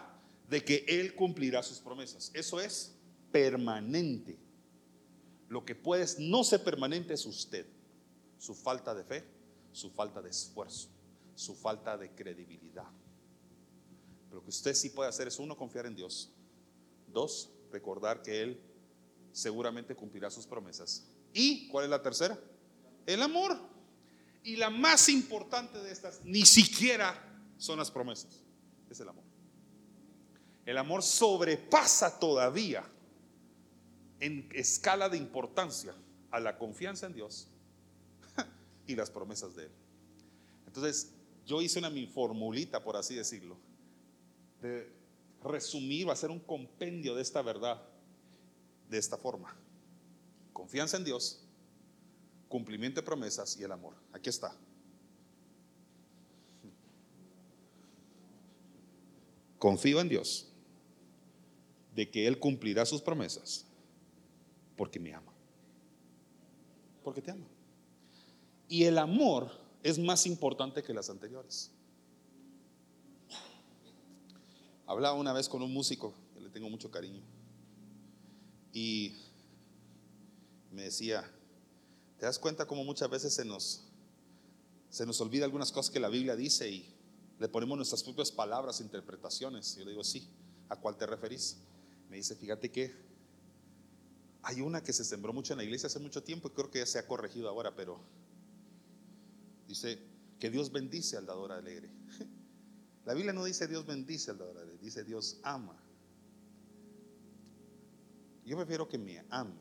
de 0.48 0.64
que 0.64 0.84
Él 0.88 1.14
cumplirá 1.14 1.62
sus 1.62 1.78
promesas. 1.78 2.30
Eso 2.34 2.60
es 2.60 2.94
permanente. 3.32 4.38
Lo 5.48 5.64
que 5.64 5.74
puede 5.74 6.06
no 6.18 6.44
ser 6.44 6.62
permanente 6.62 7.14
es 7.14 7.26
usted. 7.26 7.66
Su 8.38 8.54
falta 8.54 8.94
de 8.94 9.04
fe, 9.04 9.24
su 9.72 9.90
falta 9.90 10.20
de 10.22 10.30
esfuerzo, 10.30 10.88
su 11.34 11.54
falta 11.54 11.96
de 11.96 12.10
credibilidad. 12.10 12.88
Pero 14.28 14.36
lo 14.36 14.42
que 14.42 14.50
usted 14.50 14.74
sí 14.74 14.90
puede 14.90 15.08
hacer 15.08 15.28
es 15.28 15.38
uno, 15.38 15.56
confiar 15.56 15.86
en 15.86 15.94
Dios. 15.94 16.30
Dos, 17.12 17.50
recordar 17.70 18.22
que 18.22 18.42
Él 18.42 18.60
seguramente 19.32 19.94
cumplirá 19.94 20.30
sus 20.30 20.46
promesas. 20.46 21.04
¿Y 21.32 21.68
cuál 21.68 21.84
es 21.84 21.90
la 21.90 22.02
tercera? 22.02 22.38
El 23.04 23.22
amor. 23.22 23.58
Y 24.42 24.56
la 24.56 24.70
más 24.70 25.08
importante 25.08 25.78
de 25.78 25.90
estas, 25.90 26.24
ni 26.24 26.46
siquiera 26.46 27.22
son 27.58 27.78
las 27.78 27.90
promesas, 27.90 28.44
es 28.88 29.00
el 29.00 29.08
amor. 29.08 29.25
El 30.66 30.78
amor 30.78 31.04
sobrepasa 31.04 32.18
todavía 32.18 32.84
en 34.18 34.48
escala 34.52 35.08
de 35.08 35.16
importancia 35.16 35.94
a 36.32 36.40
la 36.40 36.58
confianza 36.58 37.06
en 37.06 37.14
Dios 37.14 37.46
y 38.88 38.96
las 38.96 39.08
promesas 39.08 39.54
de 39.54 39.66
Él. 39.66 39.70
Entonces, 40.66 41.12
yo 41.46 41.62
hice 41.62 41.78
una 41.78 41.88
mi 41.88 42.08
formulita, 42.08 42.82
por 42.82 42.96
así 42.96 43.14
decirlo, 43.14 43.56
de 44.60 44.92
resumir, 45.44 46.08
ser 46.16 46.30
un 46.32 46.40
compendio 46.40 47.14
de 47.14 47.22
esta 47.22 47.42
verdad 47.42 47.80
de 48.90 48.98
esta 48.98 49.16
forma. 49.16 49.56
Confianza 50.52 50.96
en 50.96 51.04
Dios, 51.04 51.44
cumplimiento 52.48 53.00
de 53.00 53.06
promesas 53.06 53.56
y 53.56 53.62
el 53.62 53.70
amor. 53.70 53.94
Aquí 54.12 54.30
está. 54.30 54.52
Confío 59.60 60.00
en 60.00 60.08
Dios 60.08 60.52
de 61.96 62.10
que 62.10 62.26
Él 62.26 62.38
cumplirá 62.38 62.84
sus 62.84 63.00
promesas 63.00 63.64
porque 64.76 65.00
me 65.00 65.14
ama. 65.14 65.32
Porque 67.02 67.22
te 67.22 67.30
ama. 67.30 67.46
Y 68.68 68.84
el 68.84 68.98
amor 68.98 69.50
es 69.82 69.98
más 69.98 70.26
importante 70.26 70.82
que 70.82 70.92
las 70.92 71.08
anteriores. 71.08 71.70
Hablaba 74.86 75.16
una 75.16 75.32
vez 75.32 75.48
con 75.48 75.62
un 75.62 75.72
músico 75.72 76.12
que 76.34 76.40
le 76.40 76.50
tengo 76.50 76.68
mucho 76.68 76.90
cariño 76.90 77.22
y 78.72 79.16
me 80.70 80.82
decía, 80.82 81.28
¿te 82.18 82.26
das 82.26 82.38
cuenta 82.38 82.66
cómo 82.66 82.84
muchas 82.84 83.08
veces 83.08 83.34
se 83.34 83.44
nos, 83.44 83.84
se 84.90 85.06
nos 85.06 85.18
olvida 85.22 85.46
algunas 85.46 85.72
cosas 85.72 85.90
que 85.90 85.98
la 85.98 86.10
Biblia 86.10 86.36
dice 86.36 86.70
y 86.70 86.94
le 87.38 87.48
ponemos 87.48 87.78
nuestras 87.78 88.02
propias 88.02 88.30
palabras, 88.30 88.82
interpretaciones? 88.82 89.76
Yo 89.76 89.84
le 89.84 89.92
digo, 89.92 90.04
sí, 90.04 90.28
¿a 90.68 90.76
cuál 90.76 90.96
te 90.96 91.06
referís? 91.06 91.56
Me 92.08 92.16
dice, 92.16 92.34
fíjate 92.34 92.70
que 92.70 92.94
hay 94.42 94.60
una 94.60 94.82
que 94.82 94.92
se 94.92 95.04
sembró 95.04 95.32
mucho 95.32 95.52
en 95.52 95.58
la 95.58 95.64
iglesia 95.64 95.88
hace 95.88 95.98
mucho 95.98 96.22
tiempo 96.22 96.48
y 96.48 96.50
creo 96.52 96.70
que 96.70 96.78
ya 96.78 96.86
se 96.86 96.98
ha 96.98 97.06
corregido 97.06 97.48
ahora, 97.48 97.74
pero 97.74 98.00
dice 99.66 99.98
que 100.38 100.50
Dios 100.50 100.70
bendice 100.70 101.16
al 101.16 101.26
dador 101.26 101.52
alegre. 101.52 101.90
La 103.04 103.14
Biblia 103.14 103.32
no 103.32 103.44
dice 103.44 103.66
Dios 103.66 103.86
bendice 103.86 104.30
al 104.30 104.38
dador 104.38 104.58
alegre, 104.58 104.78
dice 104.82 105.04
Dios 105.04 105.38
ama 105.42 105.80
yo 108.46 108.56
prefiero 108.56 108.88
que 108.88 108.96
me 108.96 109.24
ame 109.28 109.56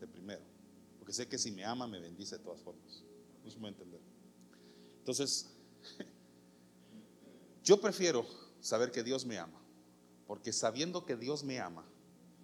de 0.00 0.08
primero, 0.08 0.42
porque 0.98 1.12
sé 1.12 1.28
que 1.28 1.38
si 1.38 1.52
me 1.52 1.64
ama 1.64 1.86
me 1.86 2.00
bendice 2.00 2.36
de 2.36 2.42
todas 2.42 2.60
formas. 2.60 3.04
No 3.44 3.50
se 3.50 3.58
entender. 3.58 4.00
Entonces, 4.98 5.54
yo 7.62 7.80
prefiero 7.80 8.26
saber 8.60 8.90
que 8.90 9.04
Dios 9.04 9.24
me 9.24 9.38
ama, 9.38 9.62
porque 10.26 10.52
sabiendo 10.52 11.04
que 11.04 11.16
Dios 11.16 11.44
me 11.44 11.60
ama, 11.60 11.84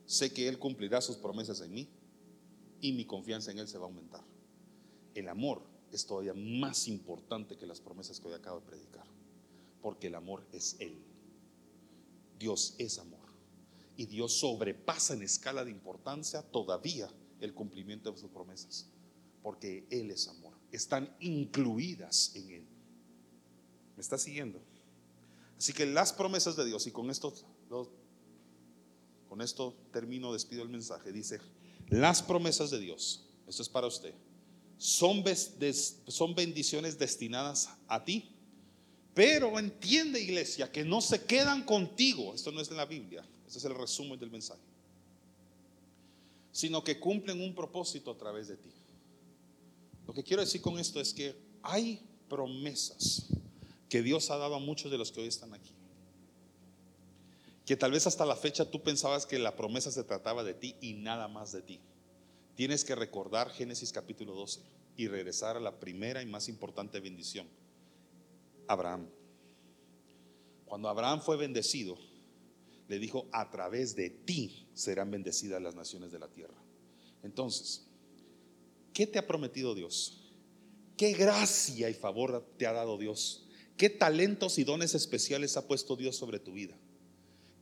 sé 0.07 0.33
que 0.33 0.49
Él 0.49 0.59
cumplirá 0.59 1.01
sus 1.01 1.16
promesas 1.16 1.61
en 1.61 1.72
mí 1.72 1.89
y 2.81 2.93
mi 2.93 3.05
confianza 3.05 3.51
en 3.51 3.59
Él 3.59 3.68
se 3.68 3.78
va 3.78 3.85
a 3.85 3.89
aumentar. 3.89 4.24
El 5.14 5.28
amor 5.28 5.62
es 5.93 6.07
todavía 6.07 6.35
más 6.35 6.89
importante 6.89 7.57
que 7.57 7.66
las 7.66 7.81
promesas 7.81 8.20
que 8.20 8.28
hoy 8.28 8.35
acabo 8.35 8.61
de 8.61 8.66
predicar, 8.66 9.07
porque 9.83 10.07
el 10.09 10.14
amor 10.14 10.47
es 10.53 10.76
Él. 10.78 10.99
Dios 12.39 12.74
es 12.78 12.99
amor 12.99 13.20
y 13.97 14.07
Dios 14.07 14.33
sobrepasa 14.33 15.12
en 15.12 15.22
escala 15.22 15.62
de 15.62 15.70
importancia 15.70 16.43
todavía 16.43 17.11
el 17.41 17.53
cumplimiento 17.53 18.11
de 18.11 18.18
sus 18.18 18.31
promesas, 18.31 18.87
porque 19.43 19.87
Él 19.91 20.11
es 20.11 20.26
amor, 20.28 20.55
están 20.72 21.14
incluidas 21.20 22.33
en 22.35 22.51
Él. 22.51 22.66
¿Me 23.97 24.01
está 24.01 24.16
siguiendo? 24.16 24.59
Así 25.59 25.74
que 25.74 25.85
las 25.85 26.14
promesas 26.14 26.57
de 26.57 26.64
Dios, 26.64 26.87
y 26.87 26.91
con 26.91 27.11
esto, 27.11 27.35
con 29.28 29.40
esto 29.40 29.76
termino, 29.92 30.32
despido 30.32 30.62
el 30.62 30.68
mensaje, 30.68 31.12
dice, 31.12 31.40
las 31.88 32.22
promesas 32.22 32.70
de 32.70 32.80
Dios, 32.80 33.26
esto 33.46 33.62
es 33.62 33.68
para 33.68 33.86
usted, 33.86 34.12
son, 34.76 35.22
son 36.08 36.34
bendiciones 36.34 36.98
destinadas 36.98 37.68
a 37.86 38.04
ti, 38.04 38.34
pero 39.14 39.58
entiende 39.58 40.20
iglesia 40.20 40.70
que 40.70 40.84
no 40.84 41.00
se 41.00 41.24
quedan 41.24 41.64
contigo, 41.64 42.34
esto 42.34 42.50
no 42.50 42.60
es 42.60 42.70
en 42.70 42.76
la 42.76 42.86
Biblia, 42.86 43.24
ese 43.46 43.58
es 43.58 43.64
el 43.64 43.74
resumen 43.74 44.18
del 44.18 44.30
mensaje. 44.30 44.60
Sino 46.52 46.82
que 46.82 46.98
cumplen 46.98 47.40
un 47.40 47.54
propósito 47.54 48.10
a 48.10 48.18
través 48.18 48.48
de 48.48 48.56
ti. 48.56 48.70
Lo 50.06 50.14
que 50.14 50.24
quiero 50.24 50.42
decir 50.42 50.60
con 50.60 50.78
esto 50.78 51.00
es 51.00 51.14
que 51.14 51.36
hay 51.62 52.00
promesas 52.28 53.26
que 53.88 54.02
Dios 54.02 54.30
ha 54.30 54.36
dado 54.36 54.56
a 54.56 54.58
muchos 54.58 54.90
de 54.90 54.98
los 54.98 55.12
que 55.12 55.20
hoy 55.20 55.28
están 55.28 55.54
aquí. 55.54 55.72
Que 57.70 57.76
tal 57.76 57.92
vez 57.92 58.04
hasta 58.08 58.26
la 58.26 58.34
fecha 58.34 58.68
tú 58.68 58.82
pensabas 58.82 59.26
que 59.26 59.38
la 59.38 59.54
promesa 59.54 59.92
se 59.92 60.02
trataba 60.02 60.42
de 60.42 60.54
ti 60.54 60.74
y 60.80 60.94
nada 60.94 61.28
más 61.28 61.52
de 61.52 61.62
ti. 61.62 61.80
Tienes 62.56 62.84
que 62.84 62.96
recordar 62.96 63.48
Génesis 63.52 63.92
capítulo 63.92 64.34
12 64.34 64.58
y 64.96 65.06
regresar 65.06 65.56
a 65.56 65.60
la 65.60 65.78
primera 65.78 66.20
y 66.20 66.26
más 66.26 66.48
importante 66.48 66.98
bendición. 66.98 67.46
Abraham. 68.66 69.08
Cuando 70.64 70.88
Abraham 70.88 71.20
fue 71.22 71.36
bendecido, 71.36 71.96
le 72.88 72.98
dijo, 72.98 73.28
a 73.30 73.52
través 73.52 73.94
de 73.94 74.10
ti 74.10 74.66
serán 74.74 75.12
bendecidas 75.12 75.62
las 75.62 75.76
naciones 75.76 76.10
de 76.10 76.18
la 76.18 76.26
tierra. 76.26 76.60
Entonces, 77.22 77.86
¿qué 78.92 79.06
te 79.06 79.20
ha 79.20 79.28
prometido 79.28 79.76
Dios? 79.76 80.32
¿Qué 80.96 81.12
gracia 81.12 81.88
y 81.88 81.94
favor 81.94 82.52
te 82.58 82.66
ha 82.66 82.72
dado 82.72 82.98
Dios? 82.98 83.46
¿Qué 83.76 83.90
talentos 83.90 84.58
y 84.58 84.64
dones 84.64 84.96
especiales 84.96 85.56
ha 85.56 85.68
puesto 85.68 85.94
Dios 85.94 86.16
sobre 86.16 86.40
tu 86.40 86.54
vida? 86.54 86.76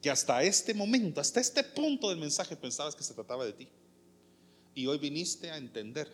Que 0.02 0.10
hasta 0.10 0.42
este 0.42 0.74
momento, 0.74 1.20
hasta 1.20 1.40
este 1.40 1.64
punto 1.64 2.08
del 2.08 2.18
mensaje 2.18 2.56
pensabas 2.56 2.94
que 2.94 3.02
se 3.02 3.14
trataba 3.14 3.44
de 3.44 3.52
ti. 3.52 3.68
Y 4.74 4.86
hoy 4.86 4.98
viniste 4.98 5.50
a 5.50 5.56
entender 5.56 6.10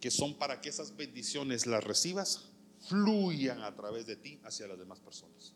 que 0.00 0.10
son 0.10 0.34
para 0.34 0.60
que 0.60 0.68
esas 0.68 0.96
bendiciones 0.96 1.66
las 1.66 1.82
recibas, 1.82 2.44
fluyan 2.88 3.62
a 3.62 3.74
través 3.74 4.06
de 4.06 4.16
ti 4.16 4.40
hacia 4.44 4.66
las 4.66 4.78
demás 4.78 4.98
personas. 5.00 5.52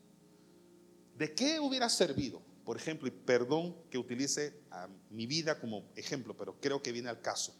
¿De 1.16 1.34
qué 1.34 1.59
hubiera 1.59 1.88
servido 1.88 2.42
por 2.66 2.76
ejemplo, 2.76 3.07
y 3.07 3.12
perdón 3.12 3.76
que 3.90 3.97
utilice 3.97 4.53
a 4.72 4.88
mi 5.11 5.24
vida 5.24 5.61
como 5.61 5.84
ejemplo, 5.94 6.36
pero 6.36 6.61
creo 6.61 6.82
que 6.82 6.90
viene 6.90 7.09
al 7.09 7.20
caso. 7.20 7.55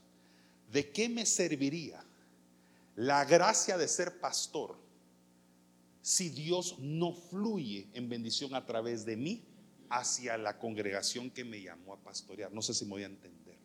¿De 0.73 0.91
qué 0.91 1.09
me 1.09 1.25
serviría 1.25 2.05
la 2.97 3.25
gracia 3.25 3.79
de 3.79 3.87
ser 3.87 4.19
pastor 4.19 4.77
si 6.03 6.29
Dios 6.31 6.81
no 6.81 7.13
fluye 7.13 7.89
en 7.93 8.09
bendición 8.09 8.57
a 8.57 8.67
través 8.67 9.05
de 9.05 9.17
mí 9.17 9.45
hacia 9.91 10.37
la 10.37 10.59
congregación 10.59 11.31
que 11.31 11.45
me 11.45 11.63
llamó 11.63 11.95
a 11.95 12.03
pastorear? 12.03 12.53
No 12.53 12.63
sé 12.63 12.75
si 12.75 12.85
me 12.85 12.93
voy 12.93 13.03
a 13.03 13.07
entender. 13.07 13.59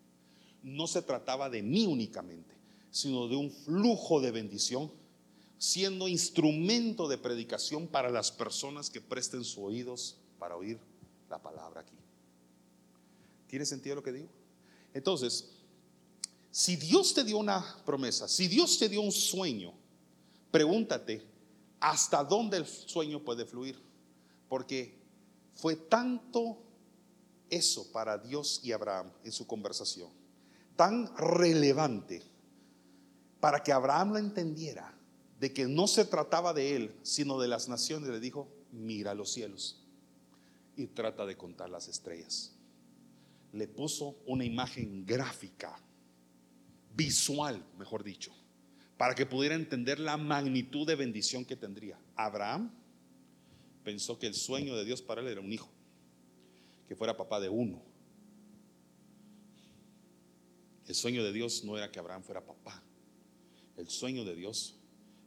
No 0.63 0.87
se 0.87 1.01
trataba 1.01 1.49
de 1.49 1.61
mí 1.61 1.85
únicamente. 1.85 2.61
sino 2.91 3.27
de 3.29 3.37
un 3.37 3.49
flujo 3.49 4.19
de 4.19 4.31
bendición, 4.31 4.91
siendo 5.57 6.07
instrumento 6.07 7.07
de 7.07 7.17
predicación 7.17 7.87
para 7.87 8.09
las 8.09 8.31
personas 8.31 8.89
que 8.89 8.99
presten 8.99 9.43
sus 9.43 9.59
oídos 9.59 10.17
para 10.37 10.57
oír 10.57 10.77
la 11.29 11.41
palabra 11.41 11.81
aquí. 11.81 11.95
¿Tiene 13.47 13.65
sentido 13.65 13.95
lo 13.95 14.03
que 14.03 14.11
digo? 14.11 14.27
Entonces, 14.93 15.49
si 16.51 16.75
Dios 16.75 17.13
te 17.13 17.23
dio 17.23 17.37
una 17.37 17.63
promesa, 17.85 18.27
si 18.27 18.47
Dios 18.47 18.77
te 18.77 18.89
dio 18.89 19.01
un 19.01 19.11
sueño, 19.11 19.73
pregúntate 20.51 21.25
hasta 21.79 22.23
dónde 22.23 22.57
el 22.57 22.65
sueño 22.65 23.23
puede 23.23 23.45
fluir. 23.45 23.79
Porque 24.49 24.99
fue 25.53 25.75
tanto 25.75 26.57
eso 27.49 27.91
para 27.91 28.17
Dios 28.17 28.61
y 28.63 28.71
Abraham 28.71 29.11
en 29.23 29.31
su 29.31 29.45
conversación, 29.45 30.09
tan 30.75 31.15
relevante 31.17 32.23
para 33.39 33.61
que 33.61 33.71
Abraham 33.71 34.13
lo 34.13 34.17
entendiera 34.19 34.93
de 35.39 35.51
que 35.51 35.67
no 35.67 35.87
se 35.87 36.05
trataba 36.05 36.53
de 36.53 36.75
él, 36.75 36.95
sino 37.01 37.39
de 37.39 37.47
las 37.47 37.67
naciones. 37.67 38.09
Le 38.09 38.19
dijo, 38.19 38.47
mira 38.71 39.13
los 39.13 39.31
cielos 39.31 39.83
y 40.77 40.87
trata 40.87 41.25
de 41.25 41.35
contar 41.35 41.69
las 41.69 41.87
estrellas. 41.87 42.53
Le 43.51 43.67
puso 43.67 44.17
una 44.27 44.45
imagen 44.45 45.05
gráfica, 45.05 45.77
visual, 46.95 47.65
mejor 47.77 48.03
dicho, 48.03 48.31
para 48.97 49.15
que 49.15 49.25
pudiera 49.25 49.55
entender 49.55 49.99
la 49.99 50.15
magnitud 50.15 50.85
de 50.85 50.95
bendición 50.95 51.43
que 51.43 51.55
tendría. 51.55 51.99
Abraham 52.15 52.71
pensó 53.83 54.19
que 54.19 54.27
el 54.27 54.33
sueño 54.33 54.75
de 54.75 54.85
Dios 54.85 55.01
para 55.01 55.21
él 55.21 55.27
era 55.27 55.41
un 55.41 55.51
hijo, 55.51 55.69
que 56.87 56.95
fuera 56.95 57.17
papá 57.17 57.39
de 57.39 57.49
uno. 57.49 57.81
El 60.87 60.95
sueño 60.95 61.23
de 61.23 61.31
Dios 61.31 61.63
no 61.63 61.77
era 61.77 61.91
que 61.91 61.99
Abraham 61.99 62.23
fuera 62.23 62.45
papá. 62.45 62.83
El 63.77 63.89
sueño 63.89 64.25
de 64.25 64.35
Dios 64.35 64.75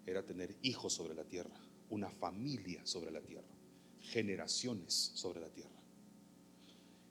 era 0.07 0.23
tener 0.25 0.55
hijos 0.63 0.93
sobre 0.93 1.15
la 1.15 1.25
tierra, 1.25 1.59
una 1.91 2.11
familia 2.11 2.85
sobre 2.85 3.11
la 3.11 3.21
tierra, 3.21 3.49
generaciones 4.01 5.13
sobre 5.15 5.41
la 5.41 5.49
tierra. 5.49 5.71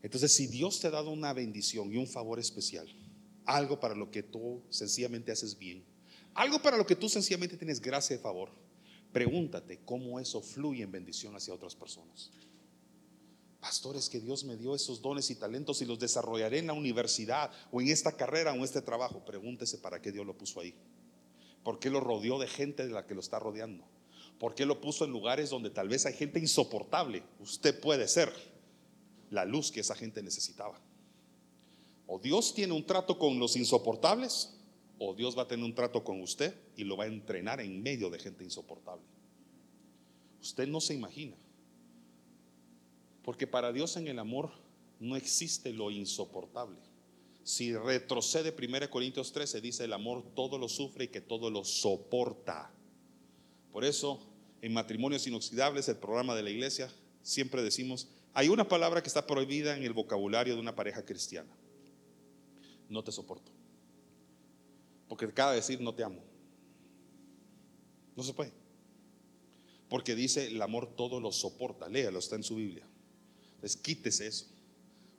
Entonces, 0.02 0.34
si 0.34 0.48
Dios 0.48 0.80
te 0.80 0.88
ha 0.88 0.92
dado 0.92 1.12
una 1.12 1.34
bendición 1.34 1.92
y 1.92 1.98
un 1.98 2.08
favor 2.08 2.40
especial, 2.40 2.88
algo 3.46 3.80
para 3.80 3.96
lo 3.96 4.12
que 4.12 4.22
tú 4.22 4.62
sencillamente 4.70 5.32
haces 5.32 5.58
bien, 5.58 5.84
algo 6.34 6.62
para 6.62 6.78
lo 6.78 6.86
que 6.86 6.96
tú 6.96 7.10
sencillamente 7.10 7.58
tienes 7.58 7.82
gracia 7.82 8.16
y 8.16 8.20
favor, 8.20 8.50
pregúntate 9.14 9.80
cómo 9.86 10.20
eso 10.20 10.42
fluye 10.42 10.84
en 10.84 10.92
bendición 10.92 11.36
hacia 11.36 11.54
otras 11.54 11.76
personas. 11.76 12.32
Pastores, 13.62 14.10
que 14.10 14.20
Dios 14.20 14.44
me 14.44 14.58
dio 14.58 14.76
esos 14.76 15.02
dones 15.02 15.30
y 15.30 15.36
talentos 15.36 15.82
y 15.82 15.86
los 15.86 15.98
desarrollaré 15.98 16.58
en 16.58 16.68
la 16.68 16.74
universidad 16.74 17.50
o 17.72 17.80
en 17.80 17.88
esta 17.88 18.18
carrera 18.18 18.52
o 18.52 18.56
en 18.56 18.64
este 18.64 18.82
trabajo. 18.82 19.24
Pregúntese 19.24 19.78
para 19.78 20.02
qué 20.02 20.12
Dios 20.12 20.26
lo 20.26 20.38
puso 20.38 20.60
ahí. 20.60 20.76
¿Por 21.64 21.80
qué 21.80 21.90
lo 21.90 22.02
rodeó 22.02 22.40
de 22.40 22.48
gente 22.48 22.86
de 22.86 22.92
la 22.92 23.08
que 23.08 23.14
lo 23.14 23.22
está 23.22 23.40
rodeando? 23.40 23.86
¿Por 24.38 24.54
qué 24.56 24.66
lo 24.66 24.82
puso 24.82 25.06
en 25.06 25.12
lugares 25.12 25.50
donde 25.50 25.70
tal 25.70 25.88
vez 25.88 26.06
hay 26.06 26.14
gente 26.14 26.40
insoportable? 26.40 27.24
Usted 27.40 27.80
puede 27.80 28.10
ser 28.10 28.34
la 29.30 29.46
luz 29.46 29.72
que 29.72 29.80
esa 29.80 29.96
gente 29.96 30.22
necesitaba. 30.22 30.82
O 32.06 32.20
Dios 32.20 32.54
tiene 32.54 32.74
un 32.74 32.86
trato 32.86 33.18
con 33.18 33.40
los 33.40 33.56
insoportables, 33.56 34.54
o 35.00 35.14
Dios 35.14 35.38
va 35.38 35.44
a 35.44 35.48
tener 35.48 35.66
un 35.66 35.76
trato 35.76 36.04
con 36.04 36.22
usted 36.22 36.56
y 36.76 36.84
lo 36.84 36.98
va 36.98 37.06
a 37.06 37.08
entrenar 37.08 37.60
en 37.60 37.82
medio 37.82 38.10
de 38.10 38.20
gente 38.20 38.44
insoportable. 38.44 39.06
Usted 40.42 40.68
no 40.68 40.82
se 40.82 40.94
imagina. 40.94 41.36
Porque 43.24 43.48
para 43.48 43.72
Dios 43.72 43.96
en 43.98 44.08
el 44.08 44.20
amor 44.20 44.52
no 45.00 45.16
existe 45.16 45.72
lo 45.74 45.92
insoportable. 45.92 46.80
Si 47.44 47.76
retrocede 47.76 48.54
1 48.58 48.90
Corintios 48.90 49.32
13, 49.34 49.62
dice 49.62 49.86
el 49.86 49.94
amor 49.94 50.24
todo 50.36 50.58
lo 50.58 50.70
sufre 50.70 51.06
y 51.06 51.08
que 51.10 51.22
todo 51.22 51.50
lo 51.50 51.64
soporta. 51.64 52.72
Por 53.72 53.84
eso, 53.84 54.20
en 54.62 54.74
matrimonios 54.74 55.28
inoxidables, 55.28 55.90
el 55.90 55.98
programa 55.98 56.36
de 56.36 56.44
la 56.44 56.50
iglesia, 56.50 56.90
siempre 57.22 57.64
decimos, 57.64 58.08
hay 58.34 58.50
una 58.50 58.68
palabra 58.68 59.02
que 59.02 59.08
está 59.08 59.28
prohibida 59.28 59.76
en 59.76 59.84
el 59.84 59.94
vocabulario 59.94 60.56
de 60.56 60.62
una 60.62 60.76
pareja 60.76 61.04
cristiana. 61.04 61.52
No 62.90 63.04
te 63.04 63.12
soporto. 63.12 63.52
Porque 65.14 65.26
acaba 65.26 65.52
de 65.52 65.58
decir 65.58 65.80
no 65.80 65.94
te 65.94 66.04
amo. 66.04 66.24
No 68.16 68.24
se 68.24 68.34
puede. 68.34 68.52
Porque 69.88 70.16
dice 70.16 70.48
el 70.48 70.60
amor 70.60 70.96
todo 70.96 71.20
lo 71.20 71.32
soporta. 71.32 71.88
Léalo, 71.88 72.18
está 72.18 72.36
en 72.36 72.42
su 72.42 72.56
Biblia. 72.56 72.84
Entonces 73.54 73.78
quítese 73.80 74.26
eso. 74.26 74.48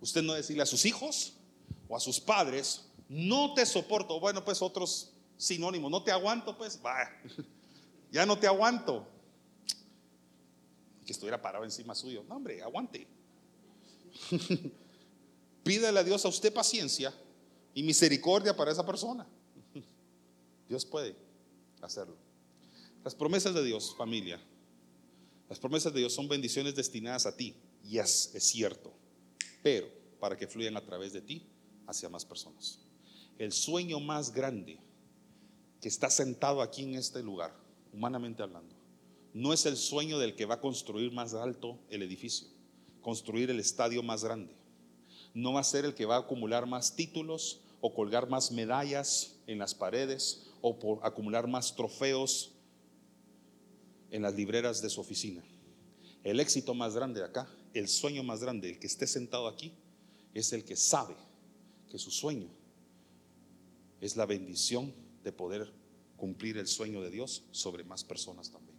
Usted 0.01 0.21
no 0.25 0.33
decirle 0.33 0.65
a 0.65 0.67
sus 0.67 0.85
hijos, 0.85 1.35
o 1.89 1.97
a 1.97 2.01
sus 2.01 2.19
padres, 2.19 2.87
no 3.09 3.55
te 3.55 3.65
soporto. 3.65 4.19
Bueno, 4.19 4.45
pues 4.45 4.63
otros 4.63 5.13
sinónimos, 5.37 5.93
no 5.93 6.03
te 6.03 6.11
aguanto, 6.11 6.59
pues, 6.59 6.81
ya 8.11 8.27
no 8.27 8.37
te 8.37 8.49
aguanto. 8.49 9.07
Que 11.07 11.13
estuviera 11.13 11.41
parado 11.41 11.63
encima 11.63 11.95
suyo. 11.95 12.25
No, 12.29 12.35
hombre, 12.35 12.61
aguante. 12.63 13.07
Pídele 15.63 16.01
a 16.01 16.03
Dios 16.03 16.25
a 16.25 16.29
usted 16.29 16.53
paciencia 16.53 17.15
y 17.75 17.85
misericordia 17.85 18.57
para 18.57 18.73
esa 18.73 18.85
persona. 18.85 19.25
Dios 20.69 20.85
puede 20.85 21.17
hacerlo. 21.81 22.17
Las 23.05 23.15
promesas 23.15 23.55
de 23.55 23.65
Dios, 23.65 23.95
familia, 23.97 24.41
las 25.49 25.59
promesas 25.59 25.93
de 25.93 26.01
Dios 26.01 26.13
son 26.13 26.29
bendiciones 26.29 26.75
destinadas 26.75 27.27
a 27.27 27.37
ti. 27.37 27.55
Y 27.85 27.99
es, 27.99 28.33
cierto. 28.39 28.93
Pero 29.63 29.89
para 30.19 30.37
que 30.37 30.47
fluyan 30.47 30.77
a 30.77 30.85
través 30.85 31.13
de 31.13 31.21
ti 31.21 31.47
hacia 31.87 32.09
más 32.09 32.25
personas. 32.25 32.79
El 33.39 33.53
sueño 33.53 34.01
más 34.01 34.33
grande 34.33 34.79
que 35.81 35.89
está 35.89 36.09
sentado 36.09 36.63
aquí 36.63 36.83
en 36.83 36.95
este 36.95 37.23
lugar, 37.23 37.55
humanamente 37.93 38.43
hablando, 38.43 38.75
no 39.35 39.53
es 39.53 39.67
el 39.67 39.77
sueño 39.77 40.19
del 40.19 40.35
que 40.35 40.47
va 40.47 40.55
a 40.55 40.61
construir 40.61 41.13
más 41.13 41.35
alto 41.35 41.79
el 41.91 42.03
edificio, 42.03 42.49
construir 43.03 43.51
el 43.51 43.61
estadio 43.61 44.03
más 44.03 44.25
grande. 44.25 44.57
No 45.35 45.53
va 45.53 45.61
a 45.61 45.65
ser 45.65 45.85
el 45.85 45.95
que 45.95 46.07
va 46.07 46.17
a 46.17 46.21
acumular 46.21 46.67
más 46.67 46.97
títulos 46.97 47.61
o 47.81 47.93
colgar 47.93 48.31
más 48.31 48.51
medallas 48.51 49.37
en 49.47 49.59
las 49.59 49.75
paredes 49.75 50.54
o 50.67 50.79
por 50.79 51.01
acumular 51.03 51.47
más 51.47 51.77
trofeos 51.77 52.51
en 54.11 54.23
las 54.23 54.35
libreras 54.35 54.81
de 54.81 54.89
su 54.89 54.99
oficina. 54.99 55.45
El 56.23 56.41
éxito 56.41 56.73
más 56.73 56.95
grande 56.95 57.21
de 57.21 57.27
acá, 57.27 57.47
el 57.75 57.87
sueño 57.87 58.23
más 58.23 58.41
grande, 58.41 58.71
el 58.71 58.79
que 58.79 58.87
esté 58.87 59.07
sentado 59.07 59.47
aquí, 59.47 59.75
es 60.33 60.55
el 60.55 60.65
que 60.65 60.75
sabe 60.75 61.17
que 61.91 61.99
su 61.99 62.11
sueño 62.11 62.49
es 64.01 64.17
la 64.17 64.25
bendición 64.25 64.95
de 65.23 65.33
poder 65.33 65.71
cumplir 66.17 66.57
el 66.57 66.67
sueño 66.67 67.03
de 67.03 67.11
Dios 67.11 67.45
sobre 67.51 67.85
más 67.85 68.03
personas 68.03 68.51
también. 68.51 68.79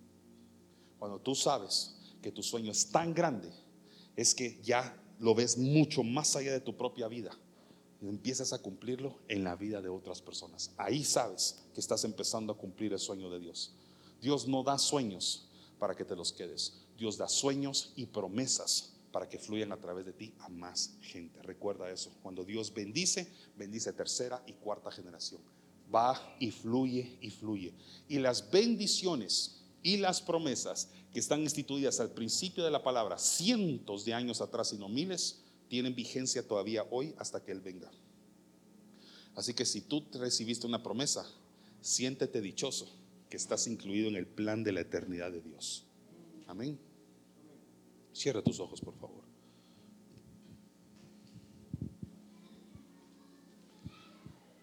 Cuando 0.97 1.21
tú 1.21 1.35
sabes 1.35 2.15
que 2.19 2.31
tu 2.31 2.41
sueño 2.41 2.71
es 2.71 2.89
tan 2.89 3.13
grande, 3.13 3.51
es 4.15 4.33
que 4.33 4.59
ya 4.63 4.99
lo 5.19 5.35
ves 5.35 5.55
mucho 5.55 6.01
más 6.01 6.35
allá 6.35 6.51
de 6.51 6.61
tu 6.61 6.75
propia 6.75 7.07
vida 7.07 7.37
empiezas 8.09 8.53
a 8.53 8.61
cumplirlo 8.61 9.19
en 9.27 9.43
la 9.43 9.55
vida 9.55 9.81
de 9.81 9.89
otras 9.89 10.21
personas. 10.21 10.71
Ahí 10.77 11.03
sabes 11.03 11.63
que 11.73 11.79
estás 11.79 12.03
empezando 12.03 12.53
a 12.53 12.57
cumplir 12.57 12.93
el 12.93 12.99
sueño 12.99 13.29
de 13.29 13.39
Dios. 13.39 13.73
Dios 14.21 14.47
no 14.47 14.63
da 14.63 14.77
sueños 14.77 15.49
para 15.79 15.95
que 15.95 16.05
te 16.05 16.15
los 16.15 16.33
quedes. 16.33 16.85
Dios 16.97 17.17
da 17.17 17.27
sueños 17.27 17.93
y 17.95 18.05
promesas 18.05 18.93
para 19.11 19.29
que 19.29 19.39
fluyan 19.39 19.71
a 19.71 19.77
través 19.77 20.05
de 20.05 20.13
ti 20.13 20.33
a 20.39 20.49
más 20.49 20.97
gente. 21.01 21.41
Recuerda 21.41 21.89
eso. 21.89 22.11
Cuando 22.21 22.43
Dios 22.43 22.73
bendice, 22.73 23.31
bendice 23.55 23.93
tercera 23.93 24.43
y 24.45 24.53
cuarta 24.53 24.91
generación. 24.91 25.41
Va 25.93 26.35
y 26.39 26.51
fluye 26.51 27.17
y 27.21 27.29
fluye. 27.29 27.73
Y 28.09 28.19
las 28.19 28.51
bendiciones 28.51 29.61
y 29.81 29.97
las 29.97 30.21
promesas 30.21 30.89
que 31.13 31.19
están 31.19 31.41
instituidas 31.41 32.01
al 32.01 32.11
principio 32.11 32.65
de 32.65 32.71
la 32.71 32.83
palabra, 32.83 33.17
cientos 33.17 34.03
de 34.03 34.13
años 34.13 34.41
atrás 34.41 34.73
y 34.73 34.77
no 34.77 34.89
miles, 34.89 35.44
tienen 35.67 35.95
vigencia 35.95 36.47
todavía 36.47 36.85
hoy 36.89 37.13
hasta 37.17 37.43
que 37.43 37.51
Él 37.51 37.61
venga. 37.61 37.91
Así 39.35 39.53
que 39.53 39.65
si 39.65 39.81
tú 39.81 40.05
recibiste 40.13 40.65
una 40.65 40.81
promesa, 40.81 41.29
siéntete 41.81 42.41
dichoso 42.41 42.89
que 43.29 43.37
estás 43.37 43.67
incluido 43.67 44.07
en 44.07 44.15
el 44.15 44.27
plan 44.27 44.63
de 44.63 44.71
la 44.71 44.81
eternidad 44.81 45.31
de 45.31 45.41
Dios. 45.41 45.85
Amén. 46.47 46.79
Cierra 48.13 48.41
tus 48.41 48.59
ojos, 48.59 48.79
por 48.79 48.95
favor. 48.95 49.23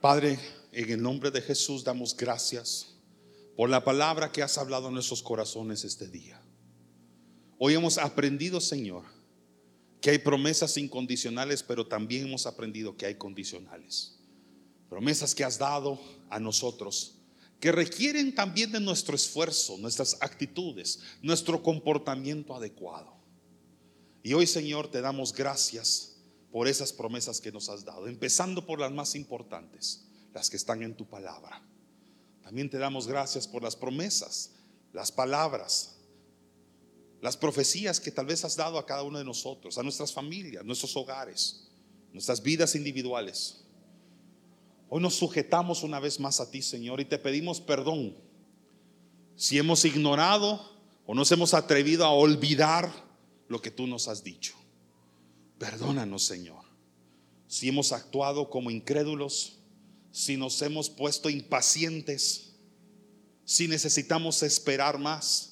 Padre, 0.00 0.38
en 0.72 0.90
el 0.90 1.02
nombre 1.02 1.30
de 1.30 1.40
Jesús 1.40 1.84
damos 1.84 2.16
gracias 2.16 2.94
por 3.56 3.68
la 3.68 3.84
palabra 3.84 4.32
que 4.32 4.42
has 4.42 4.58
hablado 4.58 4.88
en 4.88 4.94
nuestros 4.94 5.22
corazones 5.22 5.84
este 5.84 6.08
día. 6.08 6.40
Hoy 7.58 7.74
hemos 7.74 7.98
aprendido, 7.98 8.60
Señor, 8.60 9.04
que 10.02 10.10
hay 10.10 10.18
promesas 10.18 10.76
incondicionales, 10.76 11.62
pero 11.62 11.86
también 11.86 12.26
hemos 12.26 12.46
aprendido 12.46 12.96
que 12.96 13.06
hay 13.06 13.14
condicionales. 13.14 14.18
Promesas 14.90 15.32
que 15.32 15.44
has 15.44 15.58
dado 15.58 15.98
a 16.28 16.40
nosotros, 16.40 17.20
que 17.60 17.70
requieren 17.70 18.34
también 18.34 18.72
de 18.72 18.80
nuestro 18.80 19.14
esfuerzo, 19.14 19.78
nuestras 19.78 20.18
actitudes, 20.20 20.98
nuestro 21.22 21.62
comportamiento 21.62 22.54
adecuado. 22.56 23.14
Y 24.24 24.34
hoy, 24.34 24.48
Señor, 24.48 24.90
te 24.90 25.00
damos 25.00 25.32
gracias 25.32 26.16
por 26.50 26.66
esas 26.66 26.92
promesas 26.92 27.40
que 27.40 27.52
nos 27.52 27.68
has 27.68 27.84
dado, 27.84 28.08
empezando 28.08 28.66
por 28.66 28.80
las 28.80 28.90
más 28.90 29.14
importantes, 29.14 30.04
las 30.34 30.50
que 30.50 30.56
están 30.56 30.82
en 30.82 30.96
tu 30.96 31.06
palabra. 31.06 31.62
También 32.42 32.68
te 32.68 32.78
damos 32.78 33.06
gracias 33.06 33.46
por 33.46 33.62
las 33.62 33.76
promesas, 33.76 34.50
las 34.92 35.12
palabras, 35.12 35.96
las 37.22 37.36
profecías 37.36 38.00
que 38.00 38.10
tal 38.10 38.26
vez 38.26 38.44
has 38.44 38.56
dado 38.56 38.78
a 38.78 38.84
cada 38.84 39.04
uno 39.04 39.16
de 39.16 39.24
nosotros, 39.24 39.78
a 39.78 39.84
nuestras 39.84 40.12
familias, 40.12 40.64
nuestros 40.64 40.96
hogares, 40.96 41.68
nuestras 42.12 42.42
vidas 42.42 42.74
individuales. 42.74 43.64
Hoy 44.88 45.00
nos 45.00 45.14
sujetamos 45.14 45.84
una 45.84 46.00
vez 46.00 46.18
más 46.18 46.40
a 46.40 46.50
ti, 46.50 46.62
Señor, 46.62 47.00
y 47.00 47.04
te 47.04 47.18
pedimos 47.18 47.60
perdón 47.60 48.16
si 49.36 49.56
hemos 49.56 49.84
ignorado 49.84 50.68
o 51.06 51.14
nos 51.14 51.30
hemos 51.30 51.54
atrevido 51.54 52.04
a 52.04 52.10
olvidar 52.10 52.92
lo 53.46 53.62
que 53.62 53.70
tú 53.70 53.86
nos 53.86 54.08
has 54.08 54.24
dicho. 54.24 54.56
Perdónanos, 55.58 56.24
Señor, 56.24 56.64
si 57.46 57.68
hemos 57.68 57.92
actuado 57.92 58.50
como 58.50 58.68
incrédulos, 58.68 59.60
si 60.10 60.36
nos 60.36 60.60
hemos 60.60 60.90
puesto 60.90 61.30
impacientes, 61.30 62.56
si 63.44 63.68
necesitamos 63.68 64.42
esperar 64.42 64.98
más, 64.98 65.51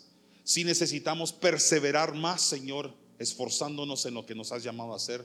si 0.51 0.65
necesitamos 0.65 1.33
perseverar 1.33 2.13
más, 2.13 2.43
Señor, 2.43 2.93
esforzándonos 3.21 4.05
en 4.07 4.15
lo 4.15 4.27
que 4.27 4.35
nos 4.35 4.51
has 4.51 4.65
llamado 4.65 4.95
a 4.95 4.97
hacer. 4.97 5.25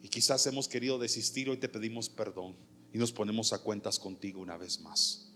Y 0.00 0.08
quizás 0.08 0.46
hemos 0.46 0.68
querido 0.68 0.96
desistir, 0.96 1.50
hoy 1.50 1.56
te 1.56 1.68
pedimos 1.68 2.08
perdón 2.08 2.54
y 2.92 2.98
nos 2.98 3.10
ponemos 3.10 3.52
a 3.52 3.58
cuentas 3.58 3.98
contigo 3.98 4.40
una 4.40 4.56
vez 4.56 4.78
más. 4.78 5.32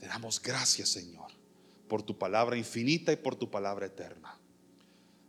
Te 0.00 0.08
damos 0.08 0.42
gracias, 0.42 0.88
Señor, 0.88 1.30
por 1.86 2.02
tu 2.02 2.18
palabra 2.18 2.56
infinita 2.56 3.12
y 3.12 3.16
por 3.16 3.36
tu 3.36 3.52
palabra 3.52 3.86
eterna. 3.86 4.36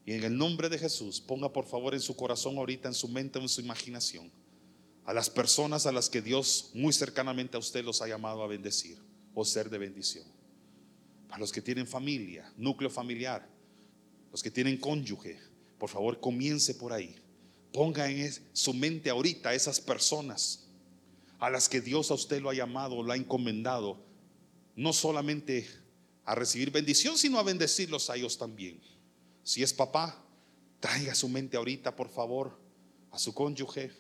Y 0.03 0.13
en 0.13 0.23
el 0.23 0.35
nombre 0.35 0.67
de 0.67 0.79
Jesús, 0.79 1.21
ponga 1.21 1.53
por 1.53 1.67
favor 1.67 1.93
en 1.93 2.01
su 2.01 2.15
corazón 2.15 2.57
ahorita, 2.57 2.87
en 2.87 2.95
su 2.95 3.07
mente 3.07 3.37
en 3.37 3.47
su 3.49 3.61
imaginación, 3.61 4.31
a 5.03 5.13
las 5.13 5.29
personas 5.29 5.85
a 5.85 5.91
las 5.91 6.09
que 6.09 6.23
Dios 6.23 6.71
muy 6.73 6.91
cercanamente 6.91 7.55
a 7.55 7.59
usted 7.59 7.85
los 7.85 8.01
ha 8.01 8.07
llamado 8.07 8.41
a 8.41 8.47
bendecir 8.47 8.97
o 9.35 9.45
ser 9.45 9.69
de 9.69 9.77
bendición. 9.77 10.34
Para 11.35 11.43
los 11.43 11.51
que 11.51 11.61
tienen 11.61 11.85
familia, 11.85 12.49
núcleo 12.55 12.89
familiar, 12.89 13.45
los 14.31 14.41
que 14.41 14.49
tienen 14.49 14.77
cónyuge, 14.77 15.37
por 15.77 15.89
favor 15.89 16.17
comience 16.21 16.73
por 16.75 16.93
ahí. 16.93 17.13
Ponga 17.73 18.09
en 18.09 18.31
su 18.53 18.73
mente 18.73 19.09
ahorita 19.09 19.49
a 19.49 19.53
esas 19.53 19.81
personas 19.81 20.65
a 21.39 21.49
las 21.49 21.67
que 21.67 21.81
Dios 21.81 22.09
a 22.09 22.13
usted 22.13 22.41
lo 22.41 22.49
ha 22.49 22.53
llamado, 22.53 23.03
lo 23.03 23.11
ha 23.11 23.17
encomendado, 23.17 24.01
no 24.77 24.93
solamente 24.93 25.67
a 26.23 26.35
recibir 26.35 26.71
bendición, 26.71 27.17
sino 27.17 27.37
a 27.37 27.43
bendecirlos 27.43 28.09
a 28.09 28.15
ellos 28.15 28.37
también. 28.37 28.79
Si 29.43 29.61
es 29.61 29.73
papá, 29.73 30.23
traiga 30.79 31.13
su 31.15 31.27
mente 31.27 31.57
ahorita, 31.57 31.97
por 31.97 32.07
favor, 32.07 32.57
a 33.11 33.19
su 33.19 33.33
cónyuge, 33.33 33.91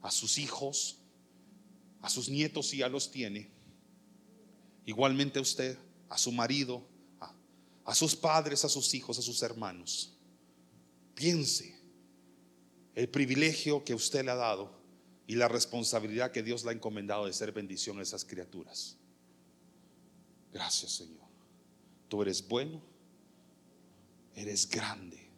a 0.00 0.10
sus 0.10 0.38
hijos, 0.38 0.96
a 2.00 2.08
sus 2.08 2.30
nietos 2.30 2.68
si 2.68 2.78
ya 2.78 2.88
los 2.88 3.10
tiene. 3.10 3.50
Igualmente 4.86 5.38
a 5.38 5.42
usted, 5.42 5.76
a 6.14 6.18
su 6.18 6.30
marido, 6.30 6.80
a, 7.84 7.92
sus 7.92 8.14
padres, 8.14 8.64
a 8.64 8.68
sus 8.68 8.94
hijos, 8.94 9.18
a 9.18 9.22
sus 9.22 9.42
hermanos. 9.42 10.12
Piense 11.16 11.76
el 12.94 13.08
privilegio 13.08 13.84
que 13.84 13.94
usted 13.94 14.24
le 14.24 14.30
ha 14.30 14.36
dado 14.36 14.70
y 15.26 15.34
la 15.34 15.48
responsabilidad 15.48 16.30
que 16.30 16.44
Dios 16.44 16.62
le 16.62 16.70
ha 16.70 16.72
encomendado 16.72 17.26
de 17.26 17.32
ser 17.32 17.50
bendición 17.50 17.98
a 17.98 18.02
esas 18.02 18.24
criaturas. 18.24 18.96
Gracias 20.52 20.92
Señor. 20.92 21.26
Tú 22.08 22.22
eres 22.22 22.46
bueno, 22.46 22.80
eres 24.36 24.70
grande 24.70 25.28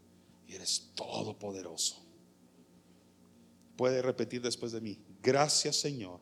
y 0.47 0.57
eres 0.57 0.91
todopoderoso. 0.95 2.05
Puede 3.79 4.03
repetir 4.03 4.43
después 4.43 4.73
de 4.73 4.83
mí. 4.83 4.99
Gracias 5.23 5.77
Señor 5.77 6.21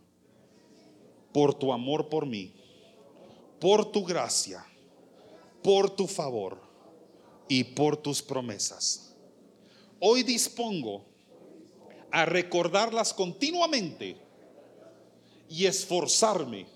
por 1.32 1.59
tu 1.59 1.72
amor 1.72 2.09
por 2.09 2.24
mí, 2.24 2.55
por 3.65 3.91
tu 3.91 4.05
gracia, 4.05 4.62
por 5.62 5.89
tu 5.89 6.07
favor 6.07 6.61
y 7.49 7.65
por 7.65 7.97
tus 7.97 8.21
promesas. 8.21 9.17
Hoy 10.01 10.23
dispongo 10.23 11.03
a 12.11 12.27
recordarlas 12.27 13.15
continuamente 13.15 14.19
y 15.49 15.65
esforzarme 15.65 16.67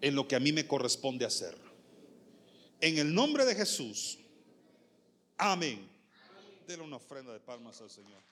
en 0.00 0.14
lo 0.14 0.28
que 0.28 0.36
a 0.36 0.38
mí 0.38 0.52
me 0.52 0.68
corresponde 0.68 1.24
hacer. 1.24 1.58
En 2.80 2.98
el 2.98 3.12
nombre 3.12 3.44
de 3.44 3.56
Jesús. 3.56 4.20
Amén. 5.36 5.90
Denle 6.68 6.84
una 6.84 6.98
ofrenda 6.98 7.32
de 7.32 7.40
palmas 7.40 7.80
al 7.80 7.90
Señor. 7.90 8.22